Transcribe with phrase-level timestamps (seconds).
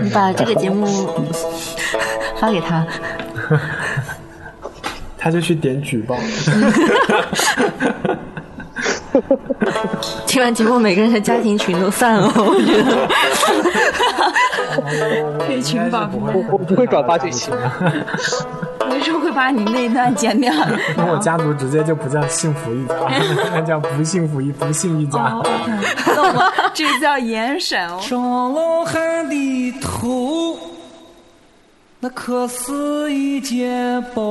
[0.00, 0.86] 你把这个节目
[2.40, 2.86] 发给他，
[5.18, 6.16] 他就去点举报。
[10.26, 13.08] 听完节目，每个人的家庭群都散了，我觉得。
[15.44, 17.50] 退群吧，我，我不会转发这些。
[19.38, 20.52] 把你那一段剪掉。
[20.98, 22.94] 那我家族直接就不叫幸福一家，
[23.54, 25.40] 那叫不幸福一不幸一家。
[26.74, 27.78] 这叫严审。
[28.00, 30.58] 上老汉的头，
[32.00, 34.22] 那可是一件宝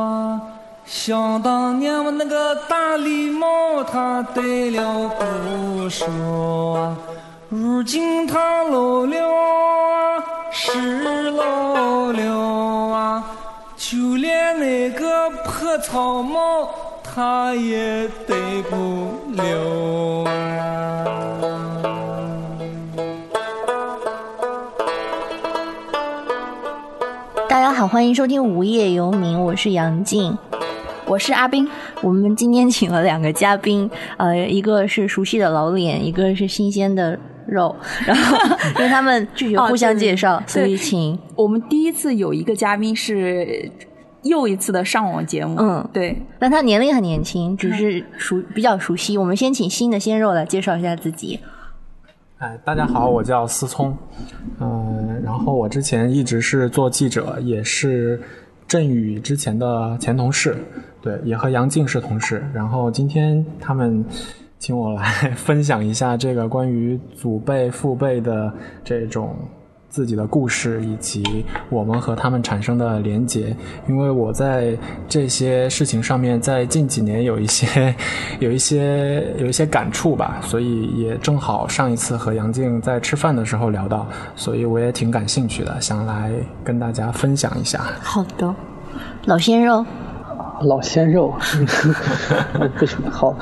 [0.00, 0.40] 啊！
[0.86, 6.96] 想当年我那个大礼帽，他戴了不少啊。
[7.50, 12.22] 如今他老了啊，是老了
[12.96, 13.39] 啊，就
[14.50, 16.68] 连那个破草帽
[17.04, 18.34] 他也戴
[18.68, 20.24] 不了。
[27.48, 30.36] 大家好，欢迎收听《无业游民》，我是杨静。
[31.06, 31.68] 我是阿斌，
[32.02, 37.74] 我们今天请了两个嘉宾，呃，一个是熟悉的老脸，一个是新鲜的肉，
[38.06, 38.38] 然后
[38.78, 43.68] 因为他们拒绝互相介绍，所以请我们第一次有一个嘉宾是
[44.22, 49.16] 又一次的上网节目，嗯，对，但他年龄很年轻，只是熟比较熟悉。
[49.16, 51.40] 我们先请新的鲜肉来介绍一下自己。
[52.38, 53.96] 哎，大家好，我叫思聪，
[54.60, 58.20] 嗯，然后我之前一直是做记者，也是
[58.66, 60.56] 振宇之前的前同事。
[61.02, 62.44] 对，也和杨静是同事。
[62.52, 64.04] 然后今天他们
[64.58, 68.52] 请我来 分享一下这个关于祖辈、父辈的
[68.84, 69.34] 这种
[69.90, 73.54] 自己的故事，以及我们和他们产生的连结。
[73.88, 74.74] 因为我在
[75.08, 77.94] 这些事情上面，在近几年有一些、
[78.38, 84.06] 有一些、有一些感触吧，所以也正好上一次和杨静在吃饭的时候聊到，
[84.36, 86.30] 所以我也挺感兴趣的，想来
[86.64, 87.80] 跟大家分享一下。
[88.00, 88.54] 好的，
[89.26, 89.84] 老鲜肉。
[90.60, 91.34] 老鲜肉，
[93.10, 93.34] 好，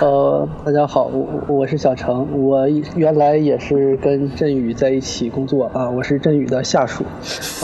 [0.00, 7.04] 呃，大家好，我我是小程，我原来也是跟振宇在一起工作啊，我是振宇的下属，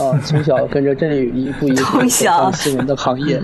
[0.01, 3.41] 啊，从小跟着振宇一步一步走向新闻的行业，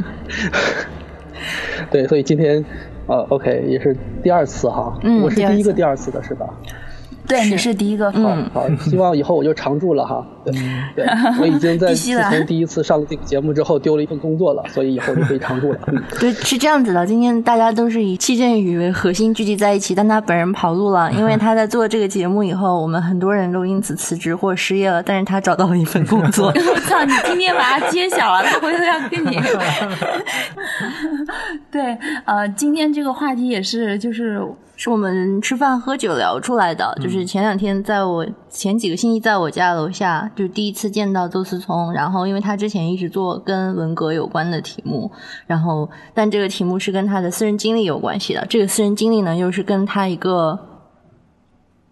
[1.91, 2.63] 对，所以今天，
[3.07, 6.47] 呃，OK，也是第二次哈，我是第一个第二次的是吧？
[7.27, 10.25] 对，你是第一个，嗯好，希望以后我就常驻了哈。
[10.45, 10.53] 对，
[10.95, 11.05] 对
[11.41, 15.79] 我已经在 自从第一次上了这个节目之后丢了一份工作了，所以以后就可以常驻了。
[16.19, 17.05] 对，是这样子的。
[17.05, 26.47] 今天大家都是以戚振宇为核心聚集在一起，但他本人跑路了， 因为他在做这个节目以后，我们很多人都因此辞职或失业了，但是他找到了一份工作。
[26.47, 29.37] 我操，你今天把他揭晓了，他回头要跟你。
[31.69, 34.41] 对，呃，今天这个话题也是，就是。
[34.79, 45.11] 是我们吃饭喝酒聊出来的，就是前两天在我前几个星期在我家楼下，就第一次见到邹思聪，然后因为他之前一直做跟文革有关的题目，
[45.47, 50.59] 然后但这个题目是跟他的私人经历有关系的，这个私人经历呢又是跟他一个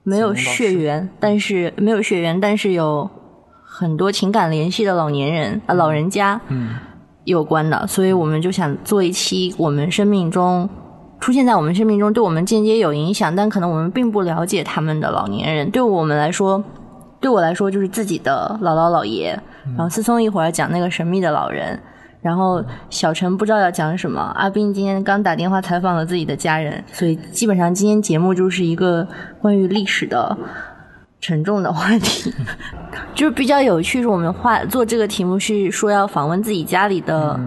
[0.03, 3.09] 没有血缘，但是没有血缘，但是有
[3.63, 6.39] 很多情感联系的老年人啊老人家
[7.23, 10.69] 有关的，所以我们就想做一期我们生命中。
[11.19, 15.71] 出现在我们生命中，对我们间接有影响，但可能我们并不了解他们的老年人。
[15.71, 16.63] 对我们来说，
[17.19, 19.39] 对我来说就是自己的姥姥姥爷。
[19.75, 21.79] 然后思聪一会儿讲那个神秘的老人，
[22.21, 24.21] 然后小陈不知道要讲什么。
[24.35, 29.07] 阿斌今天刚打电话采访了自己的家人，所以基本上今天节目就是一个
[29.41, 30.37] 关于历史的
[31.19, 32.31] 沉重的话题，
[33.15, 34.03] 就是比较有趣。
[34.03, 37.39] 是我们画做这个题目是说要访问自己家里的。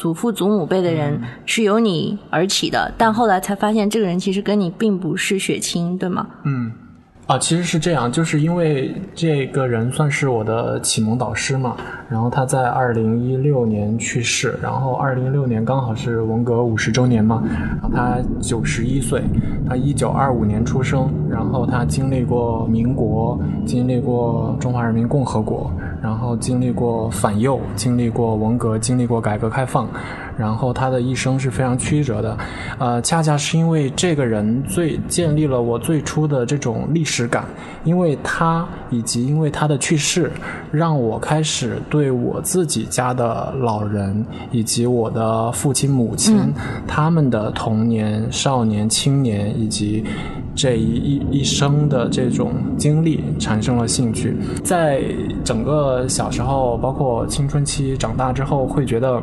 [0.00, 6.26] 祖父祖母辈的人是由你而起的，但后来才发现这个人其实跟你并不是血亲，对吗？
[6.44, 6.72] 嗯，
[7.30, 11.76] 啊，其实是这样，就是因为这个人算是我的启蒙导师嘛，
[12.08, 17.40] 然后他在二零一六年去世，然后二零一六年刚好是文革五十周年嘛，
[17.80, 19.22] 然后他九十一岁，
[19.68, 25.70] 他一九二五年出生，然后他经历过民国，经历过中华人民共和国。
[26.02, 29.86] 然后经历过反右，经历过文革，经历过改革开放，
[30.40, 32.38] 然后他的一生是非常曲折的，
[32.78, 37.44] 呃，恰恰是因为这个人最建立了我最初的这种历史感，
[37.84, 40.32] 因为他以及因为他的去世，
[40.72, 46.50] 让我开始对我自己家的老人以及我的父亲母亲
[46.88, 50.02] 他们的童年、少年、青年以及。
[50.52, 55.00] 这一一一生的这种经历产生了兴趣，在
[55.44, 59.22] 整个小时候，包括青春期长大之后，会觉得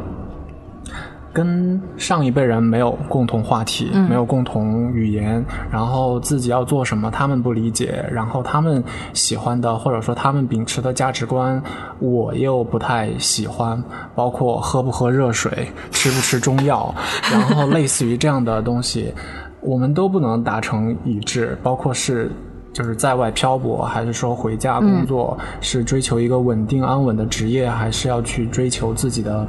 [1.37, 11.61] 跟上一辈人没有共同话题，没有共同语言，然后自己要做什么，他们不理解，然后他们喜欢的或者说他们秉持的价值观，
[11.99, 13.79] 我又不太喜欢，
[14.15, 16.91] 包括喝不喝热水，吃不吃中药，
[17.31, 19.13] 然后类似于这样的东西，
[19.61, 22.31] 我们都不能达成一致，包括是。
[22.77, 25.35] 就是在外漂泊，还是说回家工作？
[25.61, 29.47] 是追求一个稳定安稳的职业，还是要去追求自己的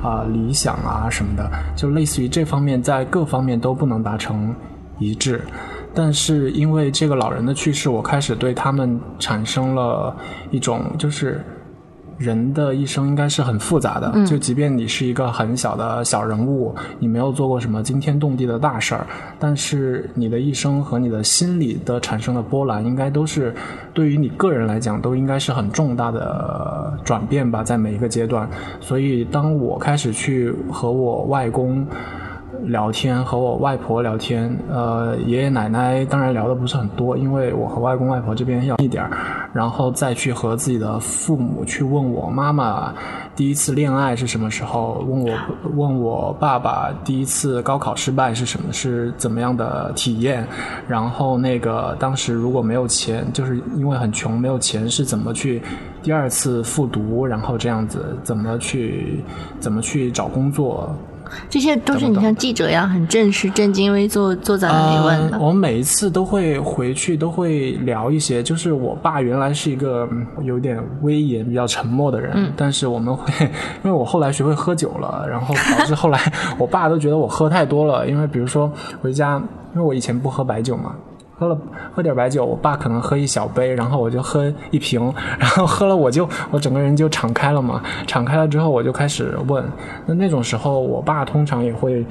[0.00, 1.50] 啊理想啊什么的？
[1.74, 4.54] 就类似于这方面，在各方面都不能达成
[5.00, 5.42] 一致。
[5.92, 10.16] 但是因为这个老人的去世，我开始对他们产生了
[10.52, 11.44] 一种就是。
[12.18, 19.06] 人的一生应该是很复杂的，就即便你是一个很小的小人物，你没有做过什么惊天动地的大事儿，
[19.38, 23.54] 但是你的一生和你的心理的产生的波澜，应该都是
[23.94, 28.48] 对于你个人来讲，都应该是很重大的转变吧，在每一个阶段。
[28.80, 31.86] 所以，当我开始去和我外公。
[32.64, 39.10] 聊天和我外婆聊天，呃，爷爷奶奶当然聊的不是很多，因为我和外公外婆这边要一点儿，
[39.52, 42.92] 然后再去和自己的父母去问我妈妈
[43.36, 45.38] 第一次恋爱是什么时候，问我
[45.74, 50.46] 问我爸爸第一次高考失败是什么是怎么样的体验，
[50.86, 55.62] 然后那个当时如果没有钱，就是因为很穷没有钱是怎么去
[56.02, 59.22] 第二次复读，然后这样子怎么去
[59.60, 60.94] 怎么去找工作。
[61.48, 65.38] 这些都是你像记者一样很正式、正襟危坐坐在那里问的。
[65.38, 68.42] 我每一次都会回去，都会聊一些。
[68.42, 70.08] 就是我爸原来是一个
[70.42, 73.32] 有点威严、比较沉默的人，但是我们会，
[73.84, 76.20] 因为我后来学会喝酒了，然后导致后来
[76.58, 78.06] 我爸都觉得我喝太多了。
[78.08, 78.70] 因为比如说
[79.00, 79.36] 回家，
[79.74, 80.94] 因为我以前不喝白酒嘛。
[81.38, 81.56] 喝了
[81.94, 89.64] 喝点白酒，我爸可能喝一小杯，然后我就喝一瓶，然后喝了我就我整个人就敞开了嘛，敞开了之后我就开始问，
[90.06, 92.04] 那那种时候我爸通常也会。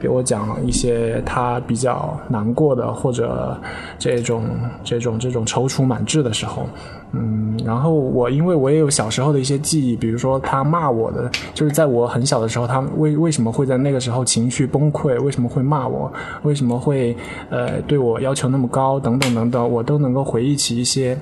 [0.00, 3.56] 给我讲一些他比较难过的，或者
[4.00, 4.44] 这种
[4.82, 6.66] 这种这种踌躇满志的时候，
[7.12, 16.12] 嗯，然后我因为我也有小时候的一些记忆，比如说他骂我的，就是在我很小的时候，他为为什么会在那个时候情绪崩溃，为什么会骂我，
[16.42, 17.16] 为什么会
[17.50, 21.18] 呃对我要求那么高，等等等等，我都能够回忆起一些。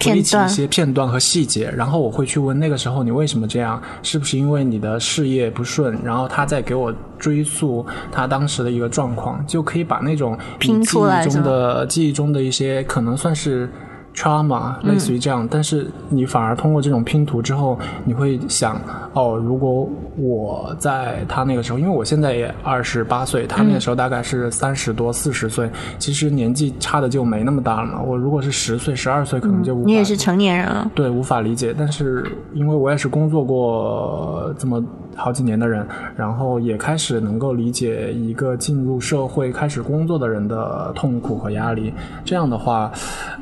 [0.00, 3.80] 回忆起一些片段和细节，然后我会去问那个时候你为什么这样？
[4.02, 5.96] 是不是因为你的事业不顺？
[6.02, 13.68] 然后他再给我追溯他当时的一个状况，就可以把那种拼出来中的记忆中的一些可能算是。
[14.14, 18.80] Trauma 类似于这样，但是你反而通过这种拼图之后，你会想
[19.12, 25.68] 哦，如果我在他那个时候，因为我现在也二十八岁，他那个时候大概是三十多四十岁，
[25.98, 28.00] 其实年纪差的就没那么大了嘛。
[28.00, 31.74] 我如果是十岁、十二岁，可能就你也是成年人了，对，无法理解。
[31.76, 34.82] 但是因为我也是工作过这么。
[35.16, 41.94] 好几年的人，然后也开始能够理解一个进入社会开始工作的人的痛苦和压力。
[42.24, 42.90] 这样的话，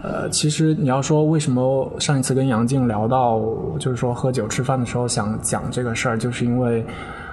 [0.03, 3.41] 呃，其实你要说为什么上一次跟杨静聊到，
[3.79, 6.85] 就是说喝酒吃饭的时候想讲这个事儿，就是因为。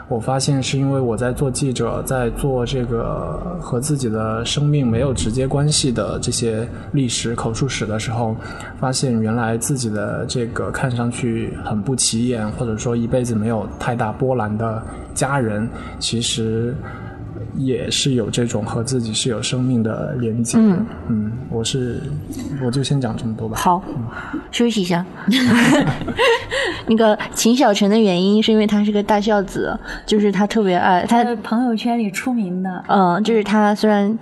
[0.08, 8.36] 我发现是因为我在做记者，在做这个和自己的生命没有直接关系的这些历史口述史的时候，
[8.80, 14.82] 发现原来自己的这个看上去很不起眼，或者说一辈子没有太大波澜的
[15.14, 16.74] 家人，其实。
[17.60, 20.58] 也是有这种和自己是有生命的连接。
[20.58, 22.02] 嗯嗯，我是
[22.66, 23.58] 我就先讲这么多吧。
[23.58, 23.84] 好，
[24.50, 25.06] 休息一下。
[26.88, 32.84] 那个秦小晨的原因是因为他是个大孝子，就是他特别爱他朋友圈里出名的。
[32.88, 34.18] 嗯，就是他虽然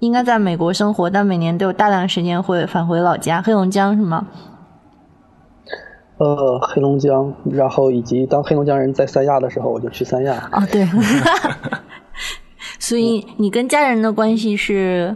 [0.00, 4.26] 应该在美国生活，但每年都有大量时间会返回老家黑龙江，是吗？
[6.18, 10.48] 呃，黑龙江，然后以及当黑龙江人在三亚的时候，我就去三亚。
[10.52, 10.86] 哦，对。
[12.82, 15.14] 所以你跟家人的关系是？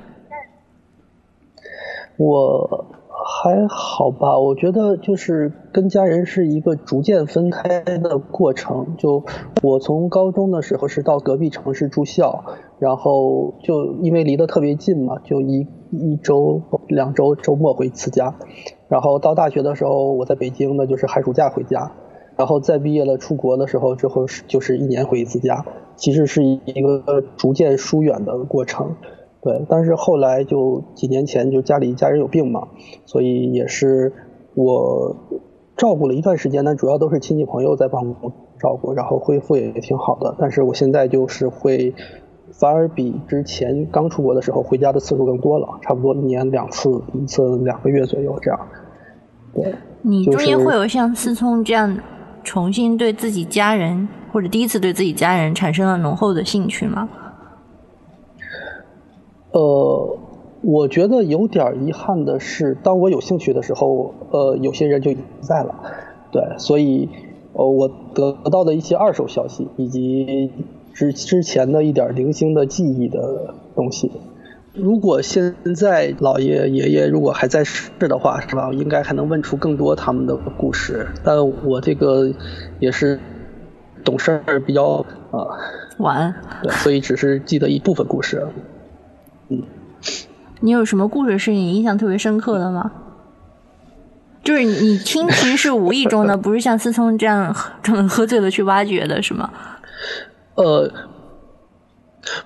[2.16, 8.94] 我还好吧，我觉得就是跟家人是一个逐渐分开的过程。
[8.96, 9.24] 就
[9.64, 12.44] 我从高中的时候是到隔壁城市住校，
[12.78, 18.32] 然后就因为离得特别近嘛，就一一周两周周末回一次家。
[18.86, 21.90] 然后到大学的时候，我在北京，那就是寒暑假回家。
[22.36, 25.64] 然后再毕业了出国的时候之后是就是一年回一次家。
[25.96, 28.96] 其实是一个逐渐疏远的过程，
[29.40, 29.64] 对。
[29.66, 32.68] 但是后来就几年前就家里家人有病嘛，
[33.06, 34.12] 所以也是
[34.54, 35.16] 我
[35.74, 40.36] 照顾了一段时间，但主要都是亲戚朋友在帮我照顾，然后恢复也挺好的。
[40.38, 41.94] 但是我现在就是会
[42.52, 48.60] 反而比之前刚出国的时候回家的次数更多了，差不多一年两次，一次两个月左右这样。
[49.54, 49.74] 对。
[50.02, 51.98] 你中间会有像思聪这样
[52.46, 54.08] 重新对自己家人？
[54.32, 57.08] 或者第一次对自己家人产生了浓厚的兴趣吗？
[59.50, 60.18] 呃，
[60.62, 65.74] 我觉得有点遗憾的是，当我有兴趣的时候，呃，有些人就不在了。
[66.30, 67.08] 对，所以，
[67.54, 70.52] 呃，我得到的一些二手消息，以及
[70.94, 74.12] 之之前的一点零星的记忆的东西，
[74.78, 78.70] 如果现在姥爷爷爷如果还在世的话，是吧？
[78.72, 81.06] 应该还能问出更多他们的故事。
[81.24, 82.30] 但我这个
[82.78, 83.18] 也是
[84.04, 85.46] 懂事儿比较啊，
[85.98, 86.34] 晚。
[86.62, 88.46] 对，所以只是记得一部分故事。
[89.48, 89.62] 嗯，
[90.60, 92.92] 你有什么故事是你印象特别深刻的吗？
[94.44, 97.52] 就是你听，其实是无意中的， 不是像思聪这样
[98.08, 99.50] 喝醉了去挖掘的，是吗？
[100.54, 100.88] 呃，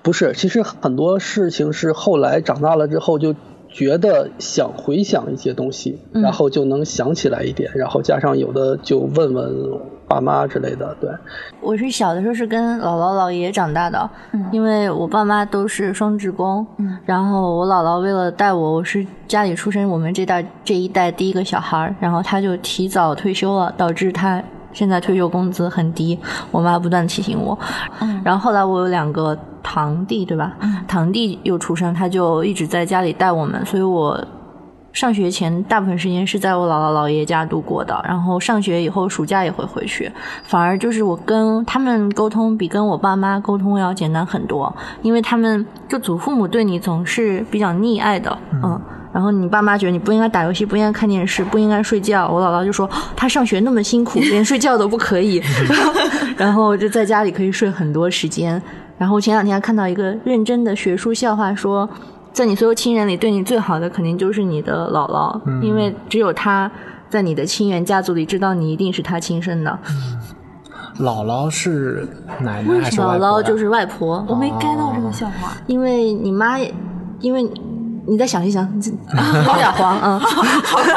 [0.01, 3.35] 不是，其实很多事情是后来长大了之后就。
[3.73, 10.93] 觉得想回想一些东西，然后就能想起来一点，然后加上有的就问问爸妈之类的。
[10.99, 11.09] 对，
[11.61, 14.09] 我是小的时候是跟姥姥姥爷长大的，
[14.51, 16.67] 因为我爸妈都是双职工，
[17.05, 26.17] 然后我姥姥为了带我，我是家里出生我们这代这一代第一个小孩，然后他就提早退休了，导致他现在退休工资很低。
[26.51, 27.57] 我妈不断提醒我，
[28.23, 29.37] 然后后来我有两个。
[29.63, 30.53] 堂弟对吧？
[30.87, 34.19] 堂弟又出生，他就一直在家里带我们，所以我
[34.91, 38.03] 上学前大部分时间是在我姥姥姥爷家度过的。
[38.05, 40.11] 然后上学以后，暑假也会回去，
[40.43, 48.81] 反而就是我跟他们沟通比跟我爸妈沟通要简单很多，因为他们就祖父母对你总是比较溺爱的，嗯。
[49.13, 52.29] 然后你爸妈觉得你不应该打游戏，不应该看电视，不应该睡觉。
[52.29, 55.41] 我姥姥就说他上学那么辛苦， 连睡觉都不可以，
[56.37, 58.61] 然后就在家里可以睡很多时间。
[58.97, 61.89] 然后前两天还看到一个认真的学术笑话，说，
[62.31, 66.71] 在你所有亲人里，对你最好的肯定就是你的姥姥，因为只有她
[67.09, 69.79] 在你的亲缘家族里知道你一定是她亲生的。
[70.99, 72.07] 姥姥是
[72.41, 74.23] 奶奶还是姥姥就是外婆。
[74.27, 76.59] 我没 get 到这个笑话，因为你妈，
[77.19, 77.49] 因为
[78.07, 80.19] 你再想一想，有点黄啊。
[80.19, 80.93] 好的。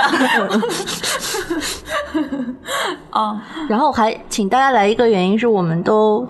[3.10, 6.26] 啊， 然后还请大家来一个原因是我们都。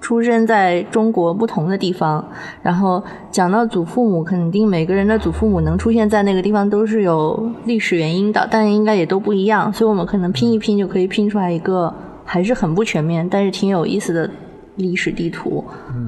[0.00, 2.22] 出生在中国不同的地方，
[2.60, 11.90] 然后讲到祖父母，肯定每个人的祖父母能出现在那个地方都是有历史原因的，但应该也都不一样，所以我们可能拼一拼就可以拼出来一个
[12.22, 14.28] 还是很不全面，但是挺有意思的。
[14.76, 15.64] 历史地图。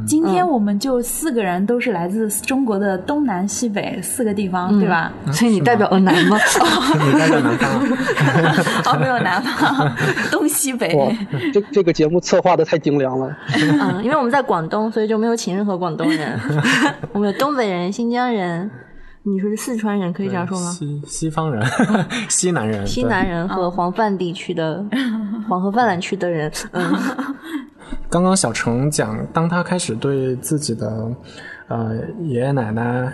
[0.06, 5.12] 今天我们就四个人都是来自中国的东南西北四个地方，对吧？
[5.32, 6.36] 所以你代表了南吗？
[7.06, 7.70] 你代表南方？
[8.94, 9.92] 哦，没有南方，
[10.30, 11.16] 东西北。
[11.52, 13.36] 这这个节目策划的太精良了。
[13.54, 16.38] 嗯，因为我们在广东，所以就没有请任何广东人。
[17.12, 18.70] 我们有东北人、新疆人，
[19.22, 20.70] 你说是四川人，可以这样说吗？
[20.70, 21.64] 西西方人、
[22.28, 24.84] 西南人、西南人和黄泛地区的
[25.48, 26.50] 黄河泛滥区的人。
[26.72, 26.94] 嗯。
[28.08, 31.10] 刚刚小程讲，当他开始对自己的
[31.68, 33.12] 呃爷爷奶奶、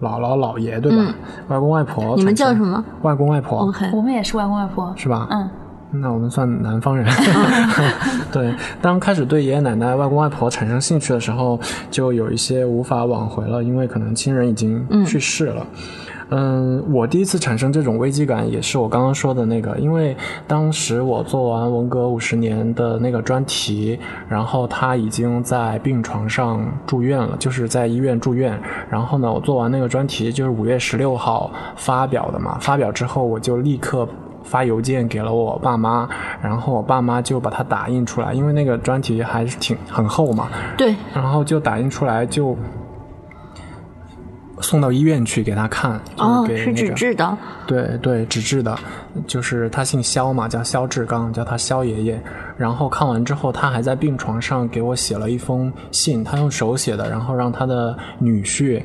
[0.00, 1.14] 姥姥姥爷，对吧？
[1.48, 2.84] 外公外婆，你们叫什么？
[3.02, 3.72] 外公外婆。
[3.92, 5.28] 我们也是外公外婆，是吧？
[5.30, 5.48] 嗯，
[5.92, 7.06] 那我们算南方人。
[8.32, 11.58] 对，当开始对爷爷奶奶、外公外婆产生兴趣的时候，
[11.90, 15.64] 就有一些无法挽回了，因为可能亲人已经去世了。
[15.72, 15.78] 嗯，
[16.90, 23.98] 我第一次产生这种危机感，也是我刚刚说的那个，因为当时我做完文革五十年的那个专题，
[24.28, 28.58] 然后他已经在病床上住院了，就是在医院住院。
[28.88, 32.58] 然后呢，我做完那个专题，就是五月十六号发表的嘛。
[32.60, 34.08] 发表之后，我就立刻
[34.42, 36.08] 发邮件给了我爸妈，
[36.42, 40.48] 然后我爸妈就把它打印出来，因为那个专题还是挺很厚嘛。
[40.76, 40.94] 对。
[41.12, 42.56] 然后就打印出来就。
[44.60, 48.78] 送到医院去给他看，哦，是纸质的，对对，纸质的，
[49.26, 52.22] 就是他姓肖嘛，叫肖志刚，叫他肖爷爷。
[52.56, 58.80] 然后看完之后，他还在病床上给我写了一封信，他用手写的，然后让他的女婿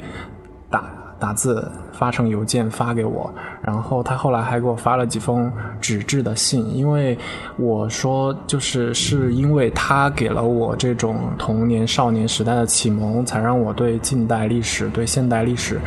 [1.20, 1.70] 打字。
[1.92, 3.30] 发成邮件发给我，
[3.62, 7.18] 然后他后来还给我发了几封纸质的信，因为
[7.58, 15.78] 我说就是是因为他给了我这种童年少年时代的启蒙，才让我对近代历史、对现代历史。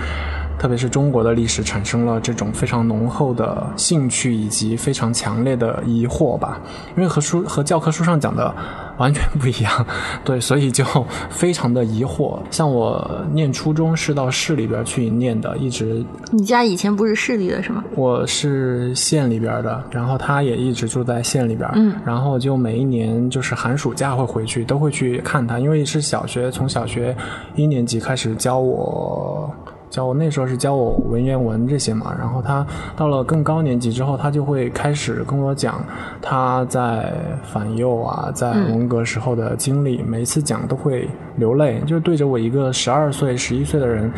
[0.59, 6.61] 特别是中国的历史产生了这种非常浓厚的兴趣以及非常强烈的疑惑吧，
[6.95, 8.55] 因为和书和教科书上讲的
[8.99, 9.87] 完全不一样，
[10.25, 10.85] 对，所以就
[11.31, 12.39] 非常的疑惑。
[12.51, 16.05] 像我念初中是到市里边去念的，一直。
[16.31, 17.83] 你家以前不是市里的是吗？
[17.95, 27.17] 我是县里边的，然后他也一直住在县里边，嗯，然后就每一年就是寒暑假会回去，都会去看他，因为是小学，从小学
[27.57, 29.51] 一年级开始教我。
[29.93, 35.85] 教我那时候是教我文言文这些嘛，然后他到了更高年级之后，他就会开始跟我讲
[36.23, 37.13] 他在
[37.45, 41.07] 反右啊，在文革时候的经历，每一次讲都会
[41.37, 44.11] 流泪，就是对着我一个十二岁、十一岁的人。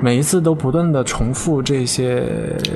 [0.00, 2.26] 每一次都不断的重复这些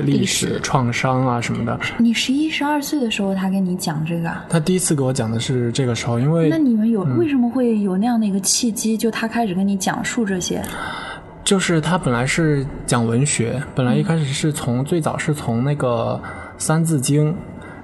[0.05, 1.77] 历史创伤啊什么的。
[1.97, 4.45] 你十一、十二岁的时候，他跟你讲这个啊？
[4.47, 8.95] 他第一次给我讲的是这个时候，因为那你们有、为什么会有那样的一个契机？
[8.95, 10.63] 就他开始跟你讲述这些，
[11.47, 16.19] 就是他本来是讲文学，本来一开始是从、最早是从那个
[16.57, 17.31] 《三字经》，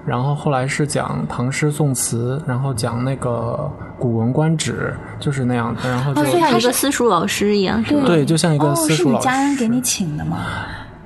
[0.04, 8.02] 然后后来是讲唐诗宋词，然后讲那个《古文观止》，就是那样的，然后就、就像一个私塾老师一样，是吗？
[8.04, 9.32] 对，就像一个私塾老师你。
[9.32, 10.44] 家人给你请的吗？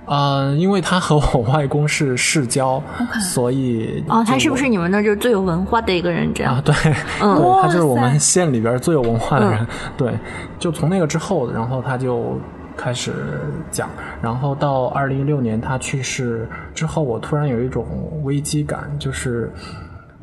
[0.09, 2.83] 呃，因为他和我外公是世交，
[3.33, 6.33] 所以哦，他是不是你们那就是最有文化的一个人？
[6.35, 6.75] 这样啊，对，
[7.21, 9.67] 嗯对，他就是我们县里边最有文化的人。
[9.97, 10.13] 对，
[10.59, 12.39] 就从那个之后，然后他就
[12.77, 13.13] 开始
[13.71, 13.89] 讲，
[14.23, 17.87] 然后到二零一六年他去世之后，我突然有一种
[18.25, 19.53] 危机感，就是。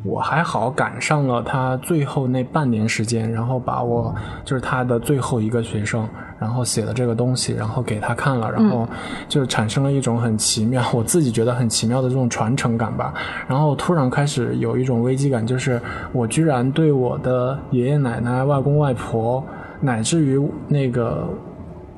[0.05, 6.07] 我还好赶上了他最后那半年时间，然后把我就是他的最后一个学生，
[6.39, 8.87] 然后写的这个东西，然后给他看了，然后
[9.27, 13.13] 就产生了一种很奇妙，我自己觉得很奇妙的这种传承感吧。
[13.47, 15.81] 然后突然开始有一种危机感，就是
[16.13, 19.43] 我居然对我的爷爷奶奶、外公外婆，
[19.81, 21.27] 乃至于那个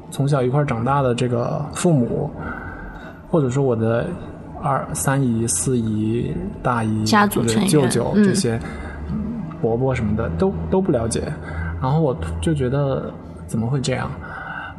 [0.10, 2.30] 从小一块长大的这个父母，
[3.30, 4.06] 或者说我的
[4.62, 8.24] 二三姨、四姨、大姨、家族或者成员舅舅嗯。
[8.24, 8.60] 这些、
[9.10, 9.24] 嗯
[9.60, 11.24] 伯伯什么的都都不了解，
[11.82, 13.12] 然后我就觉得
[13.48, 14.08] 怎么会这样？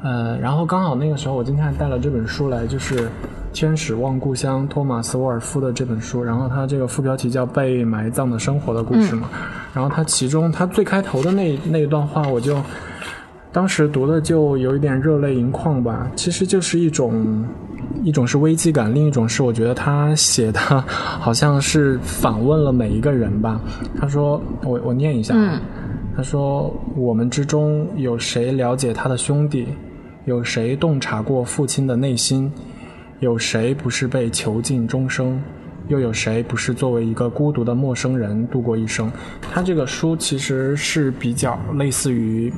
[0.04, 2.94] 呃，然后刚好那个时候我今天还带了这本书来，就是
[3.52, 9.28] 《天使望故乡》托马斯·沃尔夫的这本书，然后它这个副标题叫《被埋葬的生活的故事》嘛，
[9.74, 12.56] 然后它其中它最开头的那那一段话，我就
[13.58, 17.44] 当时读的就有一点热泪盈眶吧，其实就是一种。
[18.04, 23.60] 一种是危机感，另一种是我觉得他写的好像是访问了每一个人吧。
[23.98, 25.58] 他说：“我我念一下。”嗯
[26.14, 29.66] 他说：“我们之中有谁了解他的兄弟？
[30.26, 32.52] 有谁洞察过父亲的内心？
[33.18, 35.42] 有谁不是被囚禁终生？
[35.88, 39.10] 又有谁不是作为一个孤独的陌生人度过一生？”
[39.42, 42.52] 他这个书其实是比较类似于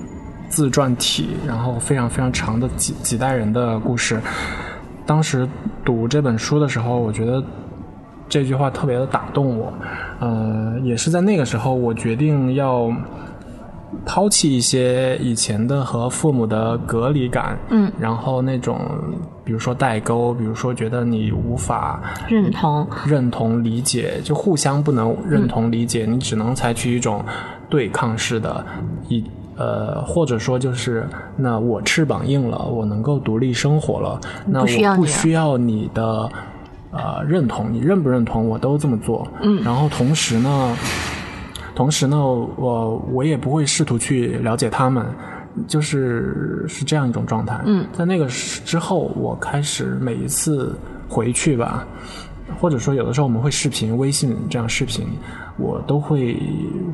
[0.50, 4.20] 自传体，然后非常非常长的几几代人的故事。
[5.06, 5.48] 当时
[5.84, 7.42] 读这本书的时候，我觉得
[8.28, 9.72] 这句话特别的打动我。
[10.18, 12.92] 呃，也是在那个时候，我决定要
[14.04, 18.78] 抛弃一些以前的和父母的隔离感，嗯，然后那种
[19.44, 27.24] 比如说代沟，比如说觉得你无法认同，认同理解，就互相不能认同理解，你只能采取一种
[27.68, 28.64] 对抗式的，
[29.08, 29.24] 一
[29.60, 36.28] 呃，或者说就是，那我翅膀硬了，我能够独立生活了，那我不需要你的
[36.90, 40.74] 呃认同，你认不认同我都这么做，嗯然后同时呢，
[41.74, 45.04] 同时呢，我我也不会试图去了解他们。
[45.66, 47.60] 就是是这样一种状态。
[47.66, 51.84] 嗯，在那个时之后，我开始每一次回去吧，
[52.58, 55.06] 或者说有的时候我们会视频、微信这样视频，
[55.58, 56.36] 我都会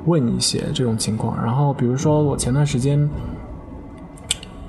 [0.07, 1.37] 问一些这种情况。
[1.42, 3.09] 然后比如说我前段时间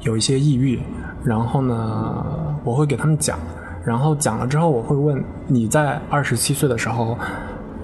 [0.01, 0.79] 有一些抑郁，
[1.23, 2.23] 然后呢，
[2.63, 3.37] 我会给他们讲，
[3.83, 7.17] 然后讲了之后，我会问你在二十七岁的时候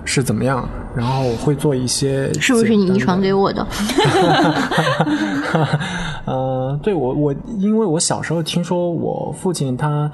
[0.05, 3.43] 是怎么样，然后我会做一些是不是你遗传给我？
[3.43, 3.67] 我的？
[6.25, 10.09] 呃，对我我因为我小时候听说我父亲他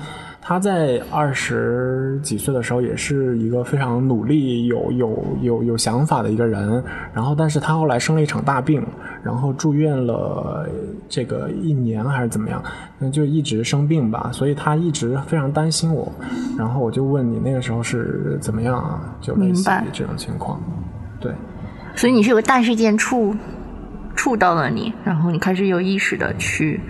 [0.50, 6.84] 他在二十几岁的时候也是一个非常努力、有有有有想法的一个人，
[7.14, 8.84] 然后但是他后来生了一场大病，
[9.22, 10.68] 然后住院了
[11.08, 12.64] 这个一年还是怎么样，
[12.98, 16.12] 那就一直生病吧，所以他一直非常担心我，
[16.58, 19.00] 然后我就问你那个时候是怎么样啊？
[19.22, 20.60] 就类似于这种情况，
[21.20, 21.32] 对。
[21.96, 23.36] 所以你是有个大事件触
[24.16, 26.82] 触到了你，然后你开始有意识的去，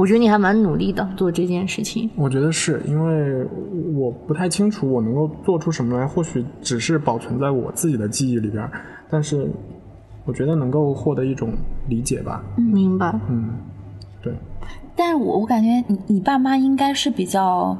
[0.00, 2.08] 我觉得你还蛮努力的做这件事情。
[2.16, 3.46] 我觉得是因为
[3.94, 8.72] 我不太清楚我能够做出什么来，或许只是保存在我自己的记忆里边儿，
[9.10, 9.46] 但是
[10.24, 11.52] 我觉得能够获得一种
[11.86, 12.42] 理解吧。
[12.56, 13.14] 明白。
[13.28, 13.50] 嗯，
[14.22, 14.32] 对，
[14.96, 17.76] 但是我我感觉你你爸妈应该是比较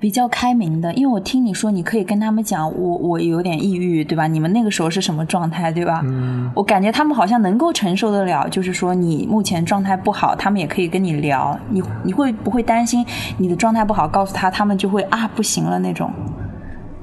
[0.00, 4.26] 比较开明的，因为我听你说你可以跟他们讲我我有点抑郁，对吧？
[4.26, 6.00] 你们那个时候是什么状态，对吧？
[6.04, 11.54] 嗯，我感觉他们好像能够承受得了，就是说你目前状态不好，他们也可以跟你聊。
[11.68, 13.04] 你你会不会担心
[13.36, 16.10] 你的状态不好，告诉他，他们就会啊不行了那种？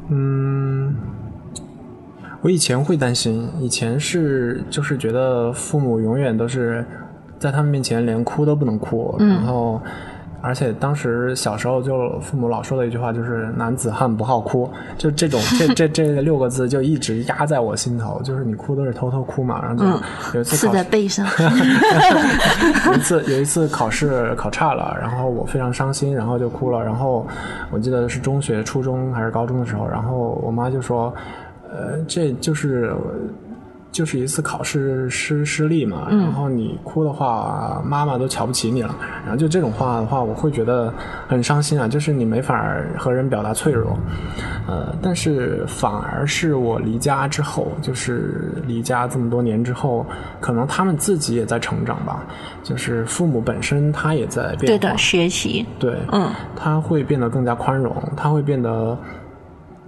[0.09, 0.95] 嗯，
[2.41, 6.83] 我以前会担心，以前是就是觉得父母永远都是
[7.37, 9.79] 在他们面前连哭都不能哭，嗯然后
[10.41, 18.21] 而且当时小时候就父母老说的一句话就是“男子汉不好哭”，就这种这这这六个字就一直压在我心头。
[18.23, 19.89] 就是你哭都是偷偷哭嘛，然后就
[20.35, 21.25] 有一次刺在背上。
[22.87, 26.83] 有一次有一次考试考差了，然后我非常伤心，然后就哭了。
[26.83, 27.25] 然后
[27.71, 31.13] 我记得是中学、初中还是高中的时候，然后我妈就说
[31.71, 32.93] ：“呃，这就是。”
[33.97, 38.95] 就是一次考试失失利嘛，然后你哭的话，妈妈都瞧不起你了。
[39.23, 40.93] 然后就这种话的话，我会觉得
[41.27, 41.87] 很伤心啊。
[41.87, 43.97] 就是你没法和人表达脆弱，
[44.67, 50.05] 呃，但是反而是我离家之后，就是离家这么多年之后，
[50.39, 52.23] 可能他们自己也在成长吧。
[52.61, 58.95] 就是父母本身他也在变化，对的，学习，对，嗯，他会变得更加宽容，他会变得。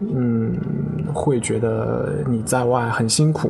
[0.01, 0.55] 嗯，
[1.13, 3.49] 会觉得你在外很辛苦，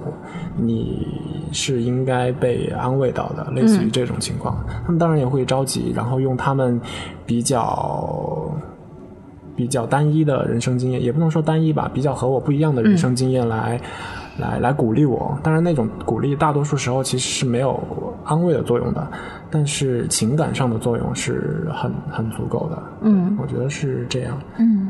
[0.57, 1.07] 你
[1.51, 4.57] 是应该被安慰到的，类似于这种情况。
[4.83, 6.79] 他们当然也会着急，然后用他们
[7.25, 8.51] 比较
[9.55, 13.79] 比较单一的人生经验，也不能说单一吧，比较和我不一样的人生经验来
[14.39, 15.38] 来来鼓励我。
[15.43, 17.79] 当然，那种鼓励大多数时候其实是没有
[18.23, 19.07] 安慰的作用的，
[19.51, 22.83] 但是情感上的作用是很很足够的。
[23.01, 24.35] 嗯，我觉得是这样。
[24.57, 24.89] 嗯。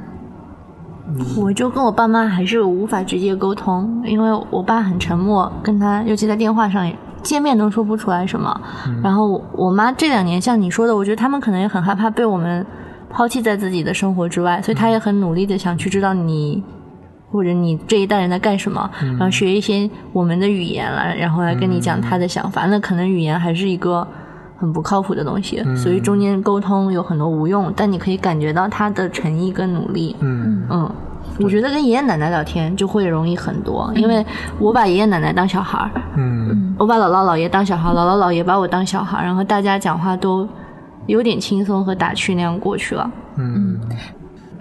[1.38, 8.62] 我就跟我爸妈还是无法直接沟通，因为我爸很沉默，跟他尤其在电话上也见面都说不出来什么。
[9.04, 12.66] 然后我妈这两年像你说的，我觉得他们可能也很害怕被我们
[13.10, 16.64] 抛弃在自己的生活之外，所以他也很努力的想去知道你
[17.32, 22.66] 或者你这一代人在干什么，然后学一些我们的语言来，然后来跟你讲他的想法。
[22.68, 24.08] 那可能语言还是一个
[24.60, 30.16] 很不靠谱的东西，所以中间沟通有很多无用，但你可以感觉到他的诚意跟努力。
[30.20, 30.64] 嗯。
[30.70, 30.92] 嗯。
[31.42, 34.26] 我觉得跟爷爷奶奶聊天就会容易很多，因为
[34.58, 40.46] 我把爷爷奶奶当小孩儿，嗯，我把姥姥姥爷当小孩，姥姥姥爷把我当小孩，然后大家讲话都
[41.06, 43.10] 有点轻松和打趣那样过去了。
[43.38, 43.80] 嗯，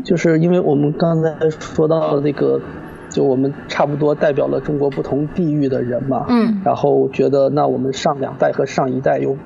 [0.05, 2.61] 就是因为我们刚才说到的那个，
[3.09, 9.37] 就我们差不多代表了中国不同地域的人嘛，嗯，然后觉得那我们上两代和上一代又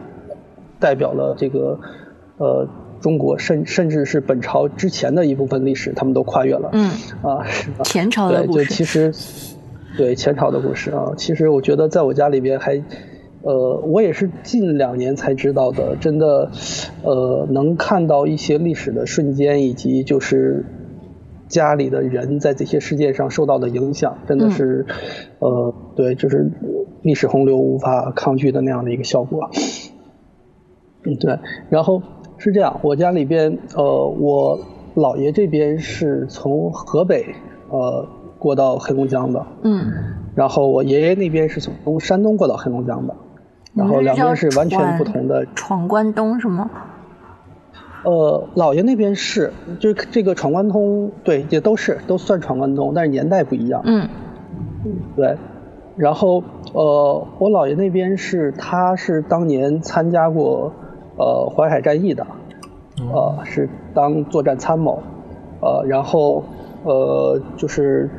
[0.82, 1.78] 代表了这个，
[2.36, 2.68] 呃。
[3.02, 6.70] 中国甚甚至是本朝之前的一部分历史，他们都跨越了。
[6.72, 6.88] 嗯
[7.20, 8.58] 啊，是前朝的故事。
[8.58, 9.12] 对，就其实
[9.96, 12.80] 对前朝的故事啊，其实我觉得在我家里边还，
[13.42, 15.96] 呃，我也是近两年才知道的。
[15.96, 16.52] 真的，
[17.02, 20.64] 呃，能看到一些历史的瞬间，以及就是
[21.48, 24.86] 家里的人在这些事件上受到的影响，真的是，
[25.40, 26.52] 呃，对，就是
[27.02, 29.50] 历史洪流无法抗拒的那样的一个效果。
[31.04, 31.38] 嗯，对，
[31.70, 32.02] 然后。
[32.38, 34.58] 是这样，我家里边，呃，我
[34.96, 37.24] 姥爷这边是从河北，
[37.70, 38.04] 呃，
[38.36, 39.86] 过到黑龙江的，嗯，
[40.34, 43.14] 然后我爷爷那边是从山东过到黑龙江的，
[43.74, 45.46] 然后两边是完全不同的。
[45.54, 46.68] 闯关东是吗？
[48.02, 53.82] 呃，姥爷那边是，就是这个闯关东，对，也都是都算闯关东，但是年代不一样。
[53.84, 54.08] 嗯，
[55.14, 55.36] 对，
[55.94, 60.72] 然后呃，我姥爷那边是，他是当年参加过。
[61.22, 62.26] 呃，淮海战役的，
[62.98, 65.00] 呃，是当作战参谋，
[65.60, 66.42] 呃，然后
[66.82, 68.10] 呃，就是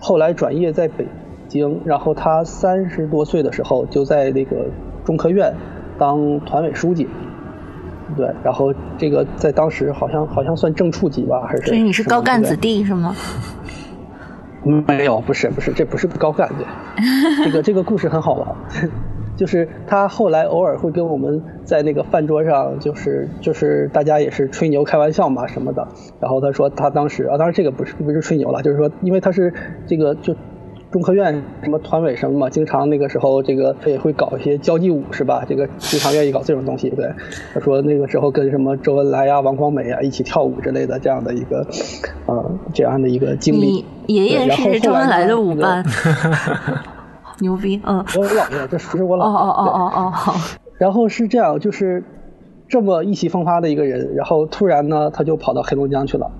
[0.00, 1.06] 后来转业在北
[1.48, 4.68] 京，然后他三十多岁的时候就在那个
[5.04, 5.54] 中科院
[5.98, 7.06] 当团委书记，
[8.16, 11.66] 对，然后这个在当时好像好像算正处级吧，还是？
[11.66, 13.14] 所以你是高干子弟是吗？
[14.64, 18.48] 没有，不是不是，这不是高干对，这个这个故事很好玩。
[19.40, 25.88] 就是他后来偶尔会跟我们在那个饭桌上，就是就是大家也是吹牛开玩笑嘛什么的。
[26.20, 29.50] 然后他说他当时啊，当然这个不是不是吹牛了，就是说因为他是
[29.86, 30.36] 这个就
[30.90, 35.42] 中科院什么团委什么嘛，经常那个时候这个他也会搞一些交际舞是吧？
[35.48, 36.90] 这个经常愿意搞这种东西。
[36.90, 37.10] 对，
[37.54, 41.66] 他说那个时候跟什么周恩来呀、王光美啊一起跳舞之类的这样的一个
[42.26, 43.86] 呃这样的一个经历。
[44.06, 45.82] 爷爷是周恩来的舞伴。
[47.40, 49.26] 牛逼，嗯，我姥爷，这是我姥爷。
[49.26, 50.34] 哦哦哦哦哦，好。
[50.78, 52.02] 然后是这样，就是
[52.68, 56.30] 这么意气风发的一个人，然后突然呢，他就跑到黑龙江去了。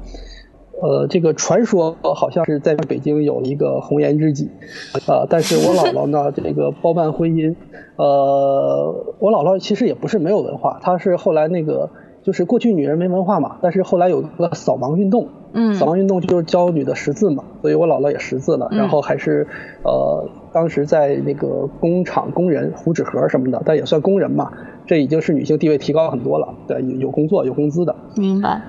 [0.82, 4.50] 呃，这个传说好像是在北京有一个红颜知己，
[5.06, 7.54] 呃，但是我姥姥呢，这个包办婚姻，
[7.96, 11.90] 呃，我姥姥其实也不是没有文化，她是后来那个，
[12.22, 19.46] 就是过去女人没文化嘛，但是后来有个扫盲运动，嗯，扫盲运动就是教女的识字嘛，所以我姥姥也识字了，然后还是
[19.82, 20.30] 呃。
[20.52, 24.52] 当时在那个工厂工人糊纸盒什么的，但也算工人嘛，
[24.86, 27.94] 这已经是女性地位提高很多了，对，有有工作有工资的。
[28.16, 28.62] 明白。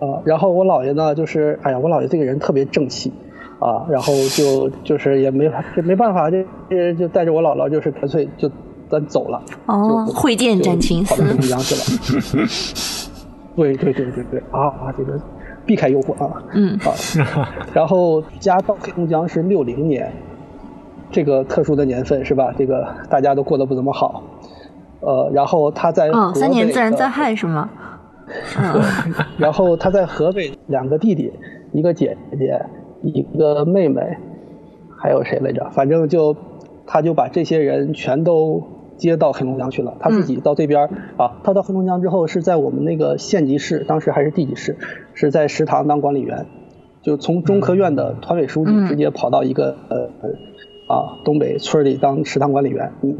[0.00, 3.12] 啊，然后我姥爷呢，就是哎呀，我姥爷这个人特别正气，
[3.58, 6.38] 啊，然后就就是也没就没办法，就
[6.96, 8.48] 就带着我姥姥，就是干脆就
[8.88, 9.42] 咱走了。
[9.66, 11.14] 哦，会见斩情丝。
[11.20, 12.48] 跑到去了。
[13.56, 15.20] 对对对对对啊啊，这个
[15.66, 16.78] 避开诱惑啊，嗯
[17.34, 20.12] 啊，然后家到黑龙江是六零年，
[21.10, 22.54] 这个特殊的年份是吧？
[22.58, 24.22] 这个大家都过得不怎么好，
[25.00, 27.70] 呃，然后他在哦，三年自然灾害是吗？
[28.60, 28.82] 嗯
[29.38, 31.32] 然后他在河北两个弟弟，
[31.72, 32.60] 一个姐姐，
[33.02, 34.02] 一个妹妹，
[35.00, 35.70] 还有谁来着？
[35.70, 36.36] 反正就
[36.86, 38.62] 他就把这些人全都
[38.98, 39.96] 接到黑龙江去了。
[39.98, 44.76] 他自己到这边儿、啊，他到黑龙江之后是在我们那个县级市，当时还是地级市，
[45.14, 46.44] 是在食堂当管理员，
[47.00, 50.10] 就从中科院的团委书记嗯直接跑到一个、呃
[50.88, 52.92] 啊东北村里当食堂管理员。
[53.02, 53.14] 嗯，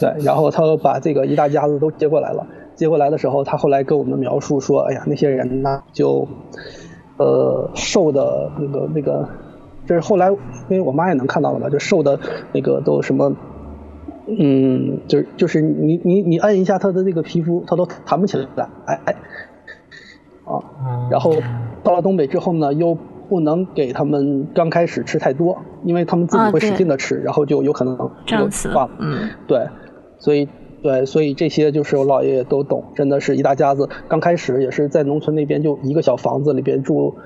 [0.00, 2.46] 对，然后他把这个一大家子都接过来了。
[2.74, 6.28] 接过来的时候，他后来跟我们描述说：“哎呀，那些人呢，就
[7.16, 9.28] 呃瘦的那个那个，
[9.84, 10.38] 就是后来因
[10.70, 12.20] 为我妈也能看到了嘛，就瘦的
[12.52, 13.34] 那个都什么，
[14.28, 19.16] 嗯，就是就是你你你按一下他的那个皮肤，他都弹不起来，哎哎，
[20.44, 21.34] 啊，嗯然后
[21.82, 22.96] 到了东北之后呢，又
[23.28, 28.90] 不能给他们刚开始吃太多，因为他们自己会使劲的吃，然后就有可能就这样子化了。
[28.98, 29.66] 嗯对，
[30.18, 30.48] 所以
[30.82, 33.88] 对，所以这些就是我姥爷爷都懂，真的是一大家子。
[34.08, 37.16] 刚开始也是在农村那边，就一个小房子里边住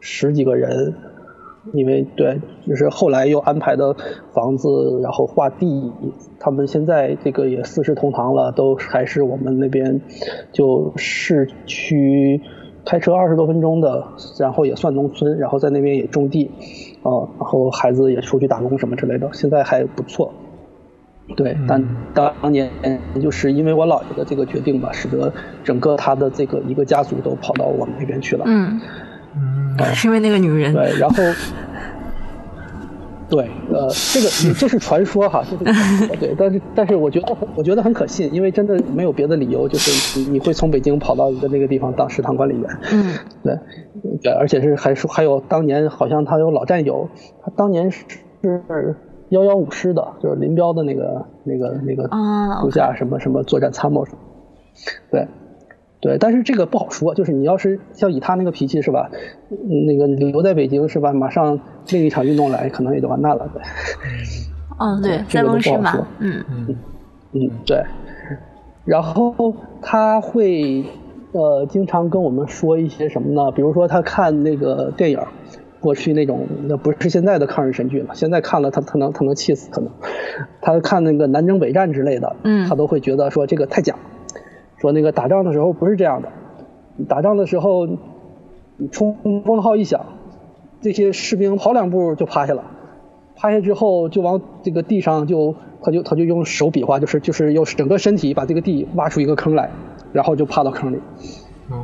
[0.00, 0.94] 十几个人，
[1.72, 3.94] 因为对，就是后来又安排的
[4.32, 4.68] 房子，
[5.02, 5.92] 然后划地，
[6.38, 10.00] 他们现在这个也四世同堂了，都还是我们那边
[10.52, 12.40] 就市区
[12.84, 14.06] 开车二十多分钟的，
[14.38, 16.50] 然后也算农村，然后在那边也种地，
[17.02, 20.32] 啊、然后孩子也出去打工什么之类的，现在还不错。
[21.36, 22.70] 对，但当年
[23.20, 25.30] 就是因为我姥爷的这个决定吧，使得
[25.62, 28.44] 整个他的这个一个家族都跑到我们那边去了。
[28.46, 28.80] 嗯，
[29.36, 30.72] 嗯是因为那个女人。
[30.72, 31.22] 对，然后，
[33.28, 43.14] 对，呃，这个 这是传说哈，这是传说， 对，但是但是我觉得我觉得很可信，因为真的没有别的理由，就是你你会从北京跑到一个那个地方当食堂管理员，嗯
[43.44, 43.58] 对，
[44.22, 47.08] 对，而且是还说还有当年好像他有老战友，
[47.42, 48.06] 他当年是
[49.28, 54.06] 幺幺五师的，就是林彪的那个那个那个啊部下什么什么作战参谋
[55.10, 55.26] 对。
[56.00, 59.10] 对，但是这个不好说，就是你要是像以他那个脾气是吧，
[59.50, 61.58] 嗯那个留在北京是吧，马上
[61.90, 63.50] 另一场运动来，可能也就完蛋了。
[63.52, 63.62] 对，
[64.78, 66.06] 哦，对，塞这个都翁失马不好说。
[66.20, 66.44] 嗯
[67.32, 67.82] 嗯，对。
[68.84, 69.34] 然后
[69.82, 70.84] 他会
[71.32, 73.50] 呃经常跟我们说一些什么呢？
[73.50, 75.20] 比如说他看那个电影，
[75.78, 79.90] 过去那种那不是现在的抗日神剧了，现在看了他他能他能气死可能。
[80.62, 83.94] 他看那个南征北战之类的，嗯他都会觉得说这个太假，
[84.80, 86.28] 说那个打仗的时候不是这样的，
[87.08, 87.86] 打仗的时候
[88.76, 90.04] 你冲锋号一响，
[90.80, 92.64] 这些士兵跑两步就趴下了。
[93.36, 99.70] 趴下之后就往这个地上就他就他就用手比划，就是就是用整个身体把这个地挖出一个坑来，
[100.12, 100.96] 然后就趴到坑里，
[101.70, 101.82] 哦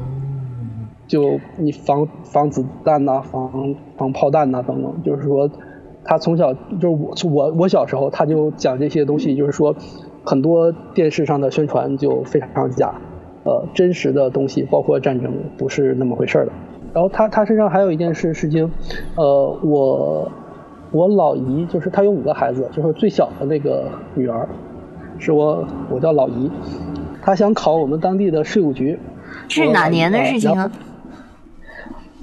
[1.07, 5.51] 就你防防子弹呐、防防炮弹呐、等等，就是说
[6.03, 9.77] 他从小就是我我我小时候他就讲这些东西，就是说
[10.25, 12.95] 很多电视上的宣传就非常假，
[13.45, 16.53] 呃，真实的东西包括战争不是那么回事儿的。
[16.93, 18.71] 然后他他身上还有一件事事情，
[19.17, 20.31] 呃，我
[20.93, 23.85] 我老姨就是她有五个孩子，就是最小的那个
[24.15, 24.49] 女儿，
[25.19, 26.51] 是我我叫老姨，
[27.21, 28.99] 她想考我们当地的税务局。
[29.49, 30.71] 这是哪年的事情啊？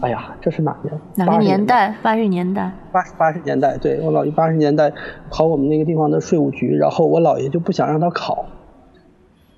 [0.02, 1.00] 哎呀，这是哪年？
[1.16, 1.96] 哪个年代？
[2.02, 2.72] 八十年代。
[2.92, 4.92] 八八十年代，对我姥爷八十年代
[5.30, 8.46] 考我们那个地方的税务局，然后我姥爷就不想让他考，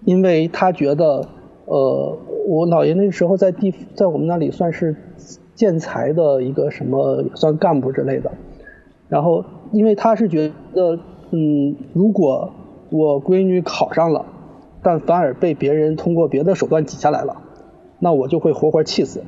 [0.04, 1.26] 因为他觉得，
[1.66, 2.18] 呃，
[2.50, 4.98] 我姥爷那时候在地在我们那里算是
[5.56, 8.30] 建材的一个什么，也算干部之类的，
[9.08, 11.00] 然后因为他是觉得，
[11.32, 12.52] 嗯，如果
[12.90, 14.26] 我闺女考上了，
[14.82, 17.38] 但反而被别人通过别的手段挤下来了，
[18.00, 19.24] 那我就会活活气死。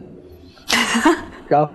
[1.47, 1.71] 然后，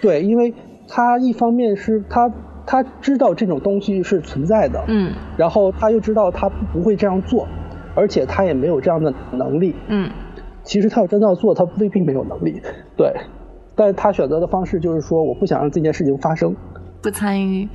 [0.00, 0.52] 对，因为
[0.88, 2.30] 他一方面是他
[2.66, 7.46] 他知道这种东西是存在的，嗯然后他又知道他不会这样做，
[7.94, 9.74] 而且他也没有这样的能力。
[9.88, 10.10] 嗯
[10.64, 12.60] 其实他要真的要做，他未必没有能力，
[12.96, 13.12] 对。
[13.76, 16.56] 但是他选择的方式就是说，我不想让这件事情发生。
[17.02, 17.68] 不参与。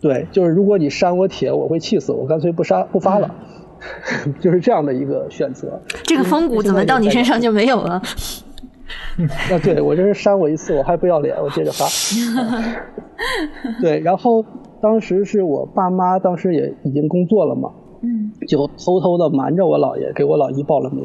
[0.00, 3.34] 对，就是如果你删我帖，我会气死，我干脆不删不发了，
[4.38, 5.80] 就是这样的一个选择。
[6.04, 8.00] 这个风骨怎么到你身上就没有了？
[9.52, 11.84] 啊，对我这是删我一次，我还不要脸，我接着发。
[13.80, 14.44] 对，然后
[14.80, 17.70] 当时是我爸妈当时也已经工作了嘛，
[18.02, 21.04] 嗯就偷偷的瞒着我姥爷，给我老姨报了名，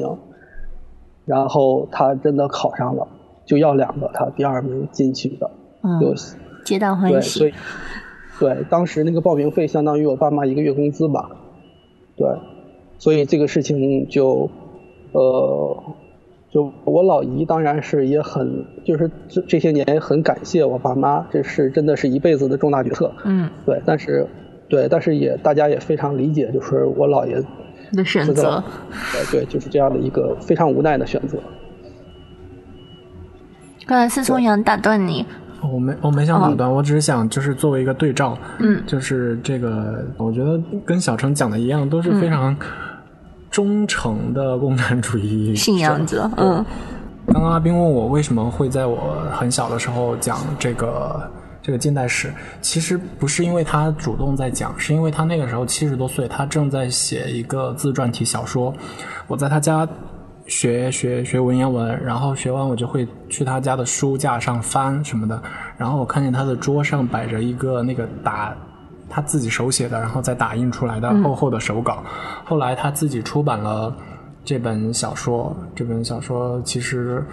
[1.24, 3.06] 然后他真的考上了，
[3.44, 5.50] 就要两个，他第二名进去的，
[5.82, 6.16] 嗯就嗯，
[6.64, 7.54] 皆大欢对，所喜。
[7.54, 7.54] 以
[8.40, 11.28] 对当时那个报名费相当于我爸妈一个月工资吧，
[12.16, 12.26] 对，
[12.98, 14.48] 所以这个事情就
[15.12, 15.76] 呃
[16.50, 23.12] 就我老姨当然是也很，就是这这些年很感谢我爸妈，这是真的是一辈子的重大决策。
[23.24, 24.26] 嗯，对，但是
[24.68, 27.42] 对，但是也大家也非常理解，就是我姥爷
[27.92, 31.38] 的选择知道，呃，对，就是这样的一个非常无奈的选择。
[33.86, 35.24] 刚才思聪想打断你，
[35.62, 38.82] 我没我没想打断，我只是想就是作为一个对照，嗯。
[38.86, 42.54] 就是这个，我觉得跟小程讲的一样，都是非常
[43.50, 46.64] 忠诚的共产主义 信仰者，嗯
[47.32, 51.30] 刚刚阿斌问我为什么会在我很小的时候讲这个
[51.60, 52.32] 这个近代史，
[52.62, 58.72] 其实不是因为他主动在讲，是因为他那个时候七十多岁，他正在写一个自传体小说。
[59.26, 59.86] 我在他家
[60.46, 65.42] 学学学文言文，然后学完我就会去他家的书架上翻什么的，
[65.76, 68.56] 然后我看见他的桌上摆着一个那个打。
[69.08, 72.02] 他自己手写的，然后再打印出来的厚厚的手稿。
[72.44, 73.94] 后来他自己出版了
[74.44, 77.24] 这本小说，这本小说其实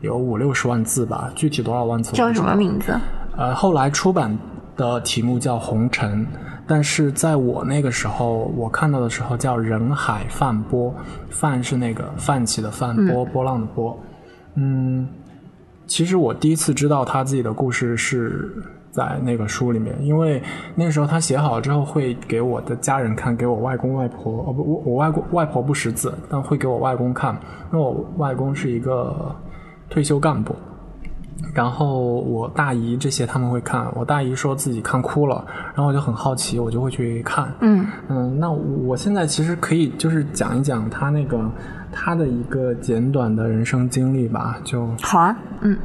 [0.00, 2.98] 有五六十万字吧，具体多少万字叫什么名字？
[3.36, 4.36] 呃，后来出版
[4.76, 6.26] 的题目叫《红尘》，
[6.66, 10.90] 但是在我那个时候，我看到的时候叫《人海泛波》，
[11.30, 13.98] 泛是那个泛起的泛，波波浪的波。
[14.54, 15.08] 嗯，
[15.86, 18.52] 其实我第一次知道他自己的故事是
[18.98, 20.42] 在那个书里面，因为
[20.74, 27.32] 那时候他写好了之后会给我的家人看，给我外公外婆，哦不，我我外公外婆不识字，但会给我外公看，
[27.72, 29.34] 因为我外公是一个
[29.88, 30.54] 退休干部。
[31.54, 37.48] 然后我大姨这些他们会看，我大姨说自己看哭了，然后我就很好奇，我就会去看。
[37.60, 41.48] 嗯嗯，那我现在其实可以就是讲一讲他那个
[41.92, 45.78] 他的一个简短的人生经历吧，就好啊，嗯，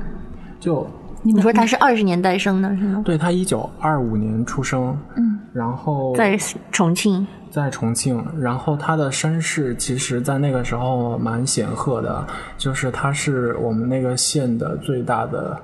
[0.60, 0.86] 就
[1.24, 3.02] 你说他是二十年代生的是吗？
[3.06, 6.38] 对他一九二五年出生，嗯，然后在
[6.72, 12.26] 重庆，在重庆，然后他的身世其实，在那个时候蛮显赫的，
[12.58, 15.58] 就是他是我们那个县的最大的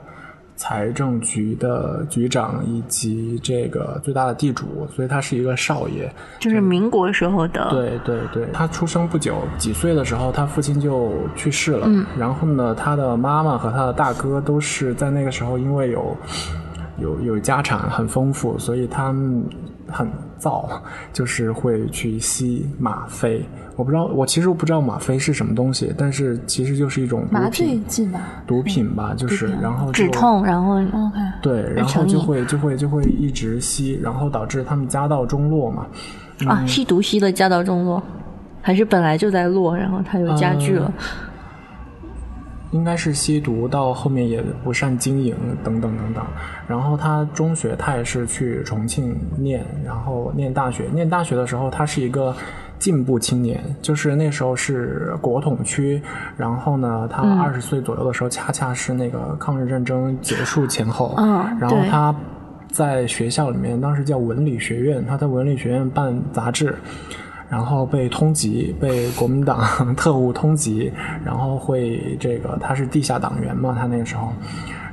[0.59, 6.13] 财政局的局长，以及这个最大的地主，所以他是一个少爷。
[6.37, 11.85] 就是民国时候的，，对对对，他出生不久，几岁的时候，他父亲就去世了。
[11.87, 16.17] 嗯然后呢，他的妈妈和他的大哥都是在那个时候，因为有
[16.97, 19.45] 有有家产很丰富，所以他们
[19.87, 20.65] 很燥，
[21.11, 23.43] 就是会去吸吗啡。
[23.75, 28.19] 我不知道，我其实我不知道吗啡是什么东西，但是其实就是一种麻醉，剂吧。
[28.45, 35.85] 毒品吧，就是然后止痛，然后 OK，对，然后就会就会就会一直吸，然后导致他们家道中落嘛。
[36.47, 38.01] 啊，吸毒吸的家道中落，
[38.61, 40.91] 还是本来就在落，然后他又加剧了。
[42.71, 46.23] 应该是吸毒，到后面也不善经营等等等等。
[46.67, 50.85] 然后他中学他也是去重庆念，然后念大学。
[50.93, 52.35] 念大学的时候，他是一个
[52.77, 56.01] 进步青年，就是那时候是国统区。
[56.37, 61.15] 然后呢，他嗯二十岁左右的时候，恰恰是那个抗日战争结束前后。
[61.17, 62.15] 嗯对然后他
[62.71, 66.75] 在学校里面，当时叫文理学院，他在文理学院办杂志。
[67.49, 69.59] 然后被通缉，被国民党
[69.97, 70.91] 特务通缉，
[71.25, 74.31] 然后会这个他是地下党员嘛，他那个时候，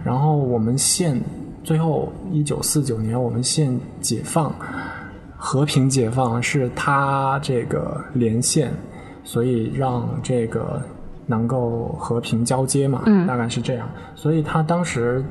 [0.03, 1.21] 然后我们县
[1.63, 4.55] 最后一九四九年我们县解放，
[5.37, 8.73] 和平解放是他这个连线，
[9.23, 10.83] 所以让这个
[11.27, 15.25] 能够和平交接嘛，嗯大概是这样，所以他当时。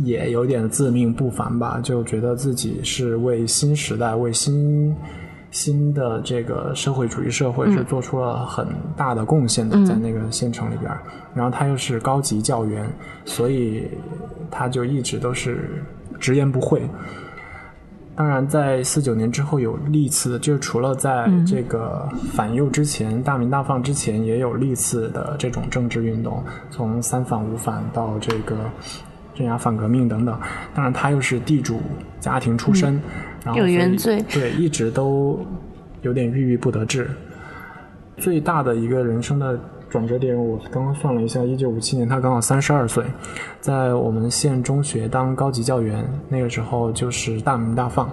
[0.00, 4.94] 也有点自命不凡吧，就觉得自己是为新时代、为新
[5.56, 11.00] 新的这个社会主义社会是做出了很大的贡献的，嗯在那个县城里边儿。
[11.34, 12.86] 然后他又是高级教员，
[13.24, 13.88] 所以
[14.50, 15.82] 他就一直都是
[16.20, 16.82] 直言不讳。
[18.14, 28.56] 当然，在四九年之后有历次，就除了在这个反右之前、大鸣大放之前，也有历次的这种政治运动，从三反五反到这个
[29.34, 30.38] 镇压反革命等等。
[30.74, 31.80] 当然，他又是地主
[32.20, 33.00] 家庭出身，
[33.46, 35.38] 然后有原罪对，一直都
[36.02, 37.08] 有点郁郁不得志。
[38.16, 39.56] 最大的一个人生的
[39.88, 43.04] 转折点，我刚刚算了一下，一九五七年他刚好三十二岁，
[43.60, 48.10] 在我们县中学当高级教员，那个时候就是大鸣大放，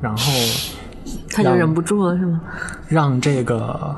[0.00, 0.32] 然后
[1.32, 2.40] 他就忍不住了，是吗？
[2.88, 3.92] 让这个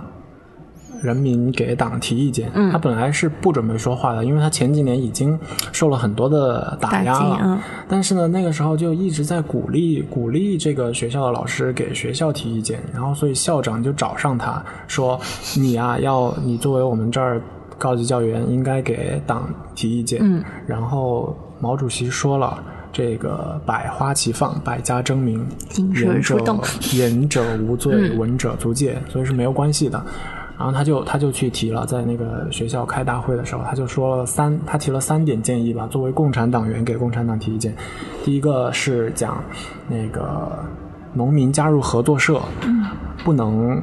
[1.02, 2.50] 人民给党提意见。
[2.54, 5.38] 嗯他本来是不准备说话的，因为他前几年已经
[5.72, 7.38] 受了很多的打压了。
[7.42, 15.20] 嗯但是呢，那个时候就一直在鼓励鼓励这个学校的老师给学校提意见，然后所以校长就找上他说
[15.58, 17.42] ：“你啊，要你作为我们这儿
[17.76, 22.62] 高级教员，应该给党提意见。”嗯，然后毛主席说了。
[22.94, 25.42] 这个百花齐放，百家争鸣，
[25.94, 26.38] 言者
[26.92, 30.04] 言者无罪，嗯闻者足戒，所以是没有关系的。
[30.62, 37.74] 然后他就他就去提了，在那个学校开大会的时候，他就说了三，他提了三点建议吧，作为共产党员给共产党提意见。
[38.22, 39.42] 第一个是讲
[39.88, 40.56] 那个
[41.12, 42.40] 农民加入合作社，
[43.24, 43.82] 不能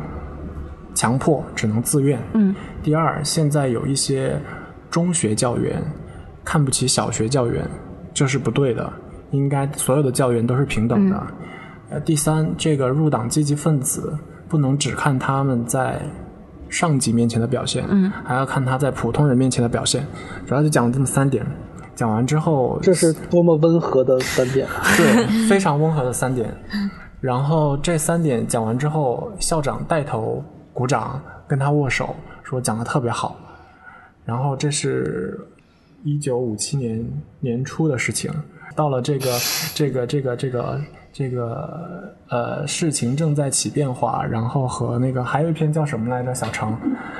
[0.96, 2.18] 强迫，只能自愿。
[2.34, 4.40] 嗯第二，现在有一些
[4.90, 5.84] 中学教员
[6.46, 7.70] 看不起小学教员，
[8.14, 8.90] 这是不对的，
[9.32, 11.28] 应该所有的教员都是平等的。
[11.90, 14.18] 呃，第三，这个入党积极分子
[14.48, 16.02] 不能只看他们在
[16.70, 20.06] 上级面前的表现，嗯，还要看他在普通人面前的表现。
[20.46, 21.46] 主要就讲了这么三点。
[21.96, 24.82] 讲完之后，这是多么温和的三点啊！
[24.96, 26.50] 对，非常温和的三点。
[27.20, 30.42] 然后这三点讲完之后，校长带头
[30.72, 33.36] 鼓掌，跟他握手，说讲的特别好。
[34.24, 35.38] 然后这是
[36.06, 37.06] 一九五七年
[37.42, 38.32] 年初的事情，
[38.78, 39.38] 到了这个
[39.76, 40.80] 这个这个这个
[41.20, 46.34] 这个呃事情正在起变化，然后和那个还有一篇叫什么来着？
[46.34, 46.74] 小程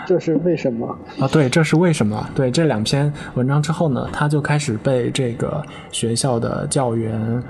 [0.06, 0.98] 这是为什么？
[1.20, 2.26] 啊，对，这是为什么？
[2.34, 7.44] 对这两篇文章之后呢，他就开始被这个学校的教员、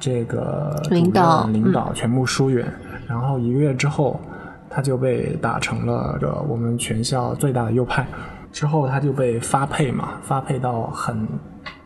[0.00, 2.66] 这个领导领导全部疏远，
[3.06, 4.20] 然后一个月之后，
[4.68, 8.04] 他就被打成了这个我们全校最大的右派。
[8.50, 11.28] 之后他就被发配嘛，发配到很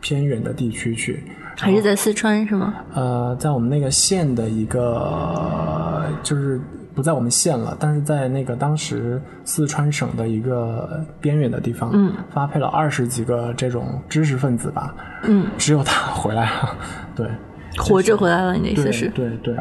[0.01, 1.23] 偏远的地区去，
[1.59, 2.73] 还是在四川是吗？
[2.93, 6.61] 呃，在我们那个县的一个，就是
[6.93, 16.75] 不在我们县了，但是在那个当时四川省的一个边远的地方，嗯，发配了二十几个这种知识分子吧，嗯，只有他 回来了，
[17.15, 17.27] 对，
[17.77, 19.09] 活着回来了，你的意思对是？
[19.09, 19.55] 对对，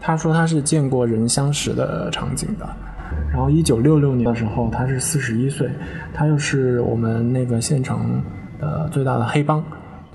[0.00, 2.66] 他说他是见过人相识的场景的。
[3.32, 5.68] 然后一九六六年的时候，他是四十一岁，
[6.12, 8.22] 他又是我们那个县城
[8.60, 9.62] 的最大的黑帮，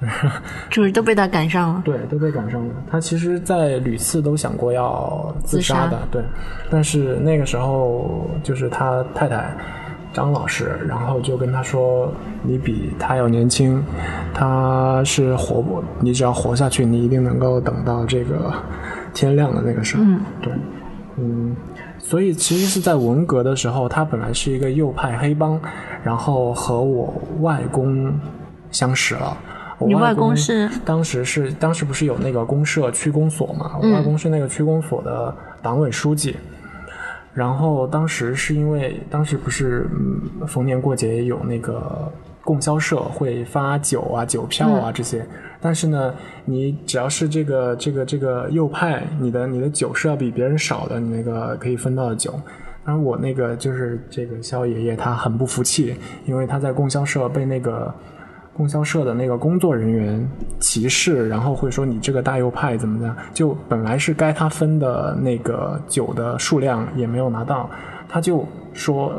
[0.70, 1.82] 就是都被他赶上了。
[1.84, 2.74] 对，都被赶上了。
[2.90, 6.22] 他其实，在屡次都想过要自杀的，对。
[6.70, 9.54] 但是那个时候，就是他太太
[10.14, 13.84] 张老师，然后就跟他说：“你比他要年轻，
[14.34, 18.54] 他是活不，你只要活下去，你一定能够等到这个
[19.14, 20.54] 天亮的那个时候。”嗯，对，
[21.18, 21.56] 嗯。
[22.00, 25.60] 所以其实是在文革的时候，他本来是一个右派黑帮，
[26.02, 28.12] 然后和我外公
[28.72, 29.38] 相识了。
[29.80, 33.78] 我外公公是当时是当时不是有那个公社区公所嘛？
[33.78, 36.36] 我嗯外公是那个区公所的党委书记。
[37.34, 42.12] 然后当时是因为当时不是嗯逢年过节有那个
[42.44, 45.26] 供销社会发酒啊酒票啊这些，
[45.62, 46.14] 但是呢，
[46.44, 52.32] 你只要是这个这个这个右派，你的你的酒是要比别人少的，你那个可以分到的酒。
[52.84, 57.94] 当然我那个就是这个肖爷爷他很不服气，因为他在供销社被那个。
[58.54, 60.30] 供销社的那个工作人员
[60.60, 63.16] 歧视，然后会说你这个大右派怎么样？
[63.34, 67.70] 就本来是该他分的那个酒的数量也没有拿到，
[68.08, 69.14] 他就说。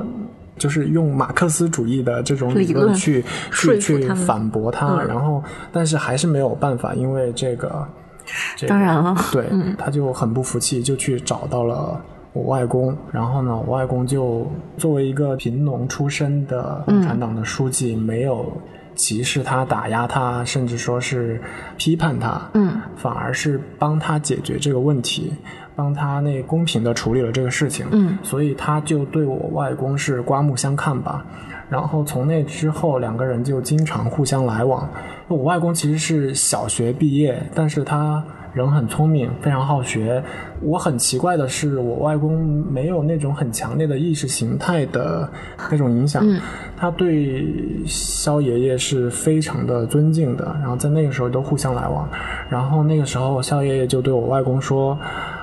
[0.58, 7.88] 就是用马克思主义的这种理理论论去说去去反驳他，嗯然后但是还是没有办法，因为这个，
[8.58, 11.98] 这个当然了对，嗯他就很不服气，就去找到了
[12.34, 12.94] 我外公。
[13.10, 18.52] 然后呢，我外公就作为一个贫农出身的共产党的书记，没有
[19.00, 21.40] 歧视他、打压他，甚至说是
[21.78, 25.32] 批判他，嗯，反而是帮他解决这个问题，
[25.74, 27.86] 帮他那公平的处理了这个事情。
[27.92, 31.24] 嗯所以他就对我外公是刮目相看吧。
[31.70, 34.86] 然后从那之后，两个人就经常互相来往。
[35.28, 40.22] 我外公其实是小学毕业，但是他人很聪明，非常好学。
[40.60, 45.30] 我很奇怪的是，我外公没有那种很强烈的意识形态的
[45.70, 46.22] 那种影响。
[46.26, 46.40] 嗯
[46.76, 47.46] 他对
[47.86, 52.08] 肖爷爷是非常的尊敬的，然后在那个时候都互相来往。
[52.48, 54.98] 然后那个时候，肖爷爷就对我外公说。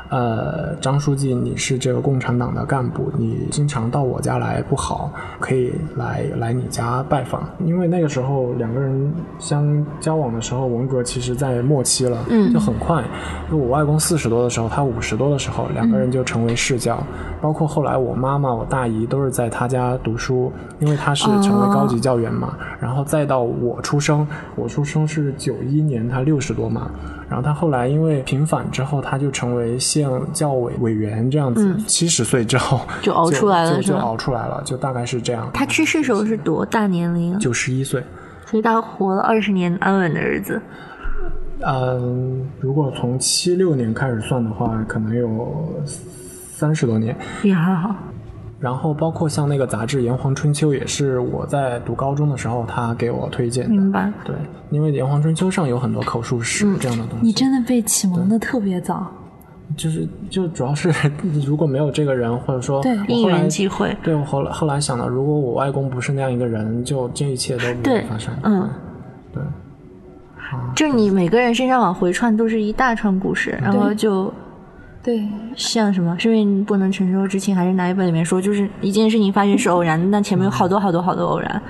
[0.09, 7.43] 呃，张书记，你是这个共产党的干部，你经常到我家来不好，可以来来你家拜访。
[7.65, 13.03] 因为那个时候两个人相交往的时候，文革其实在末期了，嗯就很快。
[13.51, 16.97] 就我外公四十多的时候，他五十多的时候，两个人就成为世交。
[17.41, 22.57] 包括后来我妈妈、我大姨都是在他家读书，因为他是成为高级教员嘛。
[22.79, 26.89] 然后再到我出生，我出生是九一年，他六十多嘛。
[27.29, 31.75] 然后他后来因为平反之后，他就成为县教委委员这样子。
[31.85, 35.49] 七十、岁之后 就熬出来了就熬出来了，就大概是这样。
[35.53, 37.39] 他去世时候是多大年龄啊？
[37.39, 38.01] 九十一岁。
[38.45, 40.61] 所以他活了二十年安稳的日子。
[41.59, 47.13] 嗯，如果从七六年开始算的话，可能有三十多年。
[47.43, 47.93] 也还好。
[48.59, 53.69] 然后包括像那个杂志《炎黄春秋》，也是我在读高中的时候他给我推荐的。
[53.69, 54.11] 明白。
[54.25, 54.35] 对，
[54.69, 57.25] 因为《炎黄春秋》上有很多口述史这样的东西。
[57.25, 59.05] 你真的被启蒙的特别早。
[59.75, 60.89] 就是就主要是
[61.45, 63.95] 如果没有这个人，或者说对因缘际会。
[64.01, 68.33] 对我后来后来想到，如果我外公不是那样一个人，就这一切都不会发生。
[68.43, 68.69] 嗯，
[69.33, 69.43] 对，
[70.73, 74.33] 就是你每个人身上往回串都是一大串故事，然后就
[75.07, 81.61] 对，像什么生命不能承受之轻，还是哪一本里面说，就是一件事情发生是偶然的，但前面有好多好多好多偶然。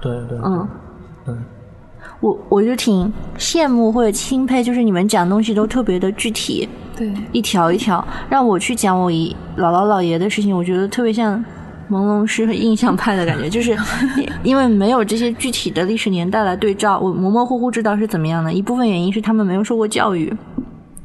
[0.00, 0.66] 对对，嗯，
[1.22, 1.34] 对，
[2.20, 6.66] 我我就挺羡慕或者钦佩，就是你们讲东西都特别的具体，
[6.96, 8.02] 对，一条一条。
[8.30, 11.44] 让我去讲我姨姥姥姥爷的事情，我觉得特别像
[11.90, 13.76] 朦胧诗和印象派的感觉， 就是
[14.42, 18.50] 因为没有这些具体的历史年代来对照，我模模糊糊知道是怎么样的。
[18.50, 20.34] 一部分原因是他们没有受过教育。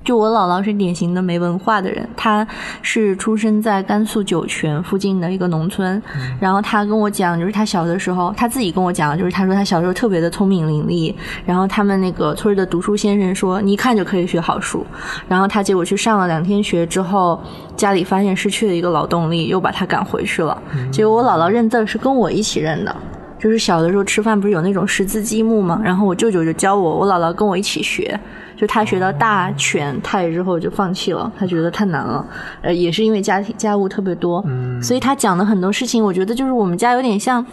[0.04, 2.46] 就我姥姥是典型的没文化的人，她
[2.82, 6.02] 是出生在甘肃酒泉附近的一个农村，
[6.40, 11.14] 然后她跟我讲，就是她小的时候，她自己跟我讲，就是她说她小时候特别的聪明伶俐，
[11.46, 14.86] 然后他们那个村的读书先生说，你一看就可以学好书，
[15.28, 17.42] 然后她结果去上了两天学之后，
[17.78, 22.96] 家里发现失去了一个劳动力，又把她赶回去了，结果我姥姥认字是跟我一起认的。
[23.44, 25.82] 就是小的时候吃饭不是有那种识字积木吗？
[25.84, 28.18] 然后我舅舅就教我，我姥姥跟我一起学。
[28.56, 32.26] 就他学到大全泰之后就放弃了，他觉得太难了。
[32.62, 34.42] 呃，也是因为家庭家务特别多，
[34.82, 37.46] 所以他讲的很多事情，我觉得就是我们家有点像。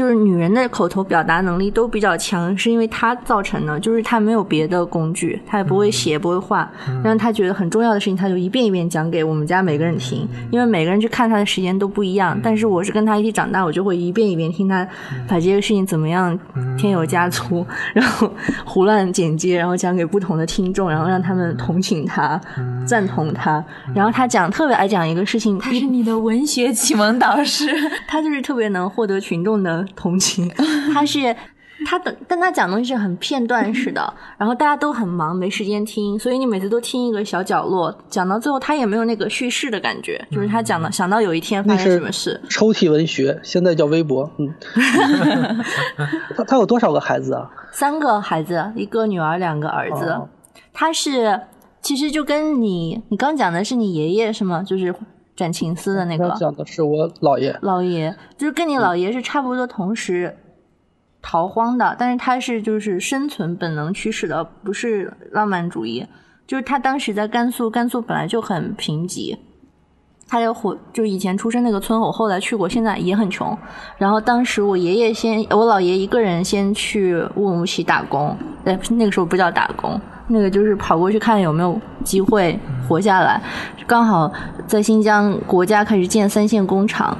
[0.00, 3.78] 就是女人的口头表达能力都比较强，是因为她造成的。
[3.80, 6.66] 就是她没有别的工具，她也不会写，不会画，
[7.04, 10.26] 让她觉得很重要的事情，她就一遍一遍讲给我们家每个人听。
[10.50, 14.88] 因为每个人去看她的时间都不一样，但是我是跟她一起长大，我就会一遍一遍听她
[15.28, 16.38] 把这个事情怎么样
[16.78, 18.32] 添油加醋，然后
[18.64, 22.40] 胡乱剪接，然后讲给不同的听众，然后让他们同情她、
[22.86, 23.62] 赞同她。
[23.94, 27.66] 然后她讲特别爱讲一个事情，他是你的文学启蒙导师。
[28.08, 30.48] 他就是特别能获得群众的同情，
[30.92, 31.34] 他是。
[31.86, 44.30] 他的，但他讲东西是很片段式的， 然后大家都很忙，没时间听，所以你每次都听一个小角落，讲到最后他也没有那个叙事的感觉，就是他讲的想到有一天发生什么事，抽屉文学，现在叫微博。
[44.36, 44.54] 嗯，
[46.36, 47.50] 他他有多少个孩子啊？
[47.72, 50.04] 三个孩子，一个女儿，两个儿子。
[50.10, 50.28] 哦
[50.74, 51.40] 他是
[51.80, 54.62] 其实就跟你你刚讲的是你爷爷是吗？
[54.62, 54.94] 就是
[55.40, 57.58] 斩情丝的那个他讲的是我姥爷。
[57.62, 60.36] 姥爷，就是跟你姥爷是差不多同时
[61.22, 66.06] 逃荒的，但是他是就是生存本能驱使的，不是浪漫主义。
[66.46, 69.38] 就是他当时在甘肃，甘肃本来就很贫瘠，
[70.28, 73.56] 他就火，就以前出生那个村，我后来去过，现在也很穷。
[73.96, 79.98] 然后当时我爷爷先，我姥爷一个人先去乌鲁木齐打工，哎，那个时候不叫打工，
[80.30, 82.58] 那个就是跑过去看有没有机会
[82.88, 83.40] 活下来。
[83.86, 84.32] 刚好
[84.66, 87.16] 在新疆国家开始建三线工厂，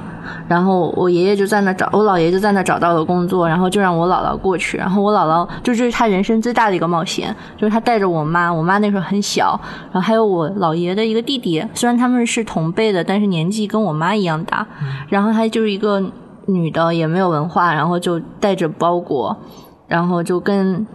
[0.47, 9.59] 然后我爷爷就在那找，我姥爷就在那找到了工作，然后就让我姥姥过去，然后我姥姥就这是他人生最大的一个冒险，就是他带着我妈，我妈那时候很小，
[9.91, 14.65] 然后还有我姥爷的一个弟弟，虽然他们是同辈的，但是年纪跟我妈一样大，
[15.09, 16.01] 然后她就是一个
[16.45, 19.35] 女的，也没有文化，然后就带着包裹，
[19.87, 20.87] 然后就跟。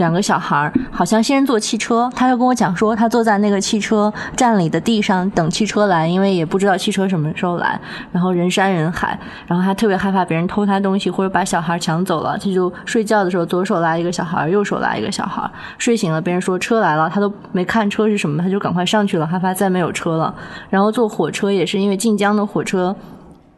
[0.00, 7.78] 两个小孩儿好像先坐汽车，他就跟我讲说，他坐在那个汽车站里的地上等汽车来，因为也不知道汽车什么时候来，
[8.10, 20.34] 然后人山人海，然后他特别害怕别人偷他东西或者把小孩抢走了，他就睡觉的时候左手拉一个小孩，右手拉一个小孩，睡醒了别人说车来了，他都没看车是什么，他就赶快上去了，害怕再没有车了。
[20.70, 22.96] 然后坐火车也是因为晋江的火车。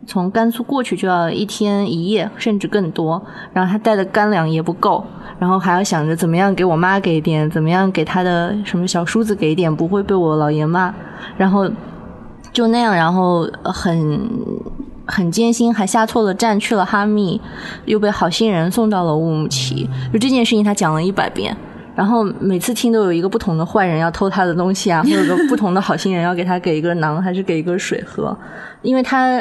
[0.04, 3.22] 从甘肃过去就要一天一夜，甚至更多。
[3.52, 5.04] 然后他带的干粮也不够，
[5.38, 10.92] 然后还要想着怎么样给我妈给点，怎么样给他的什么小叔子给点，不会被我姥爷骂。
[11.36, 11.70] 然后
[12.52, 14.28] 就那样，然后很
[15.06, 17.40] 很艰辛，还下错了站去了哈密，
[17.84, 19.88] 又被好心人送到了乌鲁木齐。
[20.12, 21.56] 就这件事情，他讲了一百遍。
[21.94, 28.36] 然后每次听都有一个不同的坏人要偷他的东西啊，或者有个不同的好心人要给他给一个馕，还是给一个水喝，
[28.82, 29.40] 因为他。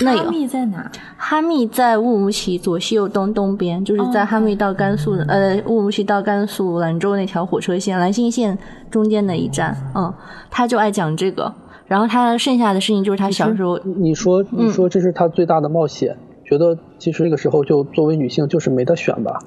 [0.00, 0.90] 那哈密在哪？
[1.16, 8.56] 哈密在乌鲁木齐左西右东东边，就是在哦哈密到甘肃的、呃乌鲁木齐到甘肃兰州那条火车线兰新线
[8.90, 9.76] 中间的一站。
[9.94, 10.12] 嗯，
[10.50, 11.52] 他就爱讲这个，
[11.86, 19.40] 然后他剩下的事情就是他小时候你说你说这是他最大的冒险，觉得其实那个时候就作为女性就是没得选吧？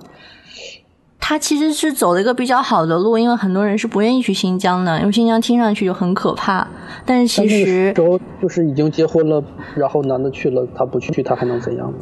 [1.28, 6.67] 他其实是走了一个比较好的路，因为很多人是不愿意去新疆的，因为新疆听上去就很可怕。
[7.03, 7.93] 但是其实时
[8.39, 11.97] 就是已经结婚了，然后男的去了，他不去，他还能怎样呢？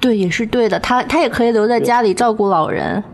[0.00, 0.80] 对，也是对的。
[0.80, 3.04] 他他也可以留在家里照顾老人，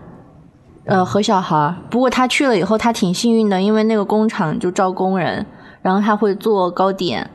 [0.85, 1.75] 呃和小孩。
[1.91, 5.45] 不过他去了以后，他挺幸运的，因为那个工厂就招工人，
[5.83, 7.29] 然后他会做糕点，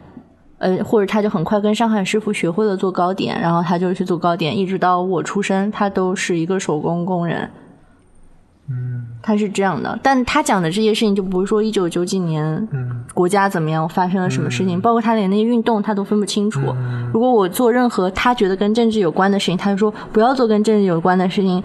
[0.60, 7.52] 呃，或者他就很快跟上海师傅学会了做糕点，然后他就去做糕点，一直到我出生，他都是一个手工工人。
[8.70, 16.60] 嗯他是这样的，但他讲的这些事情就不是说一九九几年嗯国家怎么样发生了什么事情，包括他连那些运动他都分不清楚。
[16.76, 21.64] 嗯如果我做任何他觉得跟政治有关的事情，他就说不要做跟政治有关的事情。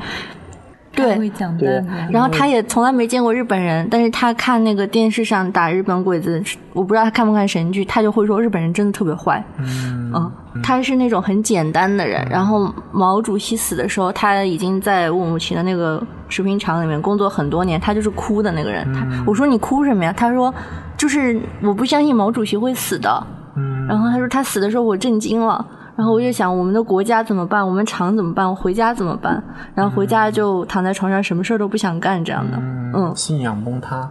[0.92, 1.90] 对，会讲对段子。
[2.10, 6.42] 然后他也从来没见过日本人，但是他看那个电视上打日本鬼子，
[6.74, 9.42] 我不知道他看不看神剧，他就会说日本人真的特别坏。
[9.58, 10.32] 嗯嗯，
[10.62, 12.26] 他是那种很简单的人。
[12.30, 18.86] 然后毛主席死的时候，他已经在乌鲁木齐的那个食品厂里面工作很多年，他就是哭的那个人。
[18.92, 20.12] 他我说你哭什么呀？
[20.14, 20.54] 他说
[20.96, 23.26] 就是我不相信毛主席会死的。
[23.56, 25.64] 嗯然后他说他死的时候我震惊了。
[25.96, 27.66] 然后我就想，我们的国家怎么办？
[27.66, 28.48] 我们厂怎么办？
[28.48, 29.42] 我回家怎么办？
[29.74, 32.56] 然后回家就躺在床上，什么事儿都不想干，这样的。
[32.94, 34.10] 嗯，信仰崩塌。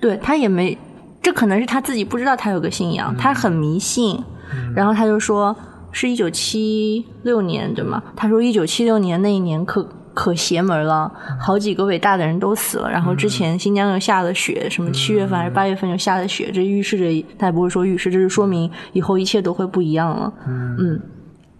[0.00, 0.76] 对他也没，
[1.22, 4.22] 这可能是他自己不知道他有个信仰，他很迷信。
[4.74, 5.54] 然后他就说
[5.92, 8.02] 是一九七六年对吗？
[8.16, 12.90] 他说一九七六年那一年可可邪门了，好几个伟大的人都死了。
[12.90, 20.32] 然后之前新疆又下了雪，什么七月份还是八月份就下了雪，这预示着他也不会说预示，这是说明以后一切都会不一样了。
[20.48, 21.00] 嗯，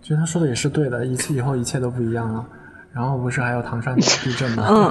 [0.02, 2.44] 其实他说的也是对的，一切以后一切都不一样了。
[2.92, 4.66] 然后不是还有唐山地震吗？
[4.68, 4.84] 嗯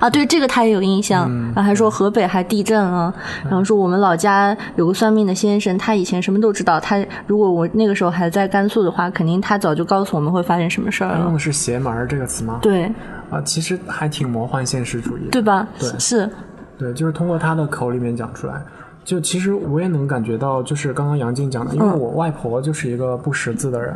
[0.00, 11.16] 啊，对这个他也有印象，然后还说河北还地震了，然后说我们老家有个算命的先生，他以前什么都知道，他如果我那个时候还在甘肃的话，肯定他早就告诉我们会发生什么事儿了。
[11.16, 12.60] 他用的是邪门这个词吗？
[12.62, 12.84] 对
[13.30, 15.30] 啊，其实还挺魔幻现实主义的。
[15.32, 15.66] 对吧？
[15.76, 16.30] 对是，
[16.78, 18.62] 对，就是通过他的口里面讲出来。
[19.10, 23.92] 就其实我也能感觉到，就是刚刚杨静讲的，因为我外婆就是一个不识字的人，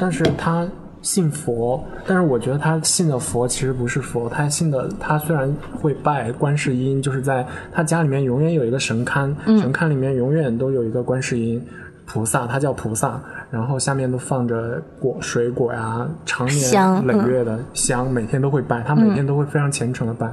[0.00, 0.66] 但是她
[1.00, 5.48] 信佛，但是我觉得她信的佛其实不是佛，她信的她虽然
[5.80, 11.64] 会拜观世音，就是在她家里面永远有一个神龛，神龛里面永远都有一个观世音。
[12.04, 13.20] 菩萨，她叫菩萨，
[13.52, 20.28] 然后下面都放着果水果呀，常年累月的香，每天都会拜，他每天都会非常虔诚的拜，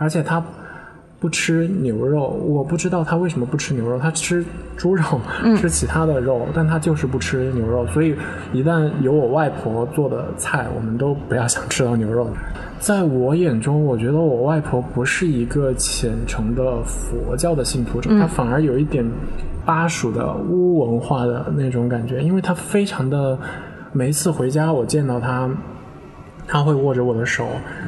[0.00, 0.42] 而且他
[1.20, 4.44] 不吃牛肉，我不知道他为什么不吃牛肉，他吃
[4.76, 5.02] 猪肉，
[5.56, 8.14] 吃其他的肉，但他就是不吃牛肉，所以
[8.52, 12.30] 一旦有我外婆做的菜，我们都不要想吃到牛肉。
[12.78, 19.04] 在我眼中，我觉得我外婆不是一个虔诚的佛教的信徒者，她反而有一点
[19.66, 23.36] 巴蜀的巫文化的那种感觉，因为她非常的，
[23.92, 25.50] 每一次回家我见到她。
[26.48, 27.46] 他会握着我的手，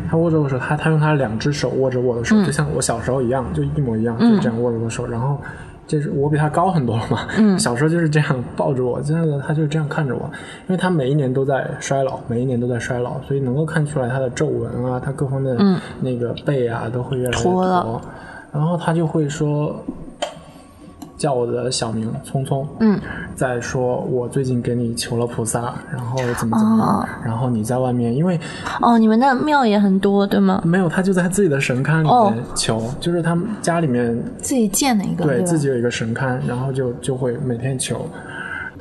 [0.08, 5.06] 他握着我的手，他他用他两只手握着我的手，就像我小时候一样，就一模一样，就这样握着我的手。
[5.06, 5.38] 然后，
[5.86, 7.26] 就是我比他高很多了嘛，
[7.58, 10.30] 小时候就是这样抱着我，现在的他就这样看着我，
[10.68, 18.00] 因为他每一年都在衰老，每一年都在衰老，所以能够看出来他的皱纹啊，他各方面的那个背啊都会越来越脱了驼。
[18.52, 19.74] 然后他就会说。
[21.20, 22.98] 叫我的小名聪聪，嗯，
[23.36, 28.40] 再说我最近给你求了菩萨，然后怎么怎么样，哦然后你在外面，因为
[28.80, 30.62] 哦，你们的庙也很多对吗？
[30.64, 38.00] 没有，他就在自己的神龛里哦面求，就是他们家里面自己建的一个，吧对自己有一个神龛，然后就就会每天求。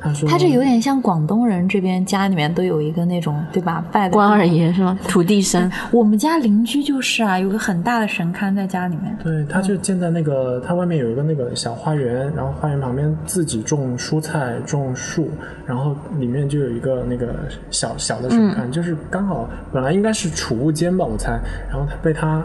[0.00, 4.98] 他说他这有点像广东人这边家里面都有一个那种对吧拜的关二爷是吗？
[5.06, 5.70] 土地神。
[5.92, 9.16] 我们家邻居就是啊，有个很大的神龛在家里面。
[9.22, 15.28] 对，他就建在那个，他外面有一个那个小花园，然后花园旁边自己种蔬菜、种树，
[15.66, 17.34] 然后里面就有一个那个
[17.70, 21.38] 小小的神龛，就是刚好本来应该是储物间吧，我猜，
[21.68, 22.42] 然后他被他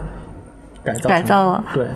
[0.84, 1.86] 改造成改造了对。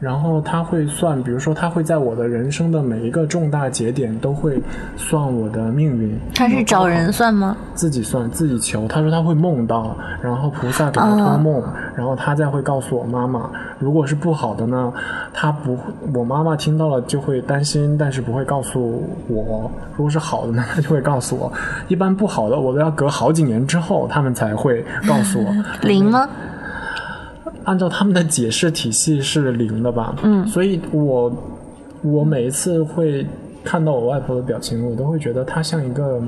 [0.00, 4.62] 然后他会算，比如说他会在我的人生的每一个重大节点都会
[4.96, 6.16] 算我的命运。
[6.34, 7.56] 他是找人算吗？
[7.74, 11.62] 自己算自己求，他说他会梦到，然后菩萨给他托梦，
[11.96, 13.50] 然后他再会告诉我妈妈。
[13.80, 14.92] 如果是不好的呢，
[15.32, 15.76] 他不，
[16.14, 19.70] 我妈妈听到了就会担心，但是不会告诉我。
[19.96, 21.52] 如果是好的呢， 他就会告诉我。
[21.88, 25.52] 一般不好的，我都要隔好几年之后，他们才会告诉我。
[25.82, 26.28] 灵吗？
[27.68, 30.14] 按照他们的解释体系是零的吧？
[30.22, 31.32] 嗯，所以我
[32.02, 33.26] 我每一次会
[33.62, 36.20] 看到我外婆的表情，我都会觉得她像一个。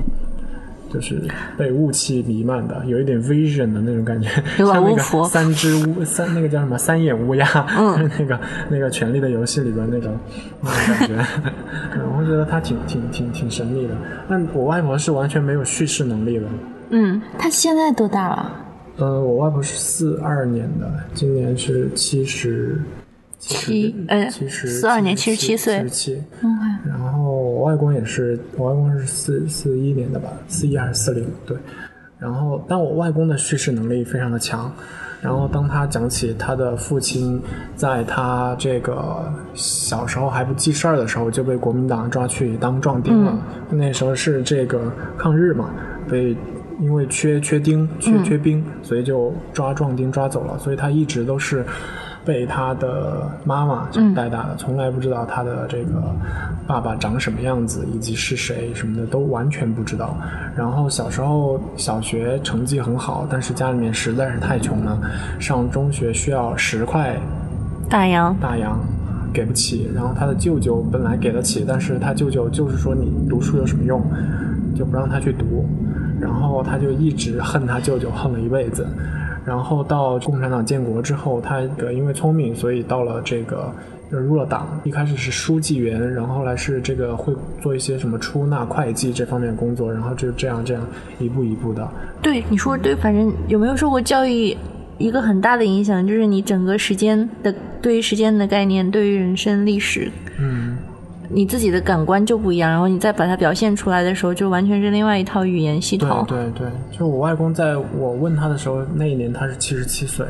[0.93, 1.23] 就是
[1.57, 4.29] 被雾气弥漫的，有一点 vision 的那种感觉，
[4.59, 7.47] 像那个三只乌三那个叫什么三眼乌鸦，
[7.79, 10.13] 嗯， 那个那个《权力的游戏》里边那种
[10.61, 11.27] 那种感觉，
[11.95, 13.95] 嗯我会觉得她挺挺挺挺神秘的。
[14.29, 16.47] 但我外婆是完全没有叙事能力的，
[16.91, 18.53] 嗯，他现在多大了？
[19.01, 22.79] 呃，我外婆是四二年的，今年是七十
[23.39, 26.25] 七呃七十四二年七十七岁七十七。
[26.87, 31.27] 然后我外公也是，我外公是四四一年的吧，四一还是四零？
[31.47, 31.57] 对。
[32.19, 34.71] 然后，但我外公的叙事能力非常的强。
[35.23, 37.41] 然后，当他讲起他的父亲
[37.75, 43.39] 在他这个小时候还不记事儿的时候就被国民党抓去当壮丁了，
[43.71, 45.71] 那时候是这个抗日嘛，
[46.09, 46.37] 被
[46.81, 51.65] 因为缺缺丁、缺缺兵，所以就抓壮丁抓走了，所以他一直都是
[52.25, 55.25] 被他的妈妈带大的，从来不知道。
[55.27, 56.03] 他的这个
[56.67, 60.17] 爸爸长什么样子，以及是谁什么的都完全不知道。
[60.57, 64.99] 然后小时候小学成绩很好，但是家里面实在是太穷了，
[65.39, 67.17] 上中学需要十块
[67.89, 68.79] 大洋，大洋
[69.33, 74.03] 给不起，然后他的舅舅本来给得起，但是他舅舅就是说你读书有什么用，
[74.77, 75.67] 就不让他去读，
[76.21, 78.87] 然后他就一直恨他舅舅，恨了一辈子。
[79.45, 83.73] 然后到共产党建国之后，他呃因为聪明，所以到了这个
[84.11, 84.81] 入了党。
[84.85, 90.87] 一开始是书记员，然后后来是这个会做一些什么出纳、会计这方面工作，然后就这样这样
[91.19, 91.89] 一步一步的。
[92.21, 94.57] 对你说对，反正有没有受过教育？
[94.99, 97.51] 一个很大的影响就是你整个时间的
[97.81, 100.77] 对于时间的概念，对于人生历史，嗯，
[101.33, 106.25] 你自己的感官就不一样，然后你再把它表现出来的时候，就完全是另外一套语言系统。
[106.27, 110.27] 对对对，就我外公在我问他的时候，那一年他是七十七岁，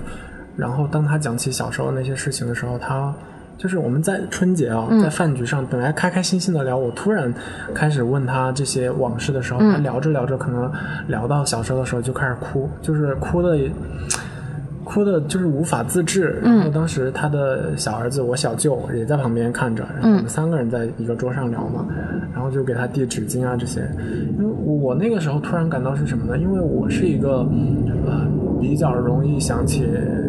[0.57, 3.14] 然后当他讲起小时候那些事情的时候，他
[3.57, 7.32] 就是我们在春节啊，在饭局上本来开开心心的聊，我突然
[7.74, 10.70] 开始问他这些往事的时候，他聊着聊着，可能
[11.09, 13.59] 聊到小时候的时候就开始哭，就是哭的。
[14.91, 21.86] 哭的就是无法自制，然后当时他的小儿子，我小舅也在旁边看着，然后我们三个人在一个桌上聊嘛，
[22.34, 23.80] 然后就给他递纸巾啊这些。
[24.36, 26.36] 因为我那个时候突然感到是什么呢？
[26.36, 27.47] 因为我是一个
[28.05, 28.26] 呃
[28.61, 29.86] 比较容易想起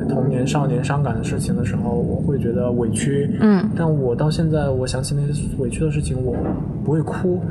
[0.07, 3.35] 童年少年伤感的事情的时候，我会觉得委屈。
[3.41, 6.35] 嗯，但我到现在我想起那些委屈的事情，我
[6.85, 7.41] 不会哭。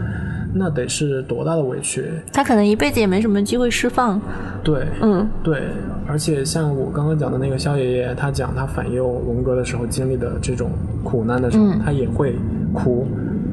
[0.55, 2.05] 那得是多大的委屈？
[2.33, 4.21] 他可能一辈子也没什么机会释放。
[4.63, 5.63] 对，嗯，对，
[6.07, 10.71] 而且像我刚刚讲的那个肖爷爷，他讲他反右文革的时候经历的这种
[11.03, 12.35] 苦难的时候，他也会
[12.73, 13.07] 哭，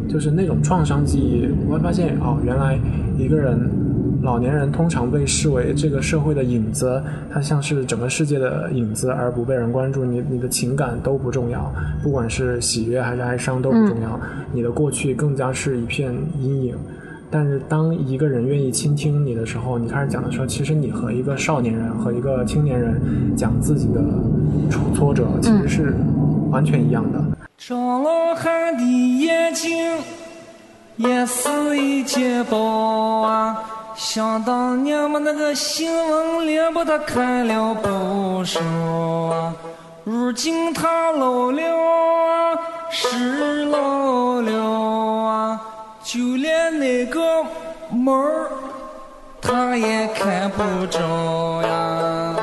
[0.10, 1.48] 就是那种创伤记忆。
[1.68, 2.78] 我会发现，哦，原来
[3.18, 3.70] 一个人，
[4.22, 7.01] 老年人通常被视为这个社会的影子，
[7.32, 10.03] 它像是整个世界的影子，而不被人关注。
[10.03, 11.72] 你你的情感都不重要，
[12.03, 14.20] 不管是喜悦还是哀伤都不重要，
[14.51, 16.76] 你的过去更加是一片阴影。
[17.30, 23.01] 但是当一个人愿意倾听你的时候，你开始讲的时候，其实你和一个少年人和一个青年人
[23.36, 24.01] 讲自己的
[24.70, 25.93] 挫挫折，其实是
[26.49, 27.22] 完全一样的。
[27.57, 29.97] 张老汉的眼睛
[30.95, 32.57] 也是一件宝
[33.22, 33.57] 啊！
[33.98, 39.54] 想当年嘛，那个新闻联播他看了不少啊，
[40.04, 42.58] 如今他老了啊，
[42.91, 44.54] 是老了
[45.26, 45.62] 啊。
[46.04, 47.43] 就连那个
[47.89, 48.50] 门儿，
[49.41, 51.02] 他也看不着
[51.64, 52.36] 呀。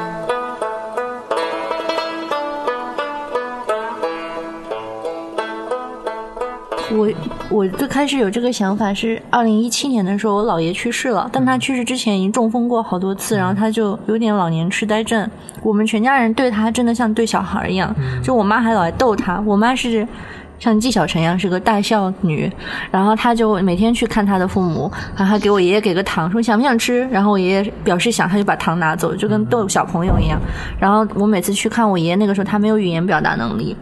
[6.97, 7.09] 我
[7.55, 15.31] 我最开始有这个想法是二零一七年的时候，我姥爷去世了，但他去世之前已经中风过好多次，然后他就有点老年痴呆症。
[15.63, 17.95] 我们全家人对他真的像对小孩一样，
[18.25, 20.05] 就我妈还老爱逗他，我妈是。
[20.61, 22.51] 像纪晓晨一样是个大孝女，
[22.91, 27.03] 然后她就每天去看她的父母，然后还给我爷爷给个糖，说想不想吃？
[27.11, 30.41] 然后我爷爷表示想，他就把糖拿走，就跟逗小朋友一样。
[30.79, 33.77] 然后我每次去看我爷爷，那个时候他没有语言表达能力，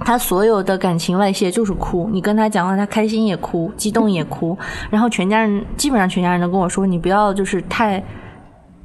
[0.00, 2.08] 他所有的感情外泄就是哭。
[2.12, 4.56] 你跟他讲话，他开心也哭，激动也哭。
[4.90, 8.02] 然后全家人基本上全家人都跟我说，你不要就是太。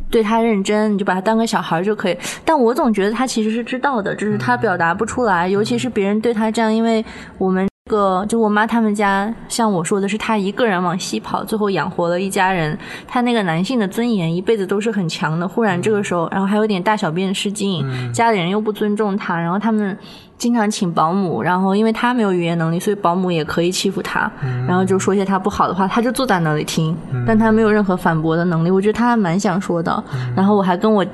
[0.08, 2.18] 对他认真，你就把他当个小孩就可以。
[2.46, 5.50] 但我总觉得他其实是知道的，就是他表达不出来。
[5.50, 7.04] 尤其是别人对他这样，因为
[7.40, 12.78] 我们这个就我妈他们家，像我说的是他一个人往西跑，最后养活了一家人。
[13.08, 15.46] 他那个男性的尊严一辈子都是很强的。
[15.46, 19.98] 忽然这个时候，然后还有点大小便失禁，家里人又不尊重他，然后他们。
[20.38, 24.30] 经常请保姆，然后因为他没有语言能力，所以保姆也可以欺负他，
[24.68, 28.70] 然后就说一些他不好的话，他就坐在那里听，但他没有任何反驳的能力。
[28.70, 30.04] 我觉得他还蛮想说的。
[30.36, 31.06] 然后我还跟我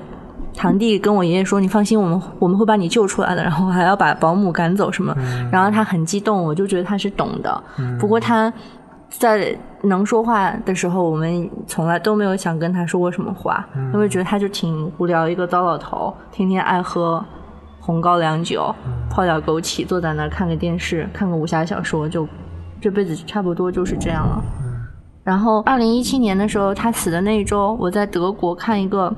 [0.55, 5.15] 堂弟跟我爷爷说：“你放心，我们我们会把你救出来的。”然后还要把保姆赶走什么。
[5.51, 7.63] 然后他很激动，我就觉得他是懂的。
[7.99, 8.51] 不过他
[9.07, 17.23] 在能说话的时候，我们从来都没有想跟他说过什么话，因为觉得他就挺无聊，一个糟老头，天天爱喝。
[17.81, 18.73] 红高粱酒，
[19.09, 22.27] 泡点枸杞，坐在那儿看个电视，看个武侠小说，就
[22.79, 24.41] 这辈子差不多就是这样了。
[25.23, 29.13] 然后，二零一七年的时候，他死的那一周，我在德国看一个，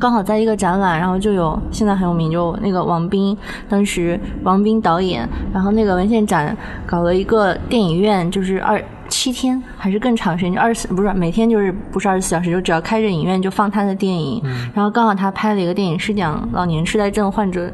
[0.00, 3.36] 刚好在一个展览，然后就有现在很有名，就那个王斌，
[3.68, 8.82] 当时王斌导演，然后那个文献展搞了一个电影院，就是二。
[9.12, 14.42] 七天还是更长时间，二十四不是每天就是不是二十四小时，就只要开着影院就放他的电影。
[14.74, 17.70] 然后刚好他拍了一个电影是讲老年痴呆症患者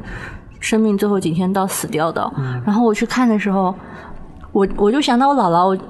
[0.59, 2.29] 生命最后几天到死掉的。
[2.67, 3.73] 然后我去看的时候，
[4.51, 5.81] 我我就想到我姥姥，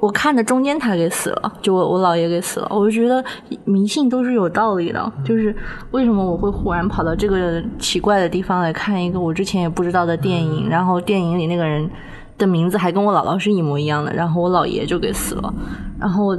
[0.00, 3.22] 我看着中间他给死了，就我我姥爷给死了，我就觉得
[3.66, 5.12] 迷信都是有道理的。
[5.22, 5.54] 就是
[5.90, 11.90] 为什么我会忽然跑到这个奇怪的地方来看一个我之前也不知道的电影，然后电影里那个人
[12.38, 15.52] 的名字还跟我姥姥是一模一样的，然后我姥爷就给死了，
[16.00, 16.38] 然后我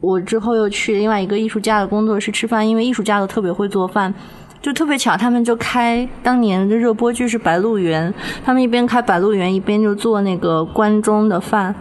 [0.00, 4.14] 我之后又去另外一个艺术家的工作室吃饭，因为艺术家都特别会做饭。
[4.62, 8.12] 就特别巧，他们就开当年的热播剧是《白鹿原》，
[8.44, 11.74] 他们一边开《白鹿原》，一边就做那个关中的饭，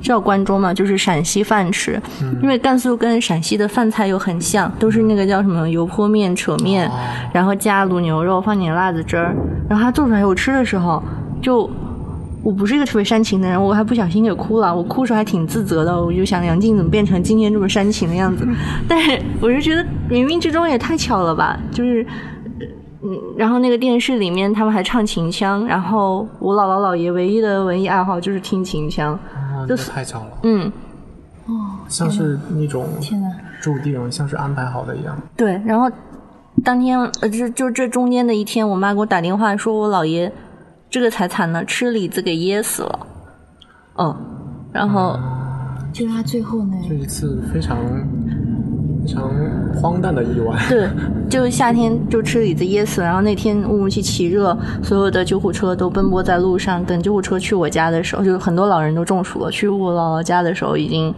[0.00, 2.02] 叫关中嘛，就是陕西饭吃。
[2.42, 6.90] 因为甘肃跟陕西的饭菜又很像，都是那个叫什么油泼面、扯面，
[7.32, 9.32] 然后加卤牛肉，放点辣子汁儿。
[9.68, 11.00] 然后他做出来我吃的时候，
[11.40, 11.70] 就
[12.48, 14.74] 我不是一个特别煽情的人，我还不小心给哭了。
[14.74, 18.48] 我哭时候还挺自责的，我就想杨静怎么变成今天这么煽情的样子。
[18.88, 22.06] 但是我就觉得冥冥之中也太巧了吧，就是。
[23.00, 30.66] 嗯，然后那个电视里面他们还唱秦腔，然后我姥姥姥爷唯一的文艺爱好就是听秦腔，啊，这太巧了，嗯，
[31.46, 33.28] 哦像是那种天呐，
[33.60, 35.16] 注定，像是安排好的一样。
[35.36, 35.88] 对，然后
[36.64, 40.30] 当天呃，就就这中间的一天，我妈给我打电话说，我姥爷
[40.90, 43.06] 这个才惨呢，吃李子给噎死了，
[43.98, 44.16] 嗯，
[44.72, 45.18] 然后
[45.92, 47.76] 就是他最后那这一次非常
[49.02, 49.30] 非常
[49.74, 50.56] 荒诞的意外。
[50.68, 50.88] 对，
[51.28, 59.50] 就夏天就吃李子噎死了，然后那天乌鲁木齐奇热，所有的救护车都奔波在路上，等救护车去我家的时候，就很多老人都中暑了。
[59.50, 61.14] 去我姥姥家的时候已经，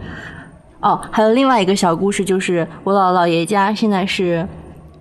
[0.81, 4.45] 哦，还有另外一个小故事，就是我姥姥爷家现在是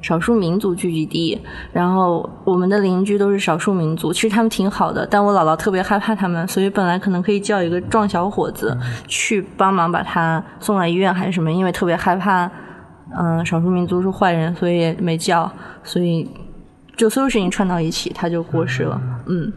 [0.01, 1.41] 少数民族聚集地，
[1.73, 8.77] 然后我们的邻居都是少数民族，其实他们挺好的，但我姥姥特别害怕他们，所以本来可能可以叫一个壮小伙子
[9.07, 12.51] 去帮忙把他送来医院还是什么，因为特别害怕。
[13.13, 15.51] 嗯，少数民族是坏人，所以也没叫，
[15.83, 16.31] 所以
[16.97, 19.03] 就所有事情串到一起，他就过世了。
[19.27, 19.53] 嗯，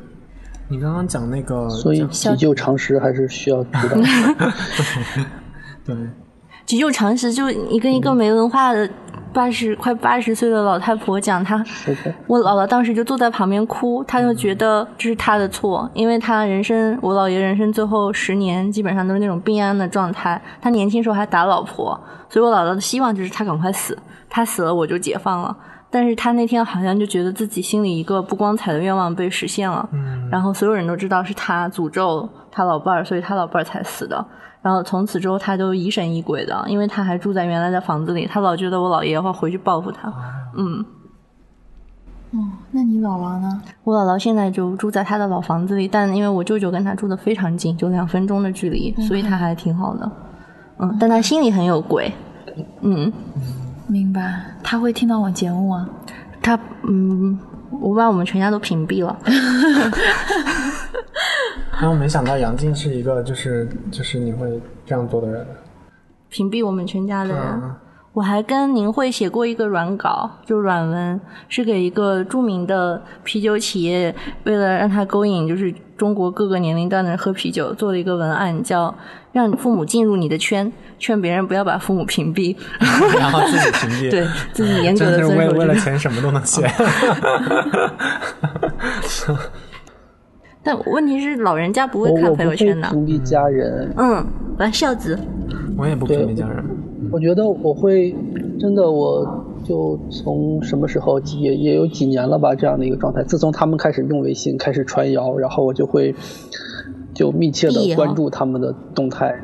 [0.70, 3.96] 你刚刚讲那个，所以急救常识还是需要知道。
[5.86, 5.96] 对，
[6.66, 8.90] 急救常识就一个一个没文化的
[9.34, 11.64] 八十快八十岁的老太婆讲，她，
[12.28, 23.98] 我姥姥当时就坐在旁边哭，她就觉得这是她的错，因为她人生我姥爷人生最后十年基本上都是那种病安的状态，他年轻时候还打老婆，所以我姥姥的希望就是他赶快死，
[24.30, 25.56] 他死了我就解放了。
[25.90, 34.26] 但是他那天好像就觉得自己心里一个不光彩的愿望被实现了，嗯，然后所有人都知道是他诅咒他老伴儿，所以他老伴儿才死的。
[34.64, 40.12] 然后从此之后，他都疑神疑鬼的，因为他还住在原来的房子里，他老觉得我姥爷会回去报复他。
[40.56, 40.80] 嗯，
[42.32, 42.40] 哦，
[42.72, 43.62] 那你姥姥呢？
[43.84, 50.10] 我姥姥现在就住在他的老房子里，但因为我舅舅跟他住的非常近，就两分钟的距离，所以他还挺好的。
[50.80, 52.10] 嗯，但他心里很有鬼。
[52.82, 53.12] 嗯，
[53.88, 55.86] 明白，他会听到我节目啊。
[56.42, 56.58] 他
[56.88, 57.38] 嗯，
[57.84, 59.20] 我把我们全家都屏蔽了。
[61.74, 65.46] 然后没想到杨静是一个就是就是你会这样做的人。
[66.30, 67.44] 屏蔽我们全家的人。
[67.62, 67.76] 嗯
[68.14, 78.94] 我还跟宁慧写过一个软稿，就软文，是给一个著名的啤酒企业，为了让他勾引就是中国各个年龄段的人喝啤酒，做了一个文案，叫
[79.34, 82.56] “让父母进入你的圈，劝别人不要把父母屏蔽
[83.18, 85.76] ”，然后自己屏蔽， 对自己严格的遵守为为了。
[85.76, 86.62] 钱什么都能写。
[90.64, 92.90] 但问题是，老人家不会看朋友圈的。
[92.90, 94.26] 屏蔽家人，嗯，
[94.58, 95.20] 玩孝子。
[95.78, 96.64] 我也不屏蔽家人。
[97.12, 98.16] 我觉得我会
[98.58, 103.22] 真的，我就从什么时候也也有几年了吧，这样的一个状态。
[103.24, 106.16] 自从他们开始用微信，开始传谣，然后我就会
[107.14, 109.36] 就密切的关注他们的动态。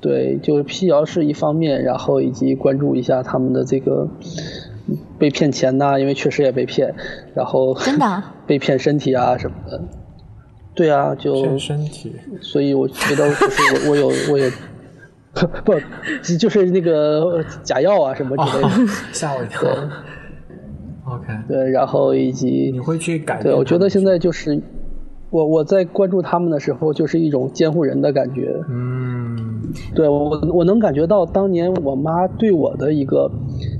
[0.00, 4.08] 对，就是辟谣是一方面，然后以及关注一下他们的这个
[5.18, 6.94] 被骗钱呐、因为确实也被骗，
[7.34, 8.34] 然后真的啊？
[8.46, 9.80] 被骗身体啊什么的。
[10.74, 14.50] 对啊，就骗身体，所以我觉得就是我 我有我有
[15.64, 15.74] 不
[16.38, 18.70] 就是那个假药啊什么之类的，
[19.12, 19.68] 吓我一跳。
[21.04, 24.60] OK，对，然后以及你会去改变对，我觉得现在就是
[25.30, 28.54] 我我在关注他们的时候，就是一种监护人的感觉。
[28.70, 29.62] 嗯，
[29.94, 33.30] 对我我能感觉到当年我妈对我的一个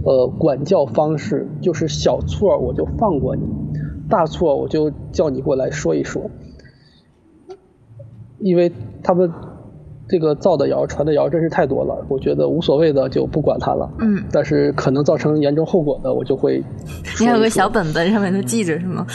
[0.04, 3.42] 呃管教方式，就是小错我就放过你，
[4.10, 6.30] 大错我就叫你过来说一说，
[8.38, 8.70] 因为
[9.02, 9.32] 他们
[10.06, 13.90] 这个造的谣传的谣真是太多了，我觉得无所谓的就不管他了。
[14.00, 16.62] 嗯，但是可能造成严重后果的，我就会
[17.04, 19.06] 说说你还有个小本本，上面都记着是吗？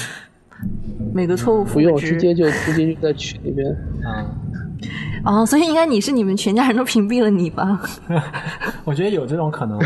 [1.13, 3.69] 每个错误负不用直接就直接就在群里边。
[4.03, 4.25] 啊，
[5.25, 7.81] 哦，所以应该你是你们全家人都屏蔽了你吧？
[8.83, 9.79] 我觉得有这种可能，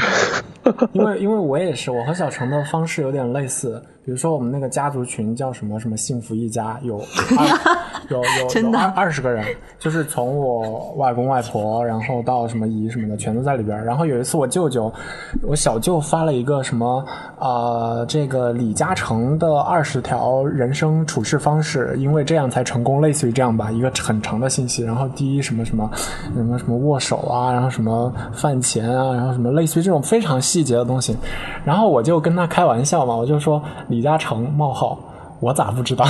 [0.93, 6.97] 因为因为我也是，我和小程的方式有点类似，比如说我们那个家族群叫什么什么幸福一家，有
[7.37, 7.45] 二
[8.07, 9.45] 有有有二二十个人，
[9.79, 13.83] 就是从我外公外婆，然后到什么姨什么的，全都在里边。
[13.83, 14.89] 然后有一次我舅舅，
[15.41, 17.05] 我小舅发了一个什么
[17.37, 24.85] 呃，这个李嘉诚的二十条人生处事方式，因为这样才成功，类似于这样吧，一个很长的信息。
[24.85, 25.91] 然后第一什么什么
[26.33, 31.13] 什么什么握手啊，然后什么饭前啊，然后什么类似于这种非常细节的东西。
[31.65, 34.99] 然后我就跟他开玩笑嘛，我就说李嘉诚冒号。
[35.39, 36.03] 我咋不知道？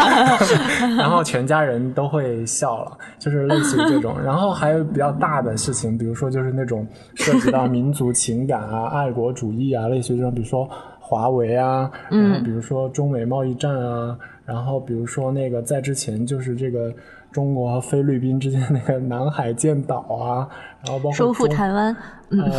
[0.98, 4.14] 然后全家人都会笑了，就是类似于这种。
[4.22, 10.68] 然后还有比较大的事情，比如说就是那种涉及到民族情感啊、 爱国主义啊，类似于这种，比如说
[11.00, 16.92] 华为啊，然后比如说中美贸易战啊，然后比如说那个在之前就是这个
[17.30, 20.46] 中国和菲律宾之间那个南海建岛啊，
[20.84, 21.96] 然后包括收复台湾，
[22.28, 22.52] 嗯，呃，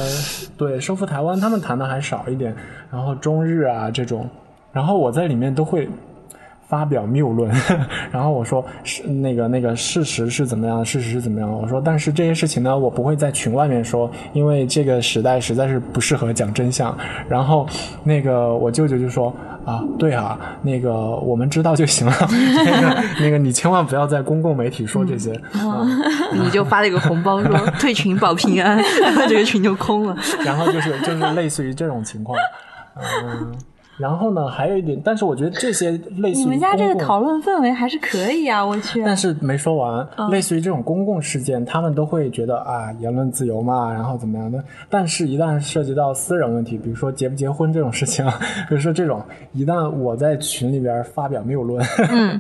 [0.58, 2.56] 对，收复台湾他们谈的还少一点，
[2.92, 4.28] 然后中日啊这种，
[4.74, 5.88] 然后我在里面都会
[6.68, 7.50] 发表谬论，
[8.12, 16.98] 然后我说是那个那个事实是怎么样，事实是怎么样，我说但是这些事情呢，我不会在群外面说，因为这个时代实在是不适合讲真相。
[17.30, 17.68] 然后
[18.04, 19.32] 那个我舅舅就说
[19.66, 22.14] 啊，对啊，那个我们知道就行了，
[22.66, 25.32] 那个那个你千万不要在公共媒体说这些。
[25.54, 25.88] 嗯
[26.34, 30.18] 你就发了一个红包说 退群保平安，然后这个群就空了。
[30.44, 32.36] 然后就是就是类似于这种情况，
[32.98, 33.54] 嗯，
[33.98, 39.04] 然后呢还有一点，但是我觉得这些类似于你们家这个讨论氛围还是可以啊，我去。
[39.04, 44.64] 但是没说完，嗯类似于这种公共事件，他们都会觉得啊，言论自由嘛，然后怎么样的。
[44.90, 48.26] 但是，一旦涉及到私人问题，比如说结不结婚这种事情，
[48.68, 49.24] 比 如说这种，
[49.54, 52.40] 一旦我在群里边发表谬论，嗯，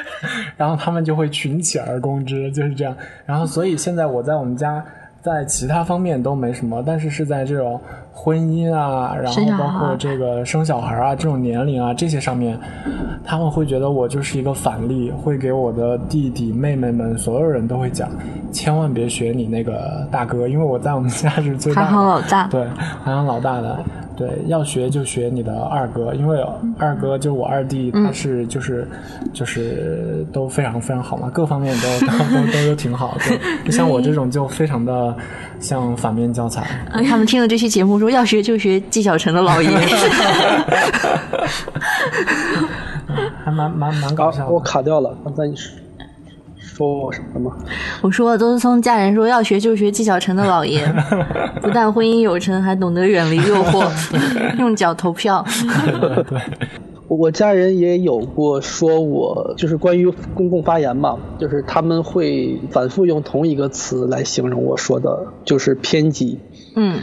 [0.56, 2.96] 然后他们就会群起而攻之，就是这样。
[3.26, 4.84] 然后，所以现在我在我们家。
[5.24, 7.80] 在其他方面都没什么，但是是在这种
[8.12, 12.58] 婚姻啊，然后包括这个生小孩啊这种年龄啊这些上面，
[13.24, 18.10] 他们会觉得我就是一个反例，会给我的弟弟妹妹们所有人都会讲，
[18.52, 22.46] 千万别学你那个大哥，因为我在我们家是最大的，排行老大。
[22.48, 22.66] 对，
[23.02, 23.82] 排行老大的，
[24.16, 26.44] 对，要学就学你的二哥，因为
[26.78, 28.86] 二哥就我二弟，他是就是
[29.32, 35.14] 就是都非常非常好嘛，各方面都 都都都都挺好，对， 就像我这种就非常的
[35.60, 36.62] 像反面教材。
[36.92, 39.70] 啊他们听了这期节目说要学就学纪晓晨的老爷，
[43.44, 44.60] 还蛮蛮蛮搞笑啊，我。
[44.64, 45.70] 卡掉了，刚才你说
[46.74, 47.56] 说我什么吗？
[48.02, 50.84] 我说了，都是从家人说要学就学纪晓晨的老爷，
[51.62, 53.88] 不但婚姻有成，还懂得远离诱惑，
[54.58, 55.44] 用脚投票。
[57.06, 66.40] 我家人也有过说我就是关于公共发言嘛，就是他们会反复用同一个词来形容我说的，就是偏激。
[66.74, 66.98] 嗯，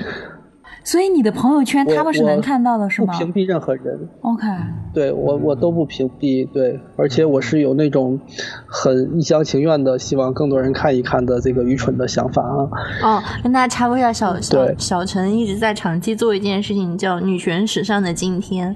[0.83, 4.47] 所以你的朋友圈他们是能看到的，是吗不屏蔽任何人，？OK，
[4.93, 8.19] 对我我都不屏蔽，对，而且我是有那种
[8.65, 12.67] 很一厢情愿的希望更多人看一看的这个愚蠢的想法啊。
[13.03, 18.75] 哦，跟大家插播一下，小小小陈一直在长期做一件事情，叫“女权史上的今天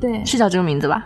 [0.00, 1.04] 对”，，是叫这个名字吧？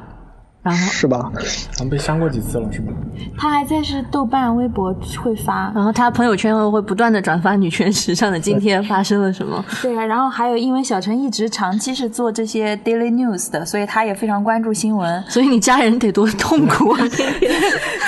[0.69, 1.31] 然后，是吧？
[1.73, 2.93] 咱们被删过几次了，是吧？
[3.37, 5.73] 他还在是豆瓣、微博会发。
[5.75, 9.65] 然后他朋友圈会会不断的转发女权时尚的今天发生了什么。
[9.83, 15.23] 对啊，然后还有，因为小陈一直长期是做这些 daily news 的，所以他也非常关注新闻。
[15.29, 17.09] 所以你家人得多痛苦啊！
[17.09, 17.53] 天天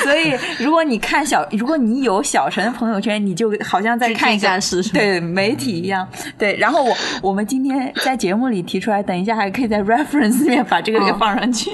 [0.02, 6.06] 所以如果你看小，如果你有小陈的朋友圈，你就好像在看一下是对媒体一样。
[6.38, 11.70] 对，然后我我们今天在节目里提出来，等一下还可以在 reference 里面把这个给嗯放上去。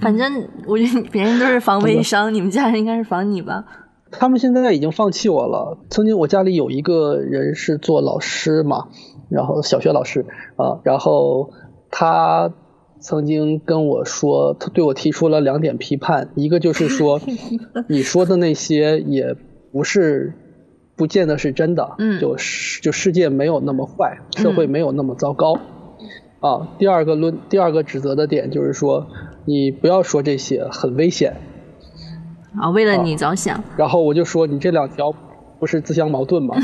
[0.00, 3.64] 反正我觉得别人都是防微商， 你们家人应该是防你吧？
[4.10, 5.78] 他们现在已经放弃我了。
[5.90, 8.88] 曾经我家里有一个人是做老师嘛，
[9.28, 11.50] 然后小学老师啊，然后
[11.90, 12.52] 他
[13.00, 17.20] 曾经跟我说，他对我提出了两点批判，一个就是说，
[17.88, 19.36] 你说的那些也
[19.72, 20.34] 不是。
[20.96, 25.58] 不见得是真的，嗯就是就世界没有那么坏，社会没有那么糟糕，
[26.38, 26.68] 啊。
[26.78, 29.08] 第二个论，第二个指责的点就是说，
[29.44, 31.36] 你不要说这些，很危险，
[32.58, 35.14] 啊，为了你着想，然后我就说你这两条
[35.58, 36.54] 不是自相矛盾吗？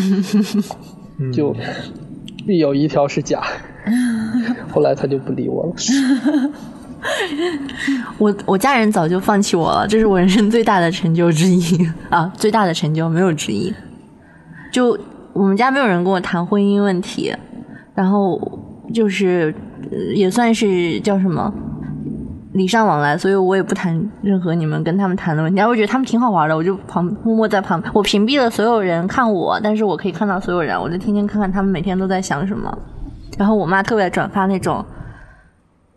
[1.33, 1.55] 就
[2.47, 3.43] 必有一条是假。
[4.72, 5.72] 后来他就不理我了。
[8.18, 11.61] 我我家人早就放弃我了，这是我人生最大的成就之一
[12.11, 13.72] 啊，最大的成就没有之一。
[14.70, 14.99] 就
[15.33, 17.35] 我们家没有人跟我谈婚姻问题，
[17.95, 18.39] 然后
[18.93, 19.55] 就是
[19.91, 21.53] 呃也算是叫什么
[22.53, 25.59] 礼尚往来，所以我也不谈任何你们跟他们谈的问题。
[25.59, 32.76] 然后我觉得他们挺好玩的，我就旁默默在旁，我屏蔽了所有人看我，但是我可以看到所有人，我就天天看看他们每天都在想什么。
[33.38, 34.84] 然后我妈特别爱转发那种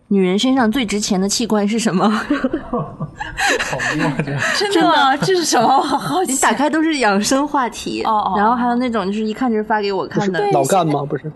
[0.08, 2.08] 女人身上最值钱的器官是什么？
[2.70, 2.93] 好。
[4.58, 5.18] 真的吗？
[5.18, 5.68] 这是什么？
[5.68, 6.34] 我好好奇。
[6.34, 11.04] 你打开都是养生话题，哦哦然后还有那种就是一看就是发给我看的，老干吗？
[11.04, 11.32] 不是，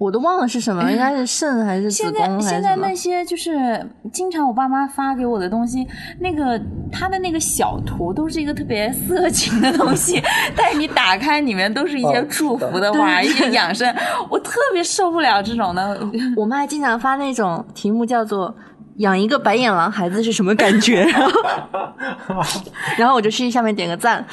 [0.00, 5.86] 我都忘了是什么，应该是肾还是子现宫还是在现在那些就是经常我爸妈发给我的东西，
[6.20, 6.58] 那个
[6.90, 10.18] 他的那个小图都是一个特别色情的东西，
[10.56, 13.94] 但是你打开里面都是一些哦祝福的话，一些养生，
[14.30, 16.00] 我特别受不了这种的。
[16.34, 18.54] 我妈还经常发那种题目叫做
[18.96, 21.30] “养一个白眼狼孩子是什么感觉”，然后
[22.96, 24.24] 然后我就去下面点个赞。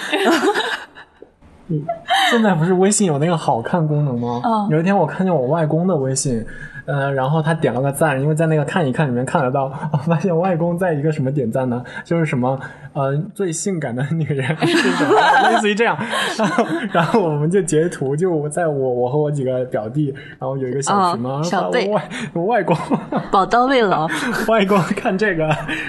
[2.31, 4.41] 现在不是微信有那个好看功能吗？
[4.45, 6.45] 嗯有一天我看见我外公的微信，
[6.87, 11.83] 呃，然后他点了个赞，因为在那个看一看里面看得到，我发现外公在一个什么点赞呢？
[12.05, 12.57] 就是什么
[12.93, 15.97] 呃最性感的女人是什么，类似于这样。
[16.37, 22.01] 然后然后我们就截图，就我在我我和我几个表弟，然后有一个小群嘛，小队外
[22.45, 22.73] 外公
[23.29, 24.07] 宝刀未老，
[24.47, 25.45] 外公看这个，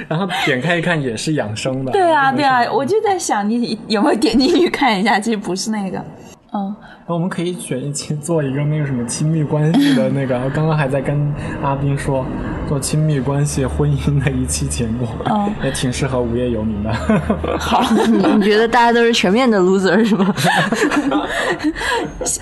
[0.09, 1.93] 然后点开一看也是养生的。
[1.93, 6.03] 对啊，对啊我就在想你有没有点进去看一下，其实不是那个。
[6.51, 6.75] 嗯，
[7.07, 11.31] 那我们可以选一期做一个那个什么亲密关系的那个， 刚刚还在跟
[11.63, 12.25] 阿斌说
[12.67, 16.91] 做亲密关系婚姻的一期节目，嗯也挺适合无业游民的。
[17.61, 20.33] 好你觉得大家都是全面的 loser 是吗？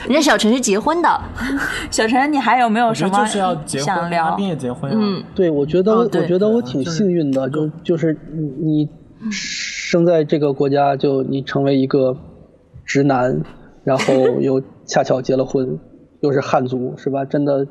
[0.07, 1.21] 人家小陈是结婚的，
[1.91, 4.49] 小陈，你还有没有什么得就是要结婚，阿想聊斌？
[4.49, 4.97] 也结婚啊。
[5.01, 8.89] 嗯，对，我觉得，哦我觉得我挺幸运的，就就是你你
[9.31, 12.17] 生在这个国家，就你成为一个
[12.85, 13.41] 直男，
[13.87, 15.79] 然后又恰巧结了婚，
[16.19, 17.25] 又是汉族，是吧？
[17.25, 17.69] 真的，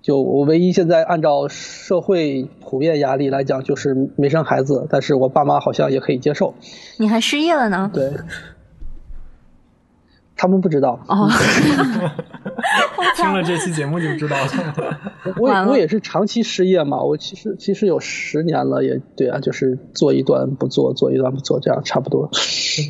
[0.00, 6.54] 就我唯一现在按照社会普遍压力来讲，就是没生孩子，但是我爸妈好像也可以接受，
[6.98, 7.90] 你还失业了呢。
[7.92, 8.10] 对。
[10.36, 11.28] 他们不知道，哦，
[13.16, 14.98] 听了这期节目就知道了。
[15.40, 22.28] 我也我也是长期失业嘛，我其实其实有十年了，也对啊，就是做一段不做，做一段不做，这样差不多。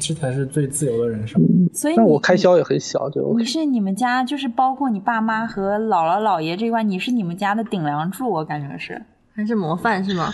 [0.03, 1.41] 这才是最自由的人生。
[1.73, 9.01] 所以你但我开销也很小，就你是你们家，就是包括你爸妈和姥姥姥爷这一块，你是你们家的顶梁柱，我感觉是。
[9.35, 10.33] 还是模范是吗？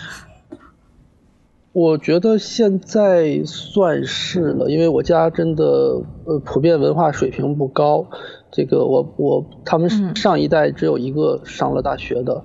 [1.75, 5.65] 我觉得现在算是了，因为我家真的
[6.27, 8.09] 呃普遍文化水平不高，
[8.51, 12.45] 这个我我他们上一代只有一个上了大学的，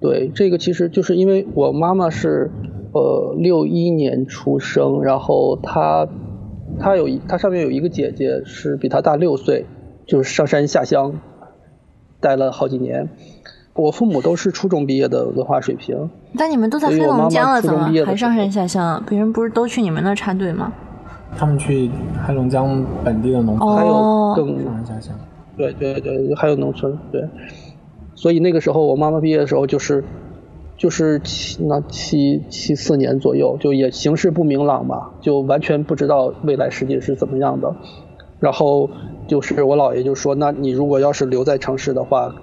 [0.00, 2.50] 对这个其实就是因为我妈妈是
[2.92, 6.08] 呃六一年出生，然后她
[6.80, 9.66] 她有一她上面有一个姐姐是比她大六岁，
[10.06, 11.20] 就是上山下乡
[12.20, 13.10] 待了好几年。
[13.76, 19.02] 我父母都是初中毕业的文化水平，但你们都在黑龙江了，怎么还上山下乡？
[19.08, 20.72] 别人不是都去你们那插队吗？
[21.36, 21.90] 他们去
[22.26, 25.18] 黑龙江本地的农村哦还有更上山下乡。
[25.56, 27.22] 对对对，还有农村，对。
[28.14, 30.02] 所以那个时候我妈妈毕业的时候就是，
[30.78, 37.74] 就是七那七七四年左右，就也形势不明朗嘛，就完全不知道未来世界是怎么样的。
[38.40, 38.88] 然后
[39.26, 42.34] 就是我姥爷就说，那你如果要是留在城市的话，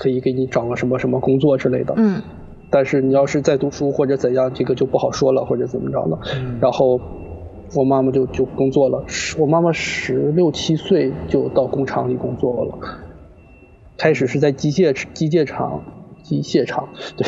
[0.00, 1.92] 可以给你找个什么什么工作之类的。
[1.98, 2.22] 嗯，
[2.70, 6.18] 但是你要是在读书或者怎样，这个就不好说了，或者怎么着了。
[6.34, 6.58] 嗯。
[6.58, 6.98] 然后
[7.74, 12.78] 我妈妈就就工作了，十我妈妈十六七岁就到工厂里工作了，
[13.98, 15.82] 开始是在机械机械厂、
[16.22, 16.88] 机械厂，
[17.18, 17.26] 对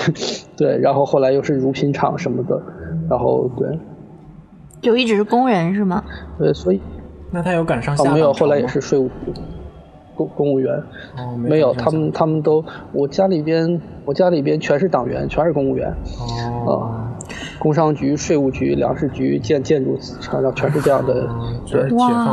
[0.57, 2.63] 对，然后后来又是乳品厂什么的，
[3.11, 3.79] 然后对。
[4.81, 6.03] 就一直是工人是吗？
[6.39, 6.81] 对，所以
[7.31, 9.33] 那他有赶上下哦没有，后来也是税务局
[10.25, 10.75] 公公务员。
[11.17, 15.93] 哦没有，他们他们都，我家里边，我家里边全是党员，全是公务员，
[16.67, 17.13] 哦啊，
[17.59, 21.83] 工商局、税务局、粮食局、建建筑，材料全是这样的，哦对。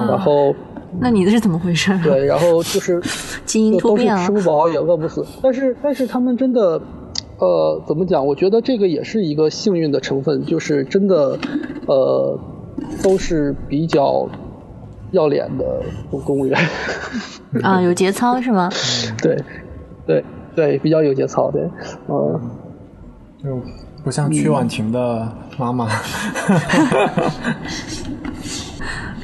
[0.07, 0.53] 然后
[0.99, 1.97] 那你的是怎么回事？
[2.03, 3.01] 对，然后就是
[3.45, 4.25] 基因就都是突变了。
[4.25, 6.81] 吃不饱也饿不死，但是但是他们真的，
[7.37, 8.25] 呃，怎么讲？
[8.25, 11.37] 我觉得这个也是一个幸运的成分，就是真的，
[11.87, 12.39] 呃，
[13.03, 14.27] 都是比较
[15.11, 16.57] 要脸的公公务员，
[17.63, 18.69] 啊，有节操是吗？
[19.21, 19.37] 对，
[20.05, 20.23] 对
[20.55, 21.61] 对，比较有节操，对，
[22.07, 22.39] 嗯。
[23.41, 23.57] 就
[24.03, 25.25] 不像曲婉婷的
[25.57, 25.87] 妈妈，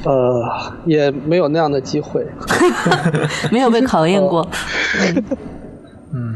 [0.04, 0.42] 呃，
[0.86, 2.26] 也没有那样的机会。
[3.52, 4.48] 没有被考验过。
[6.14, 6.34] 嗯，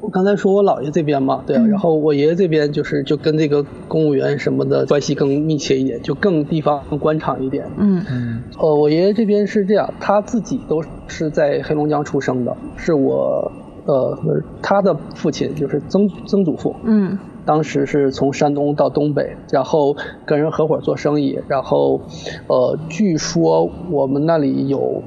[0.00, 7.66] 我刚才说我姥爷这边嘛，对啊，然后我爷爷这边就是就跟这个公务员什么的关系更密切一点，就更地方官场一点。
[7.76, 8.42] 嗯嗯。
[8.58, 13.50] 呃，我爷爷这边是这样，他自己都是在黑龙江出生的，是我
[13.86, 14.18] 呃
[14.62, 17.18] 他的父亲就是曾曾祖父，嗯。
[17.44, 19.96] 当时是从山东到东北，然后
[20.26, 21.98] 跟人合伙做生意，然后，
[22.46, 25.02] 呃，据说我们那里有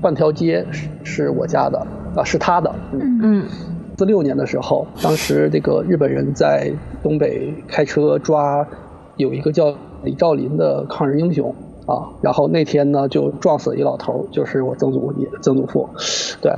[0.00, 1.86] 半条街是是我家的
[2.16, 3.44] 啊，是他的，嗯，嗯
[3.98, 6.70] 四六年的时候，当时这个日本人在
[7.02, 8.66] 东北开车抓
[9.16, 11.54] 有一个叫李兆林的抗日英雄
[11.86, 15.88] 啊，然后那天呢就撞死一老头，就是我曾祖爷曾祖父，
[16.42, 16.52] 对，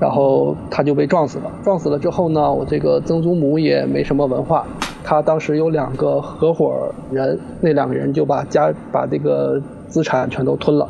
[0.00, 1.52] 然后他就被撞死了。
[1.62, 4.66] 撞死了之后呢，我这个曾祖母也没什么文化，
[5.04, 10.88] 他当时有两个合伙人，那两个人就把家把这个资产全都吞了。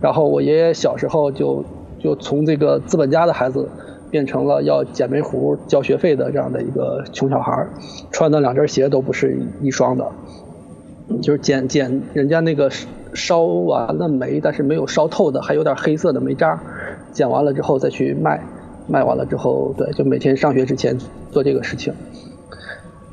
[0.00, 1.64] 然后我爷爷小时候就
[1.98, 3.68] 就从这个资本家的孩子，
[4.10, 7.70] 变成了要捡煤糊交学费的这样的一个穷小孩儿，
[8.10, 10.10] 穿的两只鞋都不是一双的，
[11.22, 12.70] 就是捡捡人家那个
[13.14, 16.60] 烧完了煤但是没有烧透的还有点黑色的煤渣，
[17.12, 18.42] 捡完了之后再去卖，
[18.86, 20.98] 卖完了之后对，就每天上学之前
[21.30, 21.92] 做这个事情。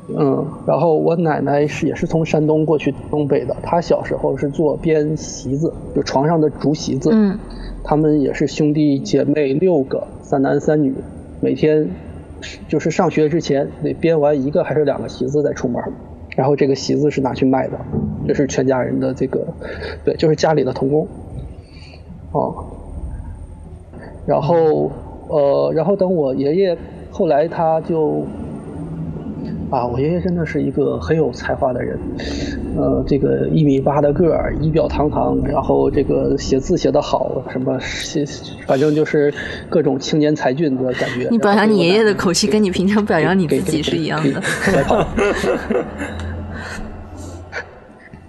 [0.08, 7.10] 嗯，然后我奶奶是也是从山东过去东北的，她小时候是做编席子，就床上的竹席子。
[7.12, 7.36] 嗯，
[7.82, 10.94] 他们也是兄弟姐妹六个，三男三女，
[11.40, 11.88] 每天
[12.68, 15.82] 就是上学之前得编完一个还是两个席子再出门，
[16.36, 17.76] 然后这个席子是拿去卖的，
[18.28, 19.44] 这是全家人的这个，
[20.04, 21.08] 对，就是家里的童工。
[22.30, 22.64] 哦，
[24.24, 24.88] 然后
[25.26, 26.78] 呃，然后等我爷爷
[27.10, 28.24] 后来他就。
[29.68, 31.98] 啊，我爷爷真的是一个很有才华的人，
[32.76, 38.24] 呃，这个一米八的个儿，仪表堂堂，然后这个写字写得好，什么写，
[38.64, 39.34] 反正就是
[39.68, 41.26] 各种青年才俊的感觉。
[41.32, 44.40] 你表扬你爷爷的口气，跟你平常表扬你自己是一样的。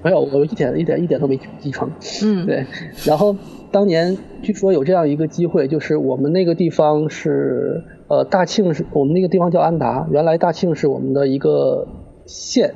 [0.01, 1.87] 没有，我一点一点一点都没继承。
[2.23, 2.65] 嗯，对。
[3.05, 3.35] 然后
[3.71, 7.83] 当年据说有这样一个机会，就是我们那个地方是。
[8.07, 11.87] 呃，大庆是我们那个地方叫安达，原来大庆是我们的一个
[12.25, 12.73] 县，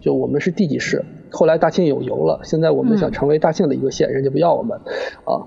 [0.00, 1.04] 就我们是地级市。
[1.30, 4.78] 后来大庆有油了，现在我们想成为大庆的一个县，人家不要我们，
[5.24, 5.46] 啊。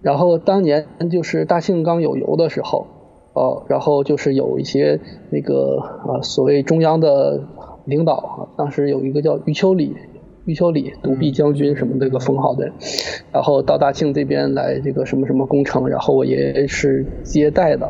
[0.00, 2.86] 然后当年就是大庆刚有油的时候，
[3.34, 4.98] 哦，然后就是有一些
[5.30, 7.40] 那个啊所谓中央的
[7.84, 9.96] 领导啊，当时有一个叫余秋里。
[10.44, 12.72] 余秋里独臂将军什么这个封号的，
[13.30, 17.88] 然后到大庆这边来这个什么什么工程，然后我爷爷是接待的，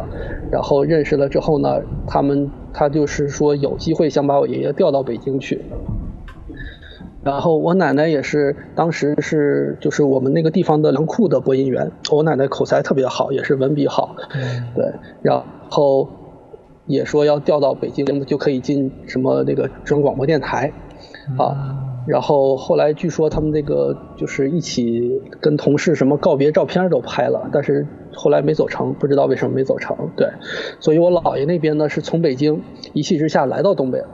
[0.50, 5.62] 然后认识了之后呢，他们他就是说有机会想把我爷爷调到北京去，
[7.24, 14.14] 然后我奶奶也是当时是就是我们那个地方的粮库的播音员，我奶奶口才特别好，也是文笔好，
[14.74, 14.92] 对，
[15.22, 16.06] 然后
[16.84, 20.70] 也说要调到北京就可以进什么那个中央广播电台，
[21.38, 21.88] 啊。
[22.06, 29.96] 然后后来据说他们那个就是一起跟同事什么告别照片都拍了，但是后来没走成，不知道为什么没走成。
[30.16, 30.28] 对，
[30.80, 32.60] 所以我姥爷那边呢是从北京
[32.92, 34.08] 一气之下来到东北了，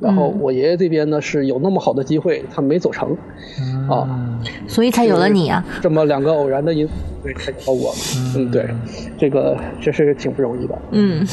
[0.00, 3.16] 然后我爷爷这边呢是有那么好的机会，他没走成，
[3.88, 5.64] 啊，所以才有了你啊。
[5.80, 6.92] 这么两个偶然的因素，
[7.22, 7.92] 对，才有了我。
[8.36, 8.68] 嗯，对，
[9.16, 10.76] 这个这是挺不容易的。
[10.90, 11.24] 嗯，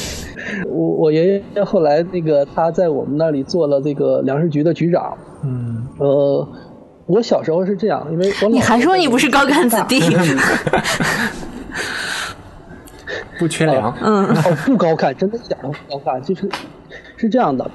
[0.70, 5.18] 我我爷爷后来那个他在我们那里做了这个粮食局的局长。
[5.44, 6.48] 嗯，呃，
[7.06, 10.00] 我小时候是这样，因为我你还说你不是高干子弟，
[13.40, 16.50] 不缺粮，嗯，哦，不高干，真的一点都不高干，就是
[17.18, 17.70] 是这样的，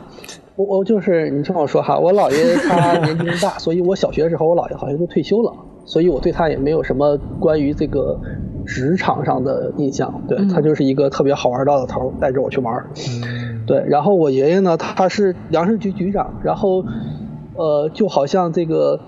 [0.57, 5.53] 我我就是你听我说哈，我姥爷他年纪大，所以我小学的时候我姥爷好像就退休了，
[5.87, 8.21] 所以我对他也没有什么关于这个
[8.67, 12.85] 职场上的印象，对他就是一个特别好玩的老头，带着我去玩，
[13.67, 16.85] 对，然后我爷爷呢，他是粮食局局长，然后。
[17.57, 19.01] 呃，就好像这个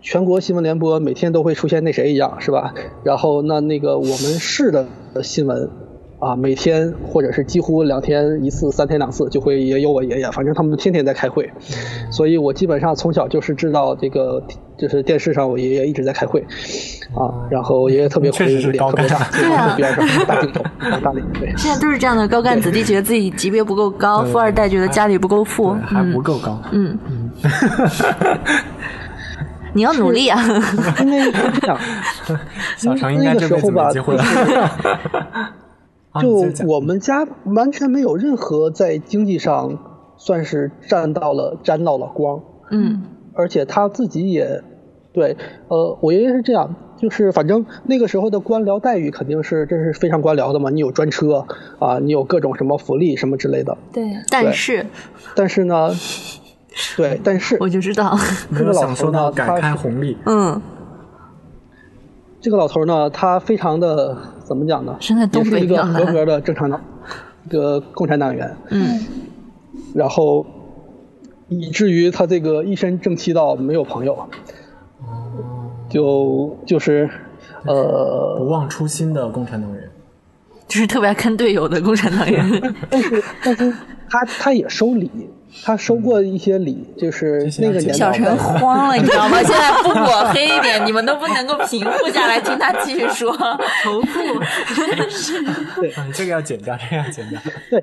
[0.00, 2.74] 全国新闻联播每天都会出现那谁一样，是吧？
[3.04, 4.86] 然后那那个我们市的
[5.22, 5.68] 新闻
[6.18, 11.50] 啊，每天或者是几乎两天一次、三天两次就会也有我爷爷，反正他们天天在开会，
[12.10, 14.42] 所以我基本上从小就是知道这个，
[14.78, 16.40] 就是电视上我爷爷一直在开会
[17.14, 20.62] 啊，然后我爷爷特别确实是高干，对啊，边上大镜头、
[21.02, 21.52] 大脸，对。
[21.56, 26.96] 现在都是这样的，高干子弟觉得自己级别不够高，富二代觉得家里不够富，还不够高，嗯。
[29.74, 30.40] 你要努力啊！
[31.00, 31.78] 因为是这样，
[32.78, 34.24] 小程应该这辈子没机会了。
[36.18, 39.78] 就我们家完全没有任何在经济上
[40.16, 42.40] 算是沾到了沾到了光。
[42.70, 43.02] 嗯，
[43.34, 44.62] 而且他自己也
[45.12, 45.36] 对，
[45.68, 51.44] 呃，我爷爷是这样，就是反正那个时候的官僚待遇肯定是这是非常官僚的嘛，你有专车
[51.78, 53.76] 啊，你有各种什么福利什么之类的。
[53.92, 54.86] 对，但是，
[55.34, 55.90] 但是呢。
[56.96, 58.18] 对， 但是我就知道
[58.56, 60.16] 这个老头呢，改开红利。
[60.26, 60.60] 嗯，
[62.40, 64.96] 这个老头呢，他非常的怎么讲呢？
[65.00, 66.80] 现在东北一个合格的正常的，
[67.46, 68.56] 一个共产党员。
[68.70, 69.00] 嗯，
[69.94, 70.44] 然后
[71.48, 74.14] 以至于他这个一身正气到没有朋友。
[74.14, 77.08] 哦，就就是
[77.64, 79.82] 呃，不忘初心的共产党员。
[80.68, 82.44] 就是特别爱坑队友的共产党员。
[82.90, 83.72] 但是但是
[84.08, 85.10] 他他也收礼，
[85.64, 89.42] 他收过一些礼，就是那个年代小陈慌了， 你知道吗？
[89.42, 93.32] 现在不抹黑一点，你们都不能够平复下来，听他继续说。
[93.82, 97.40] 仇富，对，这个要剪掉，这个要剪掉。
[97.70, 97.82] 对，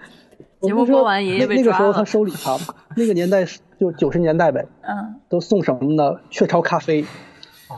[0.62, 2.58] 节目播完，爷爷被那个时候他收礼他，
[2.96, 3.46] 那个年代
[3.80, 6.20] 就九十年代呗，嗯，都送什么呢？
[6.30, 7.06] 雀巢咖啡，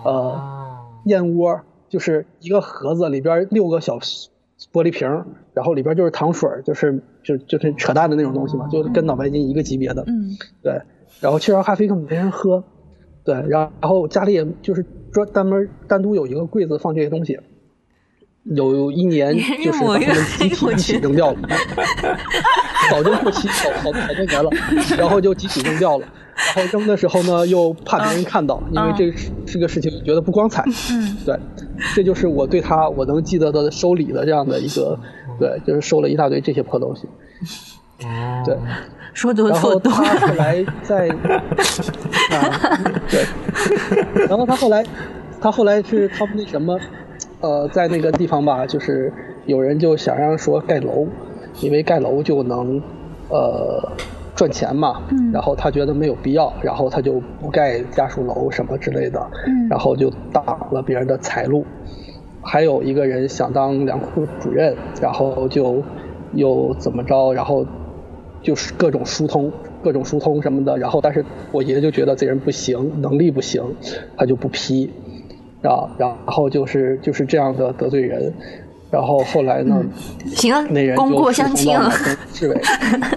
[0.03, 0.39] 呃，
[1.05, 3.99] 燕窝，就是一个盒子里边六个小
[4.73, 5.07] 玻璃瓶，
[5.53, 10.81] 然后里边就是糖水，就是就就是扯淡的那种东西嘛，就跟脑白金一个级别的，嗯，对。
[11.21, 12.63] 然后雀巢咖啡根本没人喝，
[13.23, 17.39] 对，然然后家里也就是专单门单独有一个柜子放这些东西。
[18.43, 21.39] 有一年就是把它们集体一起扔掉了，
[22.91, 24.51] 早就过期好好好多年了，
[24.99, 26.05] 然后就集体扔掉了。
[26.35, 29.11] 然后扔的时候呢，又怕别人看到，因为这
[29.45, 30.63] 是个事情，觉得不光彩。
[30.91, 31.39] 嗯，对，
[31.95, 34.99] 这就是我对他我能记得的收礼的这样的一个，
[35.39, 37.07] 对，就是收了一大堆这些破东西。
[38.45, 38.57] 对，
[39.13, 39.79] 说多然后。
[39.79, 41.07] 他后来在，
[42.31, 43.25] 啊，对，
[44.27, 44.83] 然后他后来，
[45.39, 46.79] 他后来是他们那什么。
[47.41, 49.13] 呃，在那个地方吧，就是
[49.45, 51.05] 有人就想让说盖楼，
[51.61, 52.81] 因为盖楼就能
[53.29, 53.91] 呃
[54.35, 55.01] 赚钱嘛。
[55.11, 55.31] 嗯。
[55.31, 59.19] 然后他觉得没有必要，然后他就不盖家属楼什么之类的。
[59.47, 59.67] 嗯。
[59.69, 61.65] 然后就挡了别人的财路。
[62.41, 65.81] 还有一个人想当粮库主任，然后就
[66.33, 67.65] 又怎么着，然后
[68.43, 69.51] 就是各种疏通，
[69.81, 70.77] 各种疏通什么的。
[70.77, 73.63] 然后，但是我爷爷就觉得这人不行，能力不行，
[74.15, 74.91] 他就不批。
[75.63, 78.31] 啊，然后就是就是这样的得罪人，
[78.91, 79.83] 然后后来呢？
[80.69, 81.89] 那人功过相亲了。
[82.31, 82.61] 市委，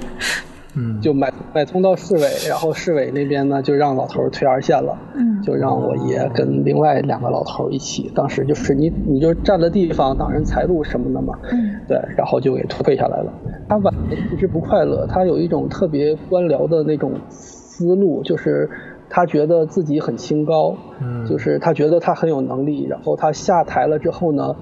[0.74, 13.32] 嗯，就买买通到市委，然后市委那边呢就让老头退二线了，嗯，就让我爷跟另外两个老头一起，当时就是你你就占了地方，挡人财路什么的嘛，嗯，对，然后就给退下来了。
[13.68, 18.68] 他晚年其实不快乐，他有一种特别官僚的那种思路，就是。
[19.10, 24.54] 他觉得自己很清高，嗯，就是他觉得他很有能力，然后他下台了之后呢，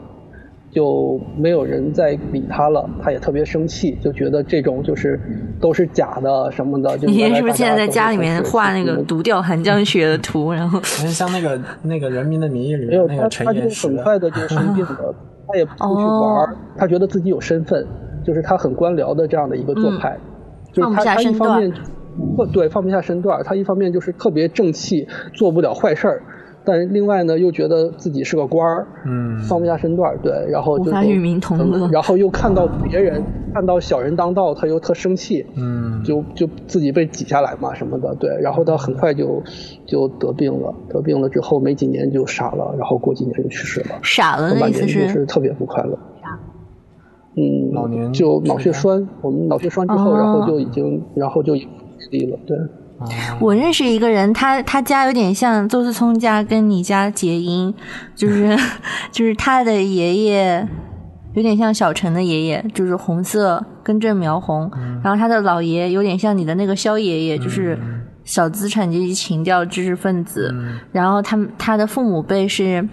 [0.76, 5.18] 就没有人再理他了，他也特别生气，就觉得这种就是
[5.58, 6.94] 都是假的什么的。
[6.98, 10.52] 你是不是现在在家里面画那个独钓寒江雪的图？
[10.52, 15.14] 然后 像那个那个《人民的名义》里没有那个陈他，他就很快的就生病了，
[15.48, 17.86] 他也不出去玩，他觉得自己有身份，
[18.22, 20.14] 就是他很官僚的这样的一个做派，
[20.74, 21.72] 就是他他一方面。
[22.34, 26.22] 不对，放不下身段他一方面就是特别正气，做不了坏事儿，
[26.66, 33.22] 但是另外呢，又觉得自己是个官儿，嗯，放不下身段对，然后就与民同乐，然后又看到别人
[33.54, 39.42] 看到小人当道，他又特生气，嗯，就就自己被挤下来嘛什么的，对，然后他很快就
[39.86, 45.24] 就得病了，得病了之后没几年就傻了，然后过几年就去世了，傻了的意思是？
[45.24, 45.98] 特别不快乐，
[47.36, 51.54] 嗯，老年就脑血栓，我们脑血栓之后，然后就已经，然后就。
[52.10, 52.56] 力了，对。
[53.38, 57.74] 我认识一个人，他他家有点像邹思聪家跟你家结姻，
[58.14, 58.56] 就是
[59.12, 60.66] 就是他的爷爷
[61.34, 64.70] 有点像小陈的爷爷，就是红色根正苗红，
[65.04, 67.78] 然后他的姥爷有点像你的那个肖爷爷，就是
[68.24, 70.54] 小资产阶级情调知识分子，
[70.92, 72.88] 然后他们他的父母辈是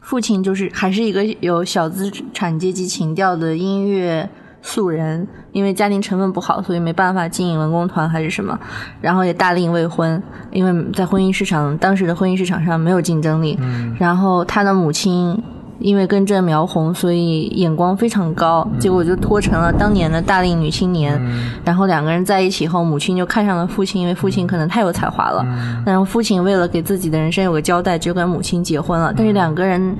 [0.00, 4.28] 父亲就是还是一个有小资产阶级情调的音乐。
[4.62, 8.58] 素人，因为家庭成分不好，所以没办法经营文工团还是什么，
[9.00, 13.58] 然后也大龄未婚，因为在婚姻市场当时的婚姻市场上没有竞争力。
[13.60, 15.42] 嗯，然后他的母亲
[15.80, 21.20] 因为根正苗红，所以眼光非常高，结果就拖成了当年的大龄女青年。
[21.64, 25.44] 然后两个人在一起后，母亲就看上了父亲，因为父亲可能太有才华了。
[25.84, 29.12] 然后父亲为了给自己的人生有个交代，就跟母亲结婚了。
[29.16, 29.96] 但是两个人。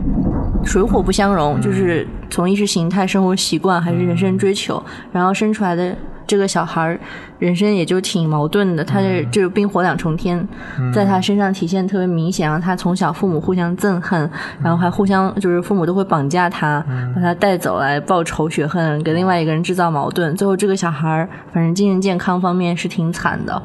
[0.62, 4.80] 水火不相容，就是从意识形态、生活习惯还是人生追求，
[5.10, 5.96] 然后生出来的
[6.30, 7.00] 这个小孩儿，
[7.40, 8.84] 人生也就挺矛盾的。
[8.84, 10.46] 他这就是冰火两重天，
[10.94, 12.48] 在他身上体现特别明显。
[12.48, 14.30] 然后他从小父母互相憎恨，
[14.62, 16.84] 然后还互相就是父母都会绑架他，
[17.16, 20.36] 把他带走来报仇雪恨，给另外一个人制造矛盾。
[20.36, 23.60] 最后这个小孩儿，反正精神健康方面是挺惨的。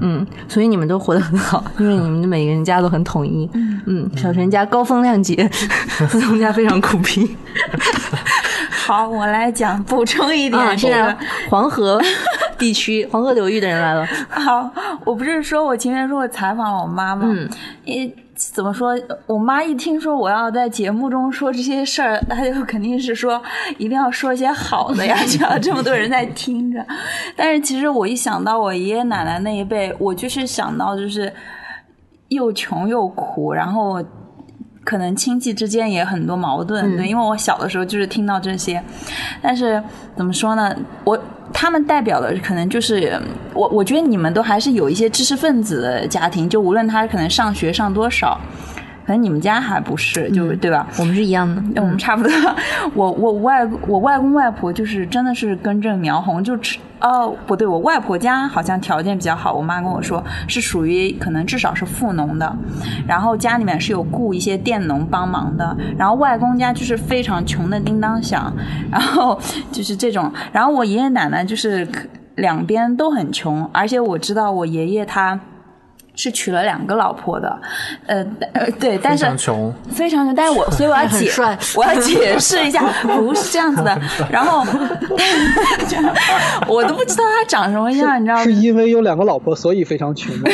[0.00, 3.48] 嗯，所以你们都活得很好， 因为你们的每个人家都很统一。
[3.86, 5.48] 嗯，小陈家高风亮节，
[6.08, 7.36] 思聪家非常苦逼。
[8.86, 10.76] 好，我来讲补充一点。
[10.76, 11.16] 现在
[11.48, 11.99] 黄河
[12.58, 14.06] 地区、黄河流域的人来了。
[14.28, 14.70] 好，
[15.04, 17.22] 我不是说我前面说我采访了我妈吗？
[17.26, 17.48] 嗯，
[17.84, 18.98] 因怎么说？
[19.26, 23.40] 我妈一听说我要在节目中说这些事儿，她就肯定是说
[23.78, 26.84] 一定要说一些好的呀， 就要这么多人在听着。
[27.36, 31.32] 但是其实我一想到我爷爷奶奶那一辈，我就是想到就是
[32.28, 34.02] 又穷又苦，然后。
[34.90, 38.82] 可能亲戚之间也很多矛盾，对，因为我小的时候就是听到这些，
[39.40, 39.80] 但是
[40.16, 41.16] 怎么说呢，我。
[41.52, 43.20] 他们代表的可能就是
[43.52, 48.40] 我，我觉得你们都还是有一些知识分子的家庭，就无论他可能上学上多少，
[49.10, 50.86] 可能你们家还不是，就是对吧？
[50.96, 52.30] 我们是一样的，我们差不多。
[52.94, 62.56] 我我外我外公外婆就是真的是根正苗红，就吃哦不对，我外婆家好像条件比较好，我妈跟我说是属于可能至少是富农的，
[63.04, 68.54] 然后家里面是有雇一些佃农帮忙的，然后外公家就是非常穷的叮当响，
[68.92, 69.36] 然后
[69.72, 71.84] 就是这种，然后我爷爷奶奶就是
[72.36, 75.40] 两边都很穷，而且我知道我爷爷他。
[76.14, 77.60] 是娶了两个老婆的，
[78.06, 81.30] 呃呃对，但是非常穷，非常穷，但是我所以我要解，
[81.76, 84.00] 我要解释一下，不是这样子的。
[84.30, 84.64] 然后
[86.68, 88.44] 我都不知道他长什么样，你知道吗？
[88.44, 90.34] 是因为有两个老婆，所以非常穷。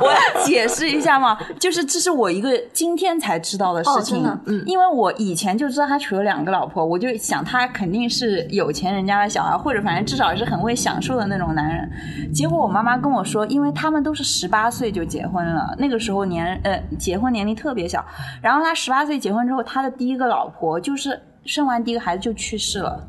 [0.00, 11.90] 我要解释一下嘛，就是这是我一个今天才知道的事情，嗯，因为我以前就知道他娶了两个老婆，我就想他肯定是有钱人家的小孩，或者反正至少是很会享受的那种男人。
[12.32, 14.54] 结果我妈妈跟我说，因为他们都是十。
[14.54, 18.04] 八岁就结婚了，那个时候年呃结婚年龄特别小，
[18.40, 23.04] 然后他十八岁结婚之后，他的第一个老婆就是生完第一个孩子就去世了。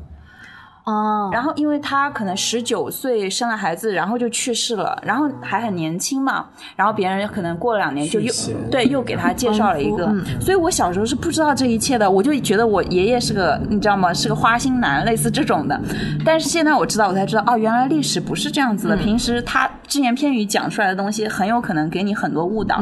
[0.86, 6.46] 哦，然后因为他可能十九岁生了孩子，然后就去世了，然后还很年轻嘛，
[6.76, 8.32] 然后别人可能过了两年就又
[8.70, 14.14] 对又给他介绍了一个，所以我小时候是不知道这一切的，我就觉得我爷爷是个你知道吗？
[14.14, 15.80] 是个花心男，类似这种的。
[16.24, 22.80] 但是现在我知道，我才知道哦，原来历史不是这样子的，平时他只言片语讲出来的东西，很有可能给你很多误导。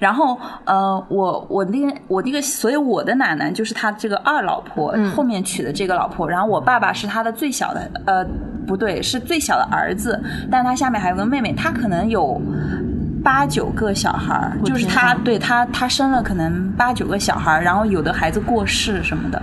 [0.00, 6.28] 然后，呃，我我那个我那个，所以我的奶奶就是他这个二老婆后面娶的这个老婆。
[6.28, 8.24] 然后我爸爸是他的最小的，呃，
[8.66, 10.20] 不对，是最小的儿子，
[10.50, 12.40] 但他下面还有个妹妹，他可能有
[13.22, 19.42] 八九个小孩儿，就是他对他他生了可能八九个小孩儿，然后有的孩子过世什么的，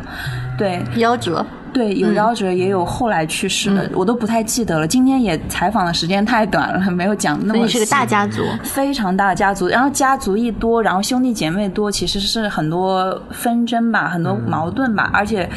[0.58, 1.46] 对，夭折。
[1.74, 4.88] 对，有夭折，也有后来去世的，我都不太记得了。
[4.88, 7.68] 今天也采访的时间太短了， 没有讲那么。
[7.68, 9.68] 是个大家族，非常大的家族。
[9.68, 15.48] 然后家族一多，然后兄弟姐妹多，其实是很多纷争吧，很多矛盾吧，而且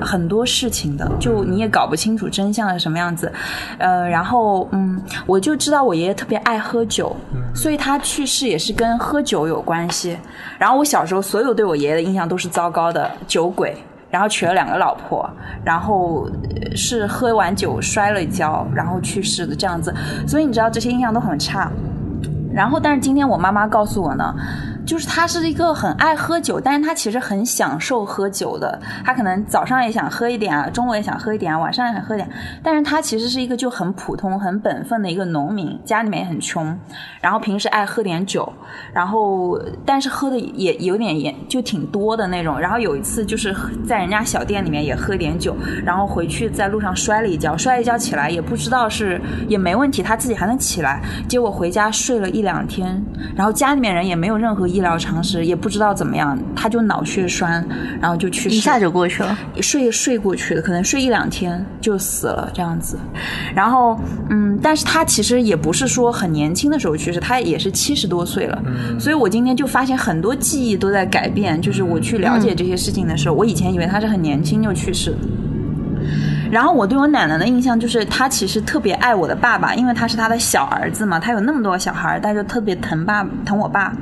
[0.00, 3.30] 很多事情的，就你也搞不清楚真相是什么样子。
[3.76, 7.14] 呃，然后嗯，我就知道我爷爷特别爱喝酒，
[7.54, 10.16] 所以他去世也是跟喝酒有关系。
[10.56, 13.76] 然后我小时候所有对我爷爷的印象都是糟糕的，酒鬼。
[14.10, 15.28] 然后娶了两个老婆，
[15.64, 16.28] 然后
[16.74, 19.94] 是喝完酒摔了一跤，然后去世的这样子，
[20.26, 21.70] 所以你知道这些印象都很差。
[22.52, 24.34] 然后，但是今天我妈妈告诉我呢。
[24.88, 28.80] 就是他是一个很爱喝酒，但是他其实很享受喝酒的。
[29.04, 32.26] 他可能早上也想喝一点啊，中午也想喝一点啊，晚上也想喝点。
[32.62, 36.74] 但是他其实是一个就很普通、很本分的一个农民，家里面也很穷，
[37.20, 38.50] 然后平时爱喝点酒，
[38.94, 42.58] 然后但是喝的也有点严，就挺多的那种。
[42.58, 43.54] 然后有一次就是
[43.86, 45.54] 在人家小店里面也喝点酒，
[45.84, 51.02] 然后回去在路上摔了一跤，摔一跤起来也不知道是也没问题，他自己还能起来。
[51.28, 53.04] 结果回家睡了一两天，
[53.36, 57.66] 然后家里面人也没有任何医疗常识，也不知道怎么样，他就脑血栓，
[58.00, 62.96] 然后就去世，一下就过去了，睡睡过去的，可能睡一两天就死了这样子。
[63.52, 63.98] 然后，
[64.30, 68.62] 嗯，但是他其实也不是说很年轻的时候去世，他也是七十多岁了。
[69.00, 75.12] 所以我今天就发现很多记忆都在改变，就是我去了解这些事情的时候，我以前以为他是很年轻就去世。
[76.50, 83.92] 然后我对我奶奶的印象就是，她其实特别爱我的爸爸，因为他是他的小儿子嘛，他有那么多小孩，他就特别疼爸疼我爸。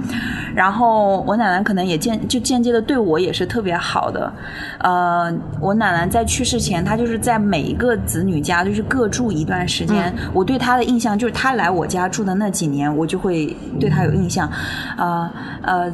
[0.55, 4.33] 然后我奶奶可能也间就间接的对我也是特别好的。
[4.79, 10.15] 呃，我奶奶在去世前，她就是在每一个子女家就是各住一段时间。
[10.33, 14.51] 我对她的印象就是，她来我家住的那几年，我就会对她有印象。
[14.97, 15.31] 呃
[15.63, 15.93] 呃。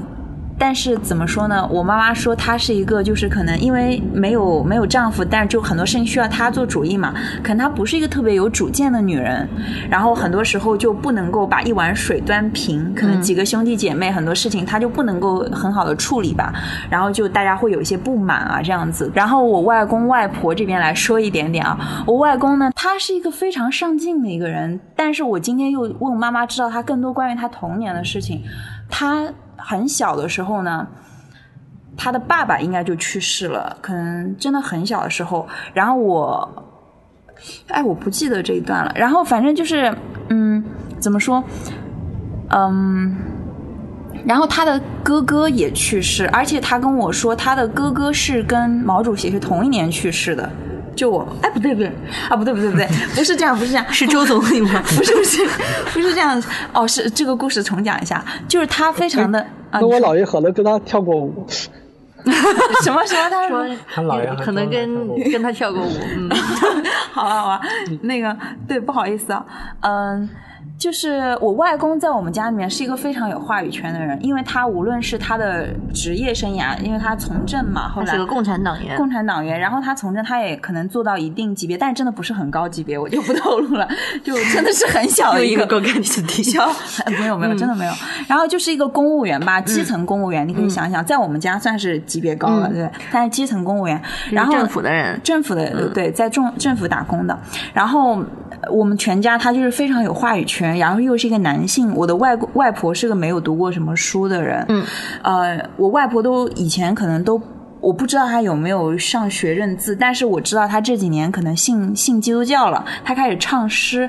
[0.62, 1.68] 但是怎么说呢？
[1.72, 7.12] 我妈妈说她是一个，就是可能因为没有没有丈夫，但是就很多事情需要她做主意嘛。
[7.42, 9.48] 可能她不是一个特别有主见的女人，
[9.90, 12.94] 然后很多时候就不能够把一碗水端平。
[12.94, 16.54] 可能几个兄弟姐妹很多事情她就不能够很好的处理吧。
[16.88, 19.10] 然后就大家会有一些不满啊这样子。
[19.12, 24.78] 然后我外公外婆这边来说一点点啊，我外公呢，他是一个非常上进的一个人。
[24.94, 28.44] 但是我今天又问妈妈知道他更多关于他童年的事情，
[28.88, 29.26] 他。
[29.64, 30.86] 很小的时候呢，
[31.96, 35.46] 他的爸爸应该就去世了，可能真的很小的时候。
[35.72, 36.64] 然后我，
[37.68, 38.92] 哎，我不记得这一段了。
[38.94, 39.94] 然后反正就是，
[40.28, 40.62] 嗯，
[40.98, 41.42] 怎么说，
[42.50, 43.16] 嗯，
[44.24, 50.50] 然后他的哥哥也去世，而且他跟我说，他的哥哥是跟毛主席是同一年去世的。
[50.94, 51.92] 就我，哎，不对不对，
[52.28, 54.82] 啊，不对不对不对， 不是这样，不是这样，是周总理吗？
[54.96, 55.46] 不是不是
[55.92, 56.42] 不是这样，
[56.72, 59.40] 哦，是这个故事重讲一下，就是他非常的。
[59.70, 61.46] 啊那我姥爷 可能跟他跳过舞，
[62.82, 63.30] 什么什么？
[63.30, 66.30] 他说说他姥爷可能跟跟他跳过舞，嗯，
[67.12, 67.60] 好啊好啊，
[68.02, 68.36] 那个
[68.68, 69.44] 对，不好意思啊，
[69.80, 70.28] 嗯。
[70.82, 83.88] 就是我外公在我们家里面是一个非常有话语权的人，因为他无论是他的职业生涯，因为他从政嘛，后来他是个共产党员，共产党员，然后他从政，他也可能做到一定级别，但是真的不是很高级别，我就不透露了，
[84.24, 86.68] 就真的是很小的一个够给你低消。
[87.16, 87.92] 没有没有，真的没有。
[88.26, 94.02] 然后就是一个公务员吧，基层公务员，你可以想想，在我们家算是级别高了，对，但是基层公务员，
[94.32, 97.38] 然后政府的人，政府的对，在政政府打工的，
[97.72, 98.16] 然后
[98.60, 101.94] 呃我们全家他就是非常有话语权，然后又是一个男性。
[101.94, 104.84] 我的外公外婆是个没有读过什么书的人，嗯，
[105.22, 107.40] 呃，我外婆都以前可能都。
[107.80, 114.08] 我不知道她有没有上学认字，但是我知道她这几年可能信信基督教了，她开始唱诗，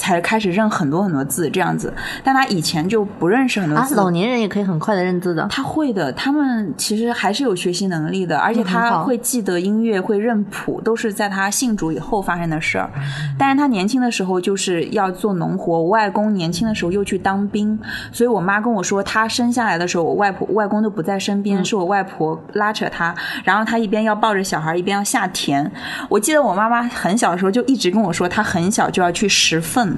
[0.00, 1.92] 才开始认很多很多字这样子。
[2.24, 3.94] 但他以前就不认识很多啊，字。
[3.94, 5.46] 老年人也可以很快的认字的。
[5.50, 12.90] 他会的，他们其实还是有学习能力的，而且他会记得音乐，会认谱，都是在他信主以后发生的事儿。
[13.38, 17.78] 但是他年轻的时候就是要做农活，我外公年轻的时候又去当兵，
[18.10, 23.14] 所以我妈跟我说，他生下来的时候，我外婆、外公都不在身边，是我外婆拉扯他，
[23.44, 25.70] 然后他一边要抱着小孩，一边要下田。
[26.08, 29.89] 我记得我妈妈很小的时候就一直跟我说，她很小就要去拾粪，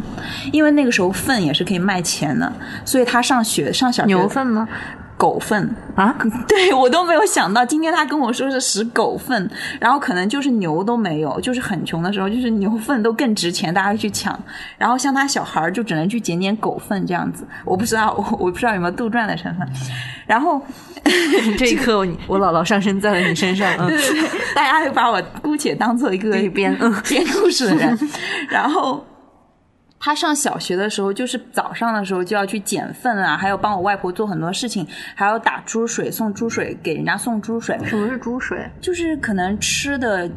[0.53, 2.53] 因为那个时候粪也是可以卖钱的，
[2.85, 4.69] 所以他上学上小学牛粪吗？
[5.19, 6.13] 狗粪啊，
[6.49, 9.49] 对我都没有想到，今天他跟我说是拾狗粪，
[9.79, 14.37] 然后可能就是牛都没有，就是很穷的时候，就是牛粪都更值钱，大家去抢。
[14.77, 19.69] 然后像他小孩儿就只能去捡捡狗粪这样子，我不知道，我我不知道有没有杜撰的成分。
[20.27, 20.61] 然后
[21.57, 27.97] 这一刻我我姥姥上身在了你身上，嗯对，对对，大家会把我姑且当做一个一编嗯编故事的人。
[28.49, 29.05] 然后
[30.03, 34.85] 他上小学的时候，就是早上的时候就要去捡粪啊，还有帮我外婆做很多事情，
[35.15, 38.69] 还要打猪水，送猪水给人家送猪水，什么是猪水？
[38.81, 40.29] 就是可能吃的。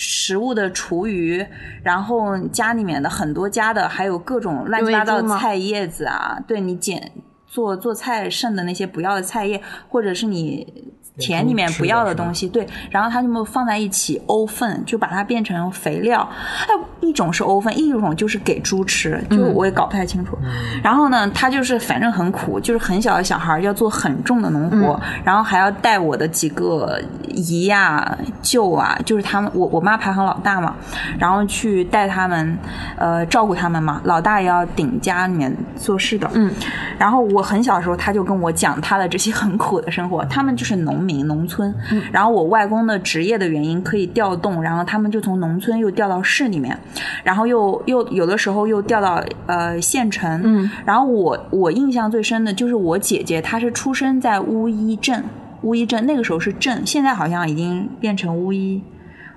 [0.00, 1.44] 食物的厨余，
[1.82, 7.10] 然后家里面的很多家的，还有各种乱七八糟的菜叶子啊，对你捡
[7.48, 16.28] 做做菜剩的那些不要的菜叶，或者是你田里面不要的东西，对，然后它就放在一起沤粪，就把它变成肥料。
[16.62, 16.68] 哎
[17.00, 20.36] 一种是沤粪，一种就是给猪吃，就我也搞不太清楚。
[20.82, 30.76] 然后呢，他就是反正很苦，就是很小的小孩要做很重的农活，然后还要带我的几个姨呀、舅啊，就是他们，我我妈排行老大嘛，
[31.18, 32.58] 然后去带他们，
[32.98, 34.02] 呃，照顾他们嘛。
[34.04, 36.52] 老大也要顶家里面做事的，嗯。
[36.98, 40.22] 然后我很小的时候，他就跟我讲他的这些很苦的生活。
[40.26, 41.74] 他们就是农民、农村，
[42.12, 46.78] 然后我外公的职业的原因可以调动，然后他们就从农村又调到市里面，
[47.24, 50.70] 然后又又有的时候又调到呃县城，嗯。
[50.84, 55.24] 然后我我印象最深的就是我姐姐，她是出生在乌衣镇，
[55.62, 58.82] 乌衣镇那个时候是镇，现在好像已经变成乌衣，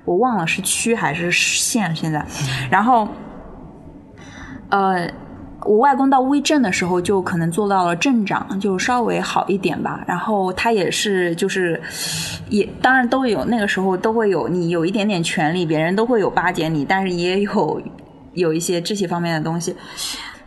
[0.06, 2.26] 我忘了是区还是县现在。
[2.70, 3.08] 然后，
[4.70, 5.10] 呃，
[5.64, 10.04] 我外公到乌镇的时候，就可能做到了镇长，就稍微好一点吧。
[10.08, 11.80] 然后他也是，就是
[12.50, 17.82] 也当然都有，那个时候都会有，你有一点点权利，别人都会有巴结你，但是也有
[18.34, 19.76] 有一些这些方面的东西。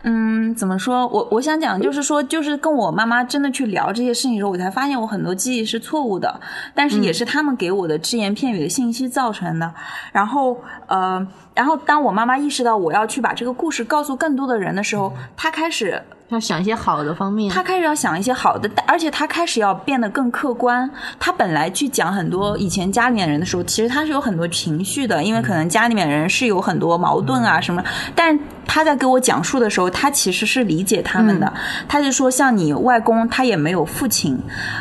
[0.07, 1.07] 嗯，怎么说？
[1.07, 6.39] 我我想讲，就是说，就是跟我妈妈真的去聊这些事情的时候，我才发现我很多记忆是错误的，
[6.75, 9.73] 但是也是他们给我的只言片语的信息造成的。
[10.11, 15.99] 然后，呃，然后当我妈妈意识到我要去把这个故事告诉更多的人的时候，她开始
[16.29, 17.51] 要想一些好的方面。
[17.51, 20.89] 他开始要想一些好的，而且他开始要变得更客观。
[21.19, 27.83] 他本来去讲很多以前家里面人的时候，其实他是有很多情绪的，因为可能家里面人是有很多矛盾啊什么。
[28.15, 31.53] 但他在给我讲述的时候，他其实是理解他们的。
[31.87, 34.35] 他就说，像你外公，他也没有父亲，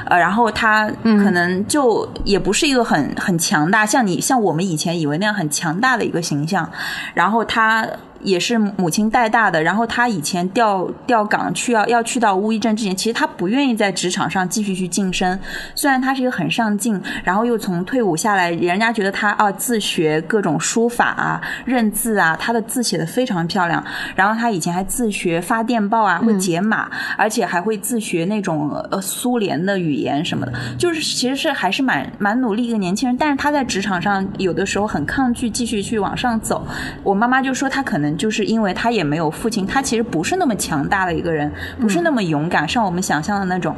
[0.07, 6.71] 呃，然后他可能就也不是一个很很强大，像你像我们以前以为那样很强大的一个形象。
[7.13, 7.87] 然后他。
[8.25, 15.39] 也是母亲带大的，然后他以前调调岗去要要去到乌衣镇之前，其实他不愿意在职场上继续去晋升。
[15.75, 23.85] 虽然他是一个很上进，然后又从退伍下来，人家觉得他啊自学各种书法啊、认字啊，他的字写的非常漂亮。
[24.17, 33.15] 然后他以前还自学发电报啊，会解码，而且还会自学那种呃苏联的语言什么的，就是其实是还是蛮蛮努力一个年轻人。
[33.19, 36.67] 但是他在职场上有的时候很抗拒继续去往上走。
[37.03, 38.14] 我妈妈就说他可能。
[38.17, 41.51] 就是因为他也没有父亲，他其实不是那么强大的一个人，
[41.81, 43.75] 不是那么勇敢，像我们想象的那种。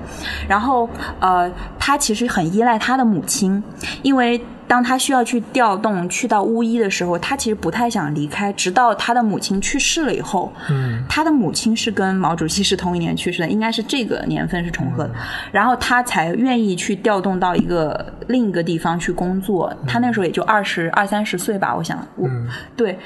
[0.49, 0.89] 然后，
[1.21, 3.63] 呃，他其实很依赖他的母亲，
[4.03, 15.11] 因为当他需要去调动去到巫医的时候，他其实不太想离开，直到他的母亲去世了以后，嗯，他的母亲是跟毛主席是同一年去世的，应该是这个年份是重合的，
[15.53, 19.73] 然后他才愿意去调动到一个另一个地方去工作。
[19.87, 22.29] 他那时候也就二十二三十岁吧，我想，我、
[22.77, 22.99] 对。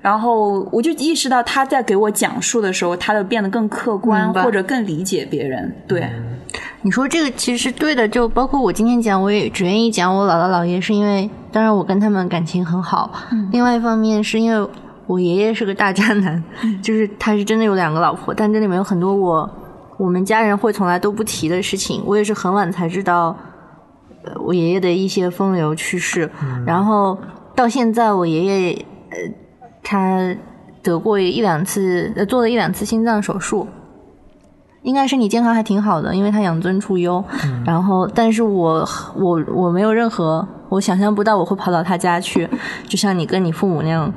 [0.00, 5.74] 然后我就意识到他在给我讲述的时候，他的变得更客观或者更理解别人。
[5.88, 6.08] 对，
[6.82, 13.10] 你说这个其实是对的，就包括我今天讲，我也只愿意讲我姥姥姥爷，是因为当然我跟他们感情很好，
[13.52, 14.70] 另外一方面是因为
[15.06, 16.42] 我爷爷是个大渣男，
[16.82, 19.50] 就是他是真的有两个老婆，但这里面有很多我
[19.98, 23.36] 我们家人会从来都不提的事情，我也是很晚才知道，
[24.24, 26.30] 呃，我爷爷的一些风流趣事，
[26.64, 27.18] 然后
[27.54, 29.16] 到现在我爷爷呃
[29.82, 30.34] 他
[30.82, 33.66] 得过一两次，呃做了一两次心脏手术，
[34.88, 37.22] 应该身体健康还挺好的，因为他养尊处优。
[37.66, 42.48] 然后，但是我我我没有任何，我想象不到我会跑到他家去，
[42.88, 44.10] 就像你跟你父母那样，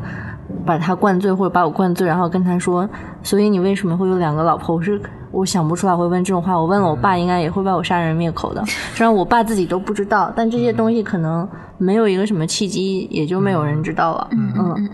[0.66, 2.88] 把他灌醉或者把我灌醉，然后跟他说，
[3.22, 4.78] 所以你为什么会有两个老婆？
[4.78, 6.56] 我是我想不出来会问这种话。
[6.58, 8.64] 我问了我爸，应该也会把我杀人灭口的。
[8.96, 11.46] 虽然我爸自己都不知道，但这些东西可能
[11.78, 14.28] 没有一个什么契机，也就没有人知道了。
[14.32, 14.90] 嗯嗯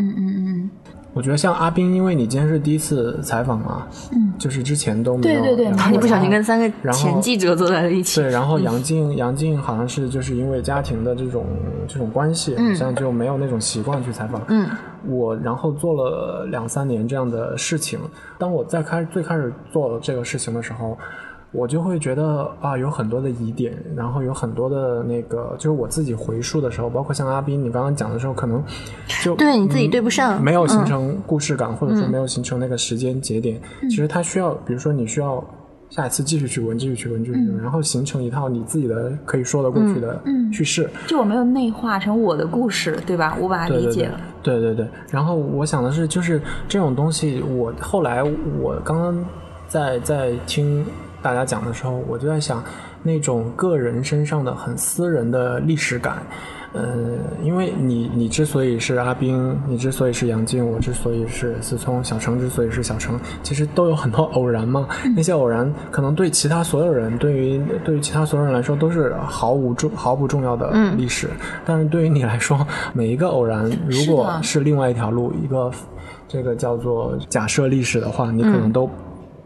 [1.18, 8.22] 我觉得像阿斌，因为你今天是第一次采访嘛，嗯，就是之前都没有，对对对然后你不小心跟三个前记者坐在了一起。
[8.22, 11.48] 对，然后杨静，杨静好像是就是因为家庭的这种
[11.88, 14.44] 这种关系，好像就没有那种习惯去采访。
[14.49, 14.69] 嗯，
[15.07, 17.99] 我然后做了两三年这样的事情。
[18.38, 20.95] 当我在开最开始做这个事情的时候，
[21.58, 28.64] 我就会觉得啊，有很多的疑点，然后有很多的那个，就是我自己回述的时候，包括像阿斌你刚刚讲的时候，可能
[29.24, 33.60] 就对你自己对不上嗯没有形嗯成故事感，或者说没有形成那个时间节点。
[33.90, 35.44] 其实它需要，比如说你需要
[35.90, 40.22] 下一次继续去闻，继续去闻，继续去闻，然后形成一套你自己的可以说得过去的
[40.54, 40.88] 叙事。
[41.08, 43.36] 就我没有内化成我的故事，对吧？
[43.42, 44.20] 我把它理解了。
[44.44, 44.88] 对对对。
[45.10, 48.22] 然后我想的是，就是这种东西，我后来
[48.62, 49.26] 我刚刚
[49.68, 50.86] 在在听
[51.22, 52.64] 大家讲的时候，我就在想，
[53.03, 56.18] 那种个人身上的很私人的历史感。
[56.73, 56.84] 呃，
[57.41, 64.88] 因为你你之所以是阿冰，你之所以是杨静，我之所以是思聪，小程之所以是小程，其实都有很多偶然嘛。
[65.15, 71.30] 那些偶然可能对其他所有人，对于对于其他所有人来说都是毫无重毫不重要的历史，
[71.65, 75.72] 但是对于你来说，每一个偶然如果是另外一条路，一个
[76.27, 78.88] 这个叫做假设历史的话，你可能都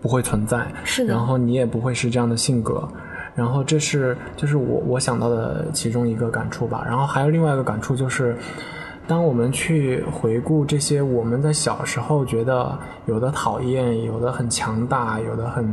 [0.02, 2.88] 不会存在，是的然后你也不会是这样的性格。
[3.34, 6.84] 然后这是就是我我想到的其中一个感触吧。
[6.86, 8.36] 然后还有另外一个感触就是，
[9.12, 15.68] 当我们去回顾这些我们在小时候觉得有的讨厌、有的很强大、有的很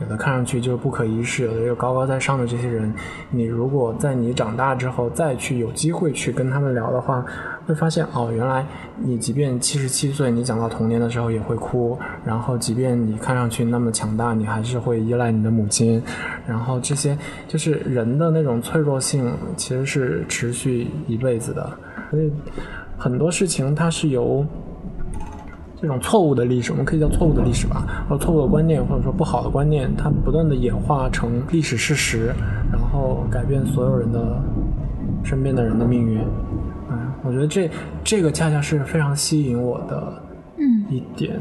[0.00, 2.90] 有的看上去就是不可一世、有的又高高在上的这些人，
[3.30, 7.22] 你如果在你长大之后再去有机会去跟他们聊的话，
[7.66, 8.64] 会发现哦，原来
[8.96, 16.02] 你即便七十七岁，你讲到童年的时候也会哭，然后即便你看上去那么强大，你还是会依赖你的母亲，
[16.46, 17.14] 然后这些
[17.46, 21.70] 就是人的那种脆弱性，其实是持续一辈子的，
[22.10, 22.32] 所以
[22.96, 24.44] 很多事情它是由。
[25.80, 32.34] 这种错误的历史，我们可以叫错误的历史吧，或错误的观念，或者说不好的观念，它不断的演化成历史事实，
[32.72, 34.42] 然后改变所有人的
[35.22, 36.20] 身边的人的命运。
[36.90, 37.70] 嗯，我觉得这
[38.02, 40.12] 这个恰恰是非常吸引我的
[40.88, 41.38] 一点。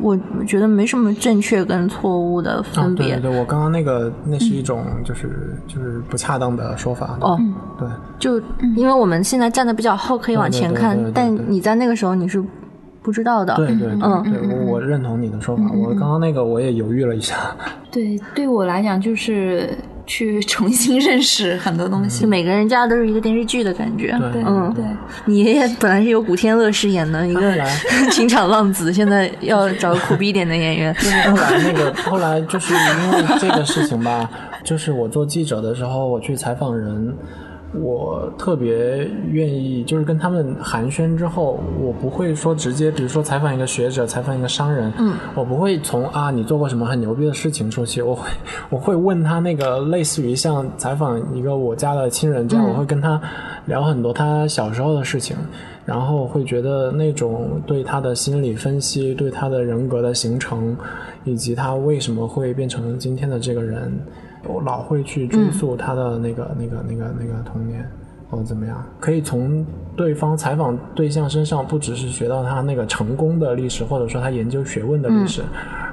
[0.00, 3.14] 我觉得没什么正确跟错误的啊，分别。
[3.14, 7.18] 对对对，我刚刚那个那是一种就是、就是不恰当的说法。
[7.20, 7.38] 哦，
[7.78, 8.38] 对，就
[8.76, 12.42] 因为我们现在站的比较后，可以往前看，但你在那个时候你是
[13.02, 13.54] 不知道的。
[13.56, 15.62] 对对对嗯对，我我认同你的说法。
[15.74, 17.36] 我刚刚那个我也犹豫了一下。
[17.90, 19.70] 对，对我来讲就是
[20.06, 22.28] 去重新认识很多东西就。
[22.28, 24.16] 每个人家都是一个电视剧的感觉。
[24.32, 24.84] 对嗯，对，
[25.24, 27.52] 你爷爷本来是由古天乐饰演的一个
[28.10, 30.94] 情场 浪子，现在要找个苦逼一点的演员。
[30.94, 34.30] 就 是后来那个，后来就是因为这个事情吧，
[34.62, 37.14] 就是我做记者的时候，我去采访人，
[37.74, 48.28] 我特别愿意，就是跟他们寒暄之后，我不会说直接，比如说采访一个学者，采访一个商人，嗯，我不会从啊你做过什么很牛逼的事情说起，我会
[48.70, 53.20] 我会问他那个类似于像采访一个我家的亲人这样，我会跟他
[53.66, 55.36] 聊很多他小时候的事情。
[55.84, 60.76] 然后会觉得那种对他的心理分析、对他的人格的形成，
[61.22, 63.96] 以及他为什么会变成今天的这个人，
[64.46, 67.88] 我老会去追溯他的那个、那个、那个、那个童年。
[68.28, 69.64] 或者怎么样，可以从
[69.94, 75.44] 对方采访对象身上，不只是学到他那个成功的历史，或者说他研究学问的历史，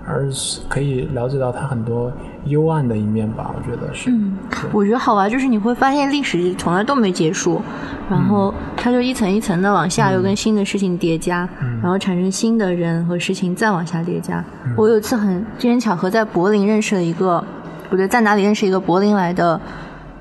[0.08, 2.12] 而是可以了解到他很多
[2.46, 3.54] 幽暗的一面吧。
[3.56, 4.10] 我觉得是。
[4.10, 4.36] 嗯，
[4.72, 7.62] 我觉得好玩，就是你会发现历史从来都没结束，
[8.10, 11.48] 然后它就一层一层的往下，又跟新的事情叠加，
[11.84, 14.44] 然后产生新的人和事情再往下叠加。
[14.76, 17.46] 我有一次很机缘巧合在柏林认识了一个，
[17.94, 19.62] 不对，在哪里认识一个柏林来的。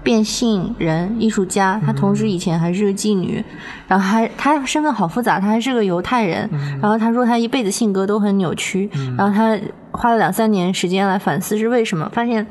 [0.04, 3.40] 变性人艺术家，他同时以前还是个妓女，
[3.86, 6.50] 然后还他身份好复杂，他还是个犹太人。
[6.80, 9.56] 然后他说他一辈子性格都很扭曲，然后他
[9.92, 12.44] 花了两三年时间来反思是为什么，发现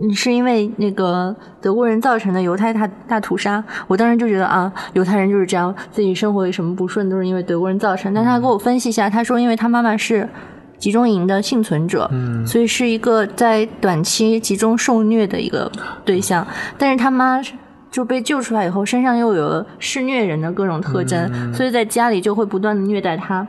[0.00, 3.64] 嗯是因为那个德国人造成的犹太大大屠杀。
[3.88, 8.14] 我当时就觉得啊，犹太人就是这样，自己生活里什么不顺都是因为德国人造成。
[8.14, 10.28] 但他给我分析一下，他说因为他妈妈是。
[10.78, 15.70] 集中营的幸存者，嗯所以是一个在短期集中受虐的一个
[16.04, 16.46] 对象。
[16.76, 17.40] 但是他妈
[17.90, 23.46] 就被救出来以后，身上又有了施虐人的各种特征，所以在家里就会不断的虐待他。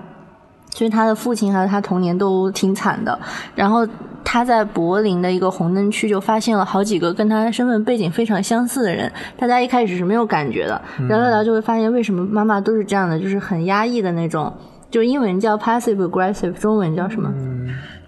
[0.70, 3.18] 所以他的父亲还有他童年都挺惨的。
[3.56, 3.88] 然后
[4.24, 10.80] 他在柏林的一个红灯区就发现了好几个跟他身份背景非常相似的人，大家一开始是没有感觉的，
[11.10, 14.54] 聊聊聊就会发现为什么妈妈都是这样的，就是很压抑的那种。
[14.90, 17.34] 就英文叫 passive aggressive，中文叫什么？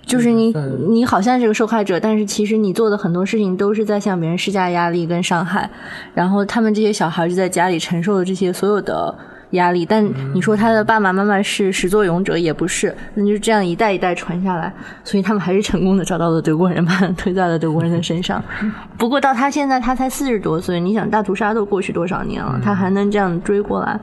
[0.06, 0.51] 就是你
[0.88, 5.69] 你好像是个受害者，但是其实你做的很多事情都是在向别人施加压力跟伤害。
[6.15, 9.14] 然后他们这些小孩就在家里承受了这些所有的
[9.51, 9.85] 压力。
[9.85, 10.03] 但
[10.34, 14.73] 你说他的爸爸妈妈是始作俑者，也不是，那就是这样一代一代传下来，
[15.03, 18.43] 所以他们还是成功的找到了德国人，把 他推在了德国人的身上。
[18.97, 23.99] 不过到他现在，他才四十多岁，你想大屠杀都过去多少年了，他还能这样追过来？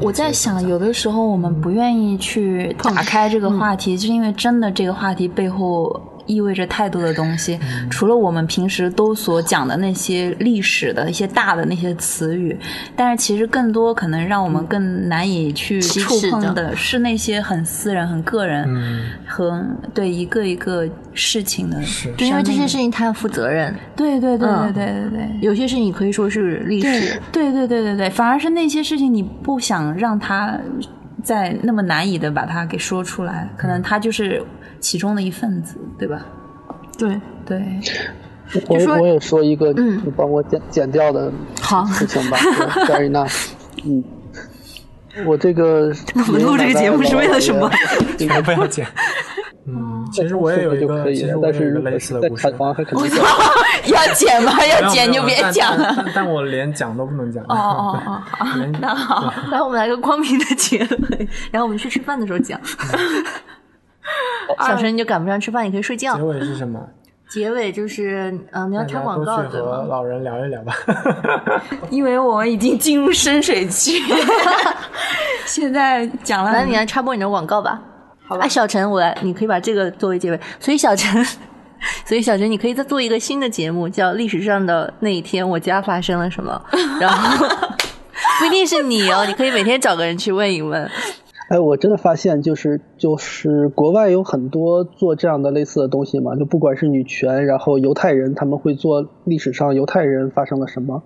[0.00, 7.58] 我在想，有的时候我们不愿意去打开这个话题，就是因为真的这个话题背后意味着太多的东西，
[7.90, 12.56] 除了我们平时都所讲的那些历史的一些大的那些词语，
[12.94, 18.66] 但是其实更多可能让我们更难以去触碰的是那些很私人、很个人
[19.26, 21.80] 和对一个一个事情的，
[22.16, 23.74] 就因为这些事情他要负责任。
[23.96, 25.28] 对对对嗯对对对对。
[25.40, 30.58] 有些事情可以说是历史，对对对对对，反而是那些事情你不想让他
[31.22, 34.42] 再那么难以的把它给说出来，可能他就是
[34.80, 36.26] 其中的一份子，对吧？
[36.98, 37.62] 对对，
[38.68, 42.36] 我说我也说一个，嗯你帮我剪剪掉的好事情吧
[42.86, 43.50] ，Very nice。
[43.84, 44.04] 嗯，
[45.26, 47.70] 我这个我们录这个节目是为了什么？
[48.18, 48.86] 你们 不要剪。
[50.02, 52.56] 嗯，其实我也有一个，就可以其实，我有一个类似的故事台。
[52.58, 53.08] 湾还肯定
[53.86, 54.52] 要剪吗？
[54.66, 56.04] 要剪就别讲了。
[56.14, 57.42] 但我连讲都不能讲。
[57.44, 58.00] 哦哦
[58.40, 58.46] 哦
[58.80, 60.78] 那好，来，我们来个光明的结
[61.10, 62.60] 尾，然后我们去吃饭的时候讲。
[64.66, 66.22] 小陈你就赶不上吃饭，你可以睡觉结。
[66.22, 66.80] 尾是什么？
[67.30, 69.84] 结尾就是，嗯、你要插广告对去和吗？
[69.88, 70.74] 老人聊一聊吧。
[71.88, 74.02] 因为我们已经进入深水区，
[75.46, 77.80] 现在讲了来，你来插播你的广告吧。
[78.32, 78.44] 好吧。
[78.44, 80.40] 哎，小陈，我来，你可以把这个作为结尾。
[80.58, 81.22] 所以小陈，
[82.04, 86.60] 所以小陈，你可以再做一个新的节目，叫《历史上的那一天，我家发生了什么》，
[87.00, 87.46] 然后
[88.38, 90.88] 不一定是你哦，你可以每天找个人去问一问。
[91.50, 101.02] 哎，我真的发现，就是就是国外有很多做这样的类似的东西嘛，就不管是女权，然后犹太人他们会做历史上犹太人发生了什么，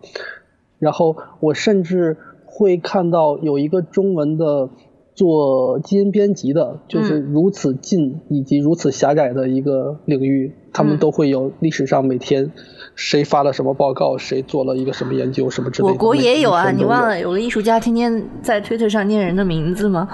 [0.78, 4.69] 然后我甚至会看到有一个中文的
[5.17, 12.53] 做基因编辑的，就是如此近以及如此狭窄的一个领域，他们都会有历史上每天
[12.95, 15.93] 谁发了什么报告，谁做了一一个什么研究什么之类的。
[15.95, 20.09] 我国也有啊，你忘了有个艺术家天天在推特上念人的名字吗？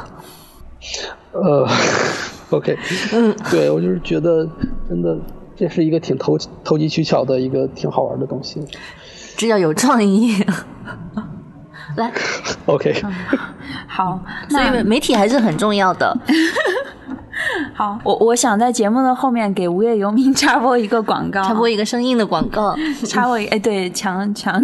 [1.33, 1.69] 呃
[2.51, 2.74] ，OK，
[3.12, 4.49] 嗯，对我就是觉得
[4.89, 5.19] 真的
[5.55, 8.61] 这是一个挺投投机取巧的一个挺好玩的东西。
[9.37, 10.33] 这叫有创意。
[11.97, 12.10] 来
[12.66, 13.02] ，OK，
[13.86, 16.16] 好，所以媒体还是很重要的。
[17.74, 24.62] 好，我我想在节目的后面给无业游民插播一个广告，插播一个生硬的广告，插播一哎，对，强强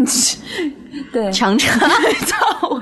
[1.12, 1.78] 对强插
[2.26, 2.80] 操我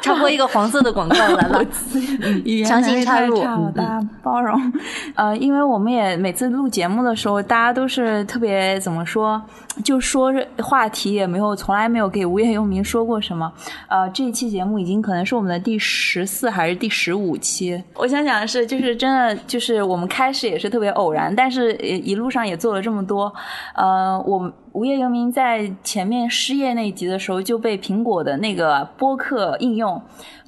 [0.00, 1.64] 插播一个黄色的广告来了。
[2.44, 3.42] 语言强行插入
[3.74, 4.72] 大家包容。
[5.14, 9.40] 呃，因为我们也每次录节目的时候，大家都是特别怎么说，
[9.84, 13.52] 就说是话题也没有，从来没有给无业游民说过什么。
[13.88, 17.82] 呃，这一期节目已经可能是我们的第十四还是第十五期。
[17.94, 23.32] 我想讲的是，就是真的，就是我们开始也是特别偶然，但是呃一路上也做了这么多。
[23.74, 24.52] 呃，我们。
[24.78, 30.00] 无业游民在前面失业那一集的时候就被苹果的那个播客应用，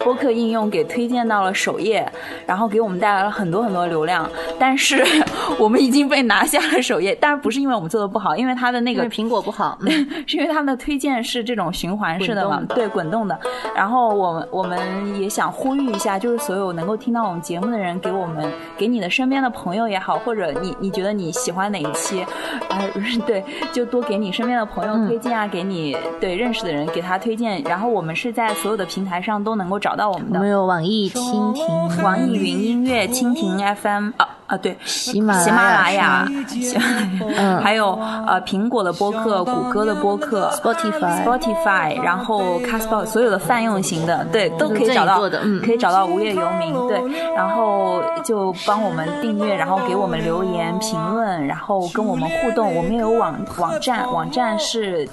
[0.03, 2.11] 播客应用给推荐到了首页，
[2.47, 4.29] 然后给我们带来了很多很多流量。
[4.59, 5.05] 但是
[5.59, 7.17] 我们已经被拿下了首页。
[7.21, 13.39] 但是不是因为我们做的不好，因为它的那个苹果不好，嗯 是因为他们的推荐是这种循环式的嘛对，滚动的。
[13.75, 22.23] 然后我们我们也想呼吁一下，就是所有能够听到我们节目的人，给我们给你的身边的朋友也好，或者你你觉得你喜欢哪一期，
[22.69, 22.81] 啊、
[23.27, 27.61] 对，就多给你身边的朋友推荐啊，给你对认识的人给他推荐。
[27.63, 30.51] 然后我们是在所有的平台上都能够找到我们的我们。
[30.51, 37.09] 有网易、蜻蜓、网易云音乐、蜻蜓 FM 啊啊，对，喜马喜马拉拉雅雅、喜马拉雅，
[37.39, 37.93] 嗯还有
[38.27, 47.01] 呃苹果的播客、谷歌的播客、Spotify Spotify，然后 Castbox 所有的泛用型的，对，都可以找到嗯可以找到无业游民，对，
[47.37, 52.75] 然后就帮我们订阅，然后给我们留言评论，然后跟我们互动。
[52.75, 55.09] 我们也有网网站，网站是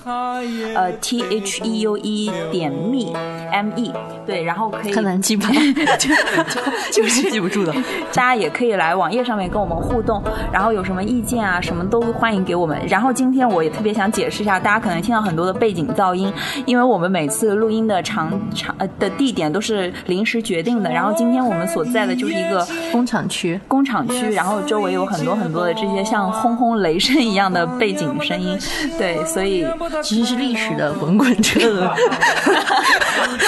[0.76, 3.14] 呃 T H E U E 点 me
[3.52, 3.94] M E，
[4.26, 5.48] 对，然后可以看难记吧，
[6.00, 7.72] 就就就是记不住的。
[8.14, 10.24] 大家也可以来网页上面跟我们互动，
[10.54, 12.80] 然后有什么意见啊，什么都欢迎给我们。
[12.88, 16.34] 然后今天我也特别想解释一下，大家可能听到很多的背景噪音，
[16.66, 20.90] 因为我们每次录音的场场呃的地点都是临时决定的。
[20.90, 28.58] 然后今天我们所在的就是一个工厂区，工厂区，然后周围有很多很多的这些像轰轰雷声一样的背景声音，
[28.98, 29.68] 对，所以
[30.02, 31.90] 其实是历史的滚滚车轮。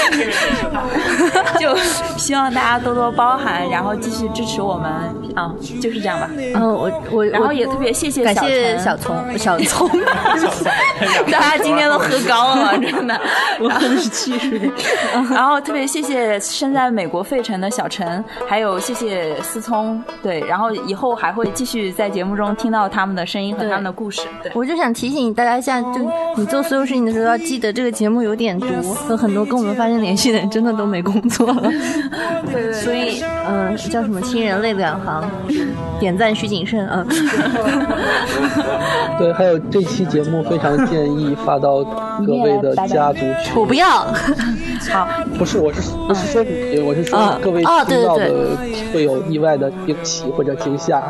[1.59, 1.75] 就
[2.17, 4.91] 希望大家多多包涵，然后继续支持我们
[5.35, 6.29] 啊，就是这样吧。
[6.37, 9.89] 嗯，我我然后我也特别谢谢感谢小聪小聪，
[11.31, 13.19] 大家 今天都喝高了，真的。
[13.59, 14.71] 我喝的是汽水。
[15.31, 24.51] 然后特别谢谢身在美国费城的小陈，还有谢谢思聪，对，然后以后还会继续在节目中听到他们的声音和他们的故事，对。
[24.55, 31.71] 我就想提醒大家一下，就你做所有事情的时候要记得这个节目有点毒，和很多跟我们发生联系的人真的都没工作了。
[32.51, 35.29] 对对所以，嗯、叫什么亲人泪两行，
[35.99, 37.05] 点赞需谨慎啊。
[39.19, 41.83] 对，还有这期节目非常建议发到
[42.25, 43.53] 各位的家族群。
[43.55, 44.07] 我不要，
[44.91, 45.07] 好，
[45.37, 48.57] 不是，我是不是说你，我是说嗯各位听到对的
[48.93, 51.03] 会有意外的惊喜或者惊吓，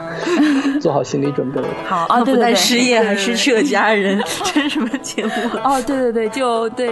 [0.82, 1.62] 做好心理准备。
[1.88, 5.32] 好啊，对不但失业还失去了家人，这是什么节目？
[5.64, 6.92] 哦，对对对，就对，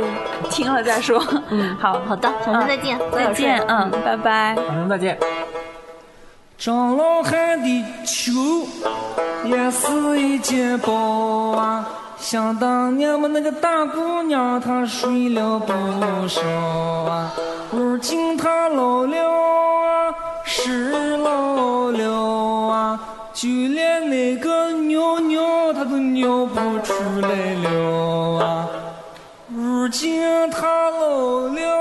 [0.51, 1.21] 听了再说。
[1.49, 4.55] 嗯，好，好的，小陈再见，再见，嗯，拜拜。
[4.67, 5.17] 反正再见。
[6.57, 8.33] 张老汉的球
[9.45, 10.91] 也是一件宝
[11.51, 17.31] 啊，想当年我那个大姑娘她睡了不少啊，
[17.71, 20.13] 如今她老了啊，
[20.43, 22.99] 是老了啊，
[23.33, 28.67] 就连那个尿尿她都尿不出来了啊，
[29.47, 30.19] 如今
[30.49, 31.77] 她老了